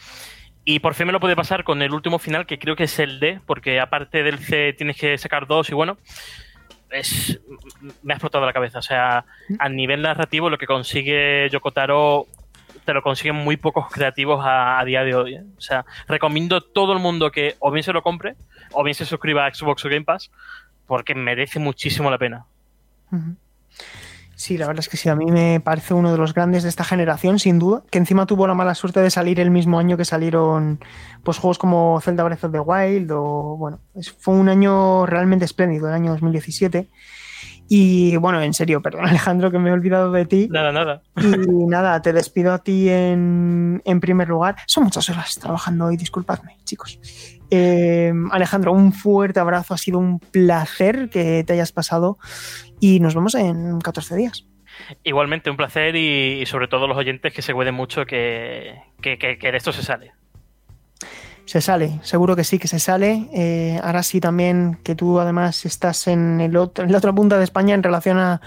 [0.66, 3.00] Y por fin me lo puede pasar con el último final, que creo que es
[3.00, 5.98] el D, porque aparte del C tienes que sacar dos y bueno,
[6.92, 7.40] es,
[8.04, 8.80] me ha explotado la cabeza.
[8.80, 9.26] O sea,
[9.58, 12.28] a nivel narrativo lo que consigue Yokotaro
[12.90, 15.36] te lo consiguen muy pocos creativos a, día de hoy.
[15.36, 15.44] ¿eh?
[15.56, 18.36] O sea, recomiendo a todo el mundo que o bien se lo compre
[18.72, 20.32] o bien se suscriba a Xbox o Game Pass
[20.88, 22.48] porque merece muchísimo la pena.
[24.34, 26.70] Sí, la verdad es que sí, a mí me parece uno de los grandes de
[26.70, 29.96] esta generación, sin duda, que encima tuvo la mala suerte de salir el mismo año
[29.96, 30.80] que salieron
[31.24, 33.82] pues juegos como Zelda Breath of the Wild o bueno,
[34.18, 36.90] fue un año realmente espléndido, el año 2017.
[37.70, 40.48] Y bueno, en serio, perdón Alejandro que me he olvidado de ti.
[40.52, 41.04] Nada, nada.
[41.16, 44.56] Y nada, te despido a ti en, en primer lugar.
[44.66, 47.00] Son muchas horas trabajando hoy, disculpadme, chicos.
[47.52, 52.18] Eh, Alejandro, un fuerte abrazo, ha sido un placer que te hayas pasado
[52.80, 54.46] y nos vemos en 14 días.
[55.04, 59.52] Igualmente, un placer y, sobre todo los oyentes que se cuiden mucho que, que, que,
[59.52, 60.14] de esto se sale.
[61.50, 63.28] Se sale, seguro que sí que se sale.
[63.34, 67.40] Eh, ahora sí también que tú además estás en, el otro, en la otra punta
[67.40, 68.40] de España en relación a,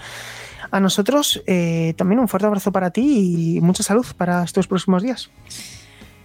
[0.71, 1.43] a nosotros.
[1.45, 5.29] Eh, también un fuerte abrazo para ti y mucha salud para estos próximos días.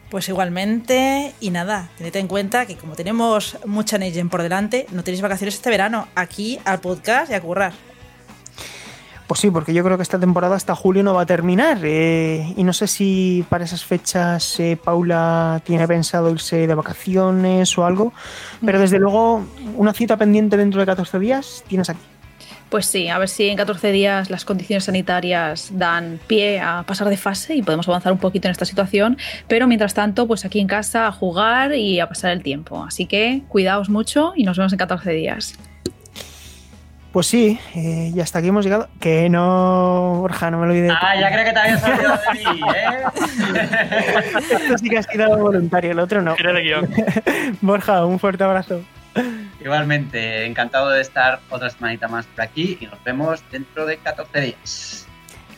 [0.09, 5.03] Pues igualmente, y nada, tened en cuenta que como tenemos mucha Neyen por delante, no
[5.03, 7.73] tenéis vacaciones este verano, aquí al podcast y a currar.
[9.29, 11.81] Pues sí, porque yo creo que esta temporada hasta julio no va a terminar.
[11.83, 17.77] Eh, y no sé si para esas fechas eh, Paula tiene pensado irse de vacaciones
[17.77, 18.15] o algo.
[18.65, 19.45] Pero desde luego,
[19.77, 22.01] una cita pendiente dentro de 14 días tienes aquí.
[22.71, 27.11] Pues sí, a ver si en 14 días las condiciones sanitarias dan pie a pasar
[27.11, 29.19] de fase y podemos avanzar un poquito en esta situación.
[29.47, 32.83] Pero mientras tanto, pues aquí en casa a jugar y a pasar el tiempo.
[32.83, 35.59] Así que cuidaos mucho y nos vemos en 14 días.
[37.13, 38.89] Pues sí, eh, y hasta aquí hemos llegado.
[39.01, 40.93] Que no, Borja, no me lo olvides.
[41.01, 43.03] Ah, ya creo que te habías olvidado de mí, ¿eh?
[44.51, 46.37] Esto sí que ha sido voluntario, el otro no.
[46.39, 46.89] Era de guion.
[47.63, 48.83] Borja, un fuerte abrazo.
[49.61, 54.41] Igualmente, encantado de estar otra semanita más por aquí y nos vemos dentro de 14
[54.41, 55.07] días.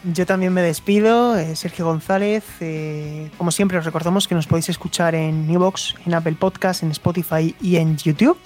[0.05, 2.45] Yo también me despido, eh, Sergio González.
[2.61, 6.91] Eh, como siempre, os recordamos que nos podéis escuchar en Evox, en Apple Podcast, en
[6.93, 8.39] Spotify y en YouTube,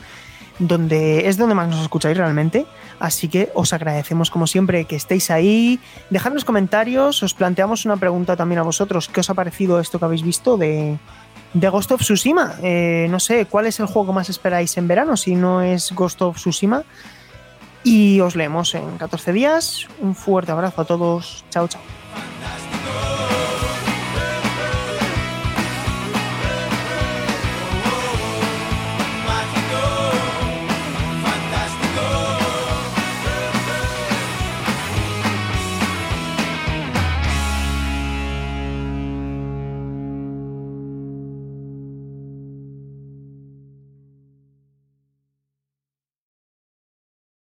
[0.58, 2.66] donde es donde más nos escucháis realmente.
[3.00, 5.80] Así que os agradecemos, como siempre, que estéis ahí.
[6.10, 9.08] Dejadnos comentarios, os planteamos una pregunta también a vosotros.
[9.08, 10.98] ¿Qué os ha parecido esto que habéis visto de,
[11.54, 12.56] Ghost of Tsushima.
[12.62, 15.16] Eh, no sé, ¿cuál es el juego que más esperáis en verano?
[15.16, 16.82] Si no es Ghost of Tsushima.
[17.82, 19.86] Y os leemos en 14 días.
[20.00, 21.44] Un fuerte abrazo a todos.
[21.50, 21.82] Chao, chao.